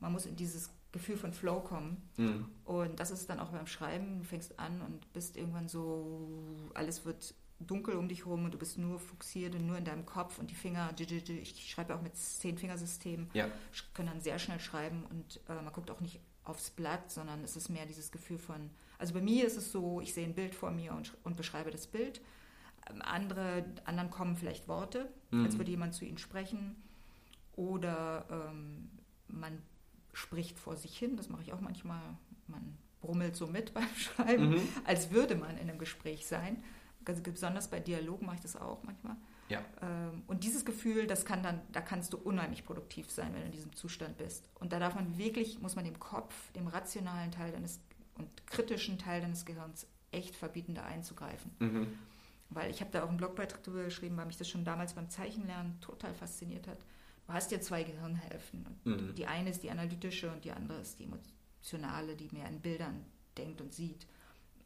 man 0.00 0.10
muss 0.12 0.24
in 0.26 0.36
dieses 0.36 0.70
Gefühl 0.92 1.16
von 1.16 1.32
Flow 1.32 1.60
kommen. 1.60 2.08
Mhm. 2.16 2.48
Und 2.64 2.98
das 3.00 3.10
ist 3.10 3.28
dann 3.28 3.40
auch 3.40 3.50
beim 3.50 3.66
Schreiben. 3.66 4.18
Du 4.18 4.24
fängst 4.24 4.58
an 4.58 4.80
und 4.82 5.12
bist 5.12 5.36
irgendwann 5.36 5.68
so, 5.68 6.70
alles 6.74 7.04
wird 7.04 7.34
dunkel 7.60 7.94
um 7.96 8.08
dich 8.08 8.24
herum 8.24 8.44
und 8.44 8.54
du 8.54 8.58
bist 8.58 8.78
nur 8.78 8.98
fokussiert 9.00 9.54
und 9.56 9.66
nur 9.66 9.76
in 9.76 9.84
deinem 9.84 10.06
Kopf 10.06 10.38
und 10.38 10.48
die 10.50 10.54
Finger, 10.54 10.94
ich 10.98 11.70
schreibe 11.70 11.94
auch 11.96 12.02
mit 12.02 12.14
Zehn-Fingersystem, 12.16 13.28
Ja. 13.34 13.48
können 13.94 14.08
dann 14.08 14.20
sehr 14.20 14.38
schnell 14.38 14.60
schreiben 14.60 15.04
und 15.10 15.40
äh, 15.48 15.54
man 15.60 15.72
guckt 15.72 15.90
auch 15.90 16.00
nicht 16.00 16.20
aufs 16.44 16.70
Blatt, 16.70 17.10
sondern 17.10 17.42
es 17.44 17.56
ist 17.56 17.68
mehr 17.68 17.84
dieses 17.84 18.12
Gefühl 18.12 18.38
von, 18.38 18.70
also 18.96 19.12
bei 19.12 19.20
mir 19.20 19.44
ist 19.44 19.56
es 19.56 19.72
so, 19.72 20.00
ich 20.00 20.14
sehe 20.14 20.24
ein 20.24 20.34
Bild 20.36 20.54
vor 20.54 20.70
mir 20.70 20.92
und, 20.94 21.14
und 21.24 21.36
beschreibe 21.36 21.70
das 21.72 21.86
Bild. 21.88 22.20
Ähm, 22.88 23.02
Andere, 23.02 23.64
anderen 23.84 24.10
kommen 24.10 24.36
vielleicht 24.36 24.68
Worte, 24.68 25.12
Mhm. 25.32 25.44
als 25.44 25.58
würde 25.58 25.70
jemand 25.72 25.94
zu 25.94 26.04
ihnen 26.06 26.16
sprechen. 26.18 26.76
Oder 27.56 28.24
ähm, 28.30 28.88
man 29.26 29.60
spricht 30.18 30.58
vor 30.58 30.76
sich 30.76 30.96
hin, 30.98 31.16
das 31.16 31.28
mache 31.28 31.42
ich 31.42 31.52
auch 31.52 31.60
manchmal. 31.60 32.00
Man 32.46 32.76
brummelt 33.00 33.36
so 33.36 33.46
mit 33.46 33.72
beim 33.74 33.88
Schreiben, 33.96 34.50
Mhm. 34.50 34.68
als 34.84 35.10
würde 35.10 35.34
man 35.36 35.50
in 35.56 35.68
einem 35.68 35.78
Gespräch 35.78 36.26
sein. 36.26 36.62
Ganz 37.04 37.20
besonders 37.22 37.68
bei 37.68 37.80
Dialogen 37.80 38.26
mache 38.26 38.36
ich 38.36 38.42
das 38.42 38.56
auch 38.56 38.82
manchmal. 38.82 39.16
Ja. 39.48 39.62
Ähm, 39.80 40.22
Und 40.26 40.44
dieses 40.44 40.64
Gefühl, 40.64 41.06
das 41.06 41.24
kann 41.24 41.42
dann, 41.42 41.60
da 41.72 41.80
kannst 41.80 42.12
du 42.12 42.18
unheimlich 42.18 42.64
produktiv 42.66 43.10
sein, 43.10 43.32
wenn 43.32 43.40
du 43.40 43.46
in 43.46 43.52
diesem 43.52 43.72
Zustand 43.74 44.18
bist. 44.18 44.46
Und 44.60 44.72
da 44.74 44.78
darf 44.78 44.94
man 44.94 45.16
wirklich, 45.16 45.58
muss 45.60 45.74
man 45.76 45.84
dem 45.86 45.98
Kopf, 45.98 46.34
dem 46.52 46.66
rationalen 46.66 47.30
Teil 47.30 47.52
deines 47.52 47.80
und 48.16 48.46
kritischen 48.46 48.98
Teil 48.98 49.20
deines 49.22 49.46
Gehirns 49.46 49.86
echt 50.10 50.34
verbieten, 50.36 50.74
da 50.74 50.84
einzugreifen. 50.84 51.50
Mhm. 51.60 51.86
Weil 52.50 52.70
ich 52.70 52.80
habe 52.80 52.90
da 52.90 53.04
auch 53.04 53.08
einen 53.08 53.16
Blogbeitrag 53.18 53.62
drüber 53.62 53.84
geschrieben, 53.84 54.16
weil 54.16 54.26
mich 54.26 54.36
das 54.36 54.48
schon 54.48 54.64
damals 54.64 54.94
beim 54.94 55.08
Zeichenlernen 55.08 55.80
total 55.80 56.12
fasziniert 56.14 56.66
hat. 56.66 56.78
Du 57.28 57.34
hast 57.34 57.52
ja 57.52 57.60
zwei 57.60 57.82
Gehirnhälften. 57.82 58.64
Mhm. 58.84 59.14
Die 59.14 59.26
eine 59.26 59.50
ist 59.50 59.62
die 59.62 59.70
analytische 59.70 60.32
und 60.32 60.44
die 60.46 60.50
andere 60.50 60.80
ist 60.80 60.98
die 60.98 61.04
emotionale, 61.04 62.16
die 62.16 62.28
mehr 62.34 62.48
in 62.48 62.60
Bildern 62.60 63.04
denkt 63.36 63.60
und 63.60 63.74
sieht. 63.74 64.06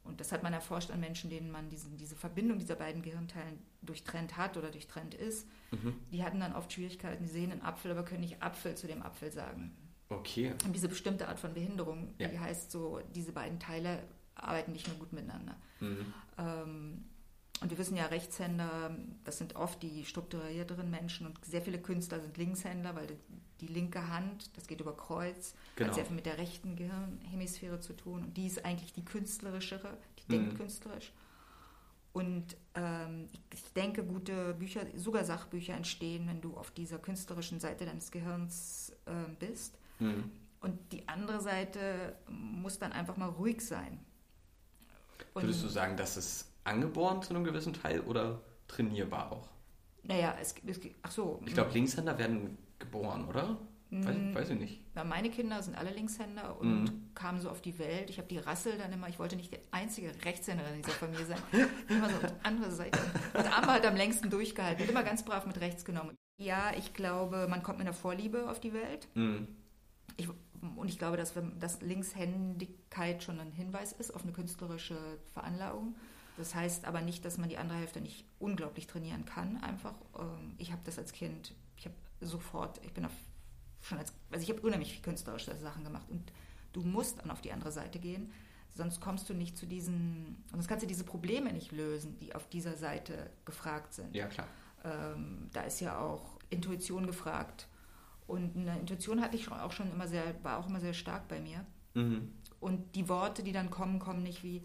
Und 0.04 0.20
das 0.20 0.30
hat 0.30 0.44
man 0.44 0.52
erforscht 0.52 0.92
an 0.92 1.00
Menschen, 1.00 1.28
denen 1.28 1.50
man 1.50 1.68
diesen, 1.68 1.96
diese 1.96 2.14
Verbindung 2.14 2.60
dieser 2.60 2.76
beiden 2.76 3.02
Gehirnteilen 3.02 3.58
durchtrennt 3.82 4.36
hat 4.36 4.56
oder 4.56 4.70
durchtrennt 4.70 5.14
ist. 5.14 5.48
Mhm. 5.72 5.94
Die 6.12 6.22
hatten 6.22 6.38
dann 6.38 6.54
oft 6.54 6.72
Schwierigkeiten, 6.72 7.24
die 7.24 7.28
sehen 7.30 7.50
einen 7.50 7.62
Apfel, 7.62 7.90
aber 7.90 8.04
können 8.04 8.20
nicht 8.20 8.40
Apfel 8.40 8.76
zu 8.76 8.86
dem 8.86 9.02
Apfel 9.02 9.32
sagen. 9.32 9.76
Okay. 10.08 10.52
Und 10.64 10.72
diese 10.74 10.88
bestimmte 10.88 11.26
Art 11.26 11.40
von 11.40 11.54
Behinderung, 11.54 12.14
Ja. 12.18 12.28
die 12.28 12.38
heißt 12.38 12.70
so, 12.70 13.00
diese 13.12 13.32
beiden 13.32 13.58
Teile 13.58 14.04
arbeiten 14.36 14.70
nicht 14.70 14.86
mehr 14.86 14.96
gut 14.98 15.12
miteinander. 15.12 15.56
Mhm. 15.80 16.14
Ähm, 16.38 17.04
und 17.62 17.70
wir 17.70 17.78
wissen 17.78 17.96
ja, 17.96 18.06
Rechtshänder, 18.06 18.96
das 19.24 19.38
sind 19.38 19.56
oft 19.56 19.82
die 19.82 20.04
strukturierteren 20.04 20.90
Menschen 20.90 21.26
und 21.26 21.44
sehr 21.44 21.62
viele 21.62 21.78
Künstler 21.78 22.20
sind 22.20 22.36
Linkshänder, 22.36 22.94
weil 22.94 23.06
die, 23.06 23.16
die 23.60 23.72
linke 23.72 24.08
Hand, 24.08 24.50
das 24.56 24.66
geht 24.66 24.80
über 24.80 24.96
Kreuz, 24.96 25.54
Genau. 25.76 25.88
hat 25.88 25.94
sehr 25.94 26.04
viel 26.04 26.16
mit 26.16 26.26
der 26.26 26.38
rechten 26.38 26.76
Gehirnhemisphäre 26.76 27.80
zu 27.80 27.92
tun 27.94 28.22
und 28.24 28.36
die 28.36 28.46
ist 28.46 28.64
eigentlich 28.64 28.92
die 28.92 29.04
künstlerischere, 29.04 29.96
die 30.18 30.32
denkt 30.32 30.52
Mhm. 30.54 30.56
künstlerisch. 30.58 31.12
Und 32.12 32.56
ähm, 32.74 33.30
ich, 33.52 33.72
denke, 33.72 34.04
gute 34.04 34.52
Bücher, 34.54 34.82
sogar 34.96 35.24
Sachbücher 35.24 35.74
entstehen, 35.74 36.28
wenn 36.28 36.42
du 36.42 36.56
auf 36.58 36.70
dieser 36.70 36.98
künstlerischen 36.98 37.58
Seite 37.58 37.86
deines 37.86 38.10
Gehirns 38.10 38.92
ähm, 39.06 39.36
bist. 39.38 39.78
Mhm. 39.98 40.30
Und 40.60 40.78
die 40.92 41.08
andere 41.08 41.40
Seite 41.40 42.14
muss 42.28 42.78
dann 42.78 42.92
einfach 42.92 43.16
mal 43.16 43.30
ruhig 43.30 43.62
sein. 43.64 43.98
Und, 45.32 45.44
Würdest 45.44 45.62
du 45.64 45.68
sagen, 45.68 45.96
das 45.96 46.18
ist 46.18 46.51
angeboren 46.64 47.22
zu 47.22 47.30
einem 47.34 47.44
gewissen 47.44 47.72
Teil 47.72 48.00
oder 48.00 48.40
trainierbar 48.68 49.32
auch? 49.32 49.48
Naja, 50.04 50.34
es, 50.40 50.54
es 50.66 50.80
ach 51.02 51.10
so. 51.10 51.40
Ich 51.46 51.54
glaube, 51.54 51.70
Linkshänder 51.72 52.18
werden 52.18 52.58
geboren, 52.78 53.26
oder? 53.28 53.58
Weiß, 53.90 54.16
mm, 54.16 54.34
weiß 54.34 54.50
ich 54.50 54.58
nicht. 54.58 54.80
na, 54.94 55.04
meine 55.04 55.28
Kinder 55.30 55.62
sind 55.62 55.76
alle 55.76 55.90
Linkshänder 55.90 56.58
und 56.58 56.84
Mhm. 56.84 57.14
kamen 57.14 57.40
so 57.40 57.50
auf 57.50 57.60
die 57.60 57.78
Welt. 57.78 58.08
Ich 58.08 58.16
habe 58.18 58.26
die 58.26 58.38
Rassel 58.38 58.78
dann 58.78 58.90
immer, 58.90 59.08
ich 59.08 59.18
wollte 59.18 59.36
nicht 59.36 59.52
die 59.52 59.58
einzige 59.70 60.12
Rechtshänderin 60.24 60.76
dieser 60.80 60.92
Familie 60.92 61.26
sein. 61.26 61.38
immer 61.88 62.08
so 62.08 62.16
auf 62.16 62.26
die 62.32 62.44
andere 62.44 62.70
Seite. 62.70 62.98
Und 63.34 63.56
Amber 63.56 63.74
hat 63.74 63.84
am 63.86 63.94
längsten 63.94 64.30
durchgehalten, 64.30 64.80
wird 64.80 64.90
immer 64.90 65.02
ganz 65.02 65.22
brav 65.24 65.44
mit 65.46 65.60
rechts 65.60 65.84
genommen. 65.84 66.16
Ja, 66.38 66.72
ich 66.76 66.94
glaube, 66.94 67.46
man 67.50 67.62
kommt 67.62 67.78
mit 67.78 67.86
einer 67.86 67.94
Vorliebe 67.94 68.48
auf 68.50 68.60
die 68.60 68.72
Welt. 68.72 69.08
Mhm. 69.14 69.46
Ich, 70.16 70.28
und 70.76 70.88
ich 70.88 70.98
glaube, 70.98 71.18
dass, 71.18 71.34
dass 71.60 71.82
Linkshändigkeit 71.82 73.22
schon 73.22 73.40
ein 73.40 73.52
Hinweis 73.52 73.92
ist 73.92 74.14
auf 74.14 74.22
eine 74.22 74.32
künstlerische 74.32 74.96
Veranlagung. 75.34 75.94
Das 76.36 76.54
heißt 76.54 76.84
aber 76.84 77.00
nicht, 77.00 77.24
dass 77.24 77.38
man 77.38 77.48
die 77.48 77.58
andere 77.58 77.78
Hälfte 77.78 78.00
nicht 78.00 78.24
unglaublich 78.38 78.86
trainieren 78.86 79.24
kann. 79.24 79.62
Einfach, 79.62 79.94
ähm, 80.18 80.54
ich 80.58 80.72
habe 80.72 80.82
das 80.84 80.98
als 80.98 81.12
Kind, 81.12 81.54
ich 81.76 81.84
habe 81.84 81.94
sofort, 82.20 82.80
ich 82.84 82.92
bin 82.92 83.04
auf, 83.04 83.12
schon 83.82 83.98
als, 83.98 84.12
also 84.30 84.42
ich 84.42 84.50
habe 84.50 84.66
unheimlich 84.66 84.92
viel 84.92 85.02
künstlerische 85.02 85.56
Sachen 85.56 85.84
gemacht 85.84 86.08
und 86.08 86.32
du 86.72 86.82
musst 86.82 87.18
dann 87.18 87.30
auf 87.30 87.40
die 87.40 87.52
andere 87.52 87.72
Seite 87.72 87.98
gehen, 87.98 88.32
sonst 88.74 89.00
kommst 89.00 89.28
du 89.28 89.34
nicht 89.34 89.56
zu 89.56 89.66
diesen, 89.66 90.42
sonst 90.50 90.68
kannst 90.68 90.82
du 90.82 90.86
diese 90.86 91.04
Probleme 91.04 91.52
nicht 91.52 91.72
lösen, 91.72 92.18
die 92.18 92.34
auf 92.34 92.48
dieser 92.48 92.76
Seite 92.76 93.30
gefragt 93.44 93.92
sind. 93.92 94.14
Ja, 94.14 94.26
klar. 94.26 94.48
Ähm, 94.84 95.48
da 95.52 95.62
ist 95.62 95.80
ja 95.80 95.98
auch 95.98 96.38
Intuition 96.50 97.06
gefragt. 97.06 97.68
Und 98.26 98.56
eine 98.56 98.78
Intuition 98.78 99.20
hatte 99.20 99.36
ich 99.36 99.50
auch 99.50 99.72
schon 99.72 99.90
immer 99.90 100.08
sehr, 100.08 100.34
war 100.42 100.58
auch 100.58 100.68
immer 100.68 100.80
sehr 100.80 100.94
stark 100.94 101.28
bei 101.28 101.40
mir. 101.40 101.66
Mhm. 101.94 102.32
Und 102.60 102.94
die 102.94 103.08
Worte, 103.08 103.42
die 103.42 103.52
dann 103.52 103.70
kommen, 103.70 103.98
kommen 103.98 104.22
nicht 104.22 104.42
wie. 104.42 104.64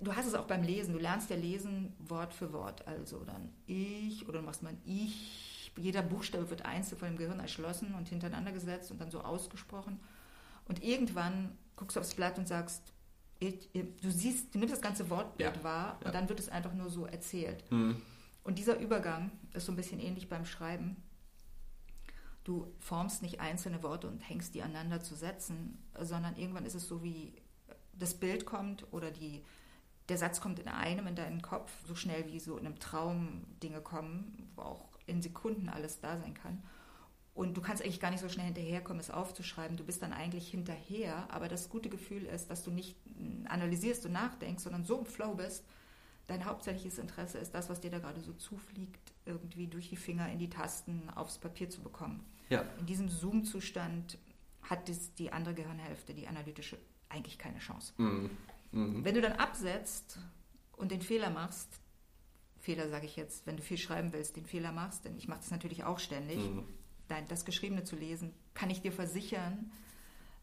Du 0.00 0.14
hast 0.14 0.26
es 0.26 0.34
auch 0.34 0.46
beim 0.46 0.62
Lesen. 0.62 0.92
Du 0.92 0.98
lernst 0.98 1.30
ja 1.30 1.36
lesen 1.36 1.94
Wort 1.98 2.34
für 2.34 2.52
Wort. 2.52 2.86
Also 2.86 3.24
dann 3.24 3.52
ich 3.66 4.28
oder 4.28 4.40
du 4.40 4.44
machst 4.44 4.62
mal 4.62 4.70
ein 4.70 4.80
ich. 4.84 5.72
Jeder 5.76 6.02
Buchstabe 6.02 6.50
wird 6.50 6.64
einzeln 6.64 6.98
von 6.98 7.08
dem 7.08 7.16
Gehirn 7.16 7.40
erschlossen 7.40 7.94
und 7.94 8.08
hintereinander 8.08 8.52
gesetzt 8.52 8.90
und 8.90 9.00
dann 9.00 9.10
so 9.10 9.20
ausgesprochen. 9.20 10.00
Und 10.66 10.82
irgendwann 10.82 11.56
guckst 11.76 11.96
du 11.96 12.00
aufs 12.00 12.14
Blatt 12.14 12.38
und 12.38 12.48
sagst, 12.48 12.92
ich, 13.38 13.70
du 13.72 14.10
siehst, 14.10 14.54
du 14.54 14.58
nimmst 14.58 14.74
das 14.74 14.82
ganze 14.82 15.08
Wortbild 15.08 15.56
Ja, 15.56 15.64
wahr 15.64 15.96
und 16.00 16.06
ja. 16.06 16.12
dann 16.12 16.28
wird 16.28 16.38
es 16.38 16.48
einfach 16.48 16.74
nur 16.74 16.90
so 16.90 17.06
erzählt. 17.06 17.64
Mhm. 17.70 18.02
Und 18.44 18.58
dieser 18.58 18.78
Übergang 18.78 19.30
ist 19.54 19.66
so 19.66 19.72
ein 19.72 19.76
bisschen 19.76 20.00
ähnlich 20.00 20.28
beim 20.28 20.44
Schreiben. 20.44 20.96
Du 22.44 22.72
formst 22.78 23.22
nicht 23.22 23.40
einzelne 23.40 23.82
Worte 23.82 24.08
und 24.08 24.20
hängst 24.20 24.54
die 24.54 24.62
aneinander 24.62 25.00
zu 25.00 25.14
setzen, 25.14 25.78
sondern 25.98 26.36
irgendwann 26.36 26.64
ist 26.64 26.74
es 26.74 26.86
so 26.86 27.02
wie 27.02 27.34
das 27.92 28.14
Bild 28.14 28.46
kommt 28.46 28.86
oder 28.92 29.10
die, 29.10 29.42
der 30.10 30.18
Satz 30.18 30.40
kommt 30.40 30.58
in 30.58 30.68
einem 30.68 31.06
in 31.06 31.14
deinen 31.14 31.40
Kopf, 31.40 31.72
so 31.86 31.94
schnell 31.94 32.26
wie 32.26 32.40
so 32.40 32.58
in 32.58 32.66
einem 32.66 32.78
Traum 32.78 33.44
Dinge 33.62 33.80
kommen, 33.80 34.50
wo 34.56 34.62
auch 34.62 34.88
in 35.06 35.22
Sekunden 35.22 35.68
alles 35.68 36.00
da 36.00 36.18
sein 36.18 36.34
kann. 36.34 36.62
Und 37.32 37.56
du 37.56 37.62
kannst 37.62 37.82
eigentlich 37.82 38.00
gar 38.00 38.10
nicht 38.10 38.20
so 38.20 38.28
schnell 38.28 38.46
hinterherkommen, 38.46 39.00
es 39.00 39.10
aufzuschreiben. 39.10 39.76
Du 39.76 39.84
bist 39.84 40.02
dann 40.02 40.12
eigentlich 40.12 40.48
hinterher, 40.48 41.26
aber 41.30 41.48
das 41.48 41.70
gute 41.70 41.88
Gefühl 41.88 42.24
ist, 42.26 42.50
dass 42.50 42.64
du 42.64 42.70
nicht 42.70 42.96
analysierst 43.48 44.04
und 44.04 44.12
nachdenkst, 44.12 44.62
sondern 44.62 44.84
so 44.84 44.98
im 44.98 45.06
Flow 45.06 45.34
bist, 45.34 45.64
dein 46.26 46.44
hauptsächliches 46.44 46.98
Interesse 46.98 47.38
ist 47.38 47.54
das, 47.54 47.70
was 47.70 47.80
dir 47.80 47.90
da 47.90 47.98
gerade 47.98 48.20
so 48.20 48.32
zufliegt, 48.32 49.12
irgendwie 49.26 49.68
durch 49.68 49.88
die 49.88 49.96
Finger 49.96 50.28
in 50.30 50.38
die 50.38 50.50
Tasten 50.50 51.08
aufs 51.14 51.38
Papier 51.38 51.70
zu 51.70 51.82
bekommen. 51.82 52.24
Ja. 52.48 52.64
In 52.78 52.86
diesem 52.86 53.08
Zoom-Zustand 53.08 54.18
hat 54.62 54.88
das, 54.88 55.14
die 55.14 55.32
andere 55.32 55.54
Gehirnhälfte, 55.54 56.14
die 56.14 56.26
analytische, 56.26 56.78
eigentlich 57.08 57.38
keine 57.38 57.58
Chance. 57.60 57.94
Mhm. 57.96 58.30
Mhm. 58.72 59.04
Wenn 59.04 59.14
du 59.14 59.20
dann 59.20 59.32
absetzt 59.32 60.18
und 60.76 60.90
den 60.90 61.02
Fehler 61.02 61.30
machst, 61.30 61.80
Fehler 62.58 62.88
sage 62.88 63.06
ich 63.06 63.16
jetzt, 63.16 63.46
wenn 63.46 63.56
du 63.56 63.62
viel 63.62 63.78
schreiben 63.78 64.12
willst, 64.12 64.36
den 64.36 64.46
Fehler 64.46 64.72
machst, 64.72 65.04
denn 65.04 65.16
ich 65.16 65.28
mache 65.28 65.40
das 65.40 65.50
natürlich 65.50 65.84
auch 65.84 65.98
ständig, 65.98 66.38
mhm. 66.38 66.64
das 67.28 67.44
Geschriebene 67.44 67.84
zu 67.84 67.96
lesen, 67.96 68.32
kann 68.54 68.70
ich 68.70 68.82
dir 68.82 68.92
versichern, 68.92 69.70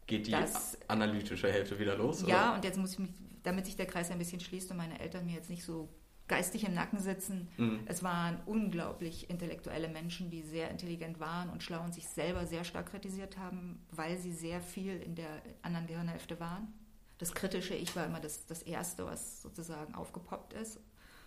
geht 0.06 0.26
die 0.26 0.32
dass, 0.32 0.78
analytische 0.88 1.50
Hälfte 1.50 1.78
wieder 1.78 1.96
los? 1.96 2.24
Ja, 2.26 2.48
oder? 2.48 2.56
und 2.56 2.64
jetzt 2.64 2.78
muss 2.78 2.94
ich 2.94 2.98
mich, 2.98 3.10
damit 3.44 3.66
sich 3.66 3.76
der 3.76 3.86
Kreis 3.86 4.10
ein 4.10 4.18
bisschen 4.18 4.40
schließt 4.40 4.70
und 4.70 4.76
meine 4.76 4.98
Eltern 4.98 5.26
mir 5.26 5.34
jetzt 5.34 5.50
nicht 5.50 5.64
so 5.64 5.88
geistig 6.26 6.64
im 6.64 6.74
Nacken 6.74 6.98
sitzen. 6.98 7.48
Mhm. 7.56 7.80
Es 7.86 8.02
waren 8.02 8.38
unglaublich 8.46 9.30
intellektuelle 9.30 9.88
Menschen, 9.88 10.30
die 10.30 10.42
sehr 10.42 10.70
intelligent 10.70 11.20
waren 11.20 11.48
und 11.48 11.62
schlau 11.62 11.82
und 11.82 11.94
sich 11.94 12.06
selber 12.08 12.46
sehr 12.46 12.64
stark 12.64 12.90
kritisiert 12.90 13.38
haben, 13.38 13.80
weil 13.90 14.18
sie 14.18 14.32
sehr 14.32 14.60
viel 14.60 15.00
in 15.00 15.14
der 15.14 15.42
anderen 15.62 15.86
Gehirnhälfte 15.86 16.38
waren. 16.38 16.72
Das 17.18 17.34
kritische 17.34 17.74
Ich 17.74 17.94
war 17.96 18.06
immer 18.06 18.20
das, 18.20 18.46
das 18.46 18.62
Erste, 18.62 19.06
was 19.06 19.42
sozusagen 19.42 19.94
aufgepoppt 19.94 20.52
ist. 20.52 20.78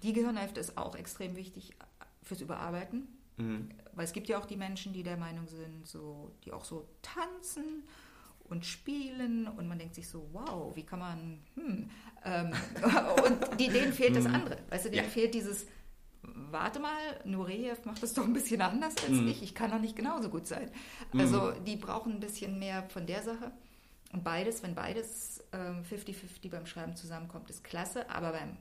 Die 0.03 0.13
Gehirnhälfte 0.13 0.59
ist 0.59 0.77
auch 0.77 0.95
extrem 0.95 1.35
wichtig 1.35 1.73
fürs 2.23 2.41
Überarbeiten. 2.41 3.07
Mhm. 3.37 3.69
Weil 3.93 4.05
es 4.05 4.13
gibt 4.13 4.29
ja 4.29 4.39
auch 4.39 4.45
die 4.45 4.57
Menschen, 4.57 4.93
die 4.93 5.03
der 5.03 5.17
Meinung 5.17 5.47
sind, 5.47 5.87
so, 5.87 6.31
die 6.45 6.53
auch 6.53 6.63
so 6.63 6.87
tanzen 7.01 7.83
und 8.51 8.65
spielen 8.65 9.47
und 9.47 9.67
man 9.67 9.79
denkt 9.79 9.95
sich 9.95 10.07
so, 10.07 10.27
wow, 10.33 10.75
wie 10.75 10.83
kann 10.83 10.99
man, 10.99 11.39
hm. 11.55 11.89
Ähm, 12.23 12.51
und 13.25 13.59
die, 13.59 13.69
denen 13.69 13.93
fehlt 13.93 14.15
das 14.15 14.25
mhm. 14.25 14.35
andere. 14.35 14.57
Weißt 14.69 14.85
du, 14.85 14.91
denen 14.91 15.05
ja. 15.05 15.09
fehlt 15.09 15.33
dieses, 15.33 15.65
warte 16.21 16.79
mal, 16.79 16.99
Nureyev 17.25 17.85
macht 17.85 18.03
das 18.03 18.13
doch 18.13 18.25
ein 18.25 18.33
bisschen 18.33 18.61
anders 18.61 18.95
als 18.97 19.09
mhm. 19.09 19.29
ich, 19.29 19.41
ich 19.41 19.55
kann 19.55 19.71
doch 19.71 19.79
nicht 19.79 19.95
genauso 19.95 20.29
gut 20.29 20.47
sein. 20.47 20.69
Also 21.17 21.53
mhm. 21.53 21.65
die 21.65 21.77
brauchen 21.77 22.13
ein 22.13 22.19
bisschen 22.19 22.59
mehr 22.59 22.83
von 22.89 23.07
der 23.07 23.23
Sache. 23.23 23.51
Und 24.13 24.23
beides, 24.23 24.61
wenn 24.63 24.75
beides 24.75 25.43
50-50 25.53 26.43
ähm, 26.43 26.51
beim 26.51 26.65
Schreiben 26.65 26.95
zusammenkommt, 26.95 27.49
ist 27.49 27.63
klasse, 27.63 28.09
aber 28.09 28.31
beim 28.31 28.57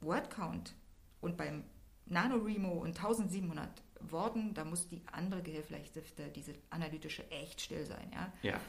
Wordcount 0.00 0.74
und 1.20 1.36
beim 1.36 1.64
NaNoWriMo 2.06 2.72
und 2.72 2.96
1700 2.96 3.68
Worten, 4.00 4.54
da 4.54 4.64
muss 4.64 4.88
die 4.88 5.02
andere 5.12 5.42
Gehirnhälfte, 5.42 6.28
diese 6.34 6.54
analytische, 6.70 7.30
echt 7.30 7.60
still 7.60 7.86
sein. 7.86 8.10
Ja? 8.12 8.32
ja. 8.42 8.60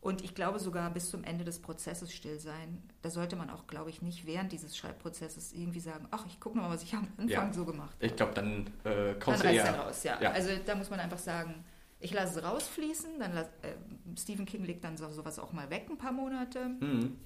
Und 0.00 0.22
ich 0.22 0.36
glaube 0.36 0.60
sogar 0.60 0.88
bis 0.90 1.10
zum 1.10 1.24
Ende 1.24 1.44
des 1.44 1.60
Prozesses 1.60 2.12
still 2.12 2.38
sein. 2.38 2.80
Da 3.02 3.10
sollte 3.10 3.34
man 3.34 3.50
auch, 3.50 3.66
glaube 3.66 3.90
ich, 3.90 4.02
nicht 4.02 4.24
während 4.24 4.52
dieses 4.52 4.76
Schreibprozesses 4.76 5.52
irgendwie 5.52 5.80
sagen, 5.80 6.06
ach, 6.12 6.24
ich 6.26 6.38
gucke 6.38 6.56
mal, 6.56 6.70
was 6.70 6.84
ich 6.84 6.94
am 6.94 7.08
Anfang 7.16 7.48
ja. 7.48 7.52
so 7.52 7.64
gemacht 7.64 7.94
habe. 7.94 8.06
Ich 8.06 8.14
glaube, 8.14 8.32
dann 8.34 8.70
äh, 8.84 9.14
kommt 9.14 9.38
es 9.38 9.42
eher... 9.42 9.64
Dann 9.64 9.74
raus, 9.74 10.04
ja. 10.04 10.20
ja. 10.20 10.30
Also 10.30 10.50
da 10.64 10.76
muss 10.76 10.90
man 10.90 11.00
einfach 11.00 11.18
sagen, 11.18 11.64
ich 12.00 12.12
lasse 12.12 12.38
es 12.38 12.44
rausfließen, 12.44 13.18
dann 13.18 13.34
las, 13.34 13.46
äh, 13.62 13.74
Stephen 14.18 14.46
King 14.46 14.64
legt 14.64 14.84
dann 14.84 14.96
so, 14.96 15.08
sowas 15.10 15.38
auch 15.38 15.52
mal 15.52 15.70
weg 15.70 15.86
ein 15.88 15.98
paar 15.98 16.12
Monate, 16.12 16.68
mhm. 16.68 17.16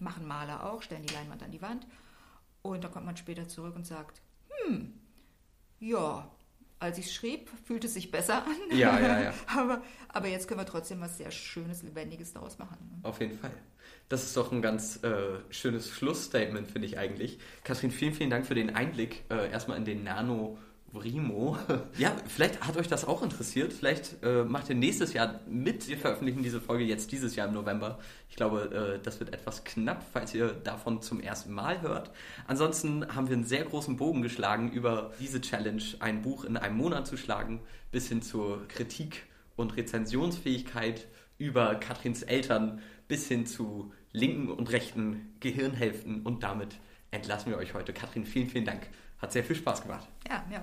machen 0.00 0.26
Maler 0.26 0.70
auch, 0.70 0.82
stellen 0.82 1.02
die 1.02 1.14
Leinwand 1.14 1.42
an 1.42 1.50
die 1.50 1.62
Wand 1.62 1.86
und 2.62 2.84
dann 2.84 2.92
kommt 2.92 3.06
man 3.06 3.16
später 3.16 3.48
zurück 3.48 3.74
und 3.74 3.86
sagt, 3.86 4.20
hm, 4.66 4.92
ja, 5.80 6.30
als 6.78 6.98
ich 6.98 7.12
schrieb, 7.12 7.48
fühlt 7.64 7.84
es 7.84 7.94
sich 7.94 8.10
besser 8.10 8.44
an. 8.44 8.76
Ja, 8.76 8.98
ja, 8.98 9.22
ja. 9.22 9.34
aber, 9.46 9.82
aber 10.08 10.28
jetzt 10.28 10.48
können 10.48 10.60
wir 10.60 10.66
trotzdem 10.66 11.00
was 11.00 11.16
sehr 11.16 11.30
Schönes, 11.30 11.82
Lebendiges 11.82 12.32
daraus 12.32 12.58
machen. 12.58 12.76
Ne? 12.90 13.08
Auf 13.08 13.20
jeden 13.20 13.38
Fall. 13.38 13.52
Das 14.08 14.24
ist 14.24 14.36
doch 14.36 14.50
ein 14.52 14.62
ganz 14.62 15.02
äh, 15.04 15.38
schönes 15.50 15.88
Schlussstatement, 15.90 16.68
finde 16.68 16.86
ich 16.86 16.98
eigentlich. 16.98 17.38
Kathrin, 17.62 17.92
vielen, 17.92 18.14
vielen 18.14 18.30
Dank 18.30 18.46
für 18.46 18.54
den 18.54 18.74
Einblick 18.74 19.24
äh, 19.30 19.50
erstmal 19.50 19.78
in 19.78 19.84
den 19.84 20.04
Nano- 20.04 20.58
Rimo. 20.94 21.56
Ja, 21.98 22.16
vielleicht 22.26 22.66
hat 22.66 22.76
euch 22.76 22.88
das 22.88 23.06
auch 23.06 23.22
interessiert. 23.22 23.72
Vielleicht 23.72 24.22
äh, 24.22 24.44
macht 24.44 24.68
ihr 24.68 24.74
nächstes 24.74 25.12
Jahr 25.12 25.40
mit. 25.46 25.88
Wir 25.88 25.98
veröffentlichen 25.98 26.42
diese 26.42 26.60
Folge 26.60 26.84
jetzt 26.84 27.12
dieses 27.12 27.36
Jahr 27.36 27.48
im 27.48 27.54
November. 27.54 27.98
Ich 28.28 28.36
glaube, 28.36 28.96
äh, 28.98 29.02
das 29.02 29.20
wird 29.20 29.32
etwas 29.32 29.64
knapp, 29.64 30.04
falls 30.12 30.34
ihr 30.34 30.48
davon 30.48 31.02
zum 31.02 31.20
ersten 31.20 31.52
Mal 31.52 31.82
hört. 31.82 32.10
Ansonsten 32.46 33.06
haben 33.14 33.28
wir 33.28 33.36
einen 33.36 33.44
sehr 33.44 33.64
großen 33.64 33.96
Bogen 33.96 34.22
geschlagen 34.22 34.72
über 34.72 35.12
diese 35.20 35.40
Challenge, 35.40 35.82
ein 36.00 36.22
Buch 36.22 36.44
in 36.44 36.56
einem 36.56 36.76
Monat 36.76 37.06
zu 37.06 37.16
schlagen, 37.16 37.60
bis 37.90 38.08
hin 38.08 38.22
zur 38.22 38.66
Kritik 38.68 39.24
und 39.56 39.76
Rezensionsfähigkeit 39.76 41.06
über 41.38 41.74
Katrins 41.76 42.22
Eltern, 42.22 42.80
bis 43.08 43.28
hin 43.28 43.46
zu 43.46 43.92
linken 44.12 44.50
und 44.50 44.70
rechten 44.70 45.34
Gehirnhälften. 45.40 46.22
Und 46.22 46.42
damit 46.42 46.78
entlassen 47.10 47.50
wir 47.50 47.58
euch 47.58 47.74
heute. 47.74 47.92
Katrin, 47.92 48.24
vielen, 48.24 48.48
vielen 48.48 48.64
Dank. 48.64 48.88
Hat 49.18 49.32
sehr 49.32 49.44
viel 49.44 49.56
Spaß 49.56 49.82
gemacht. 49.82 50.08
Ja, 50.28 50.44
ja. 50.50 50.62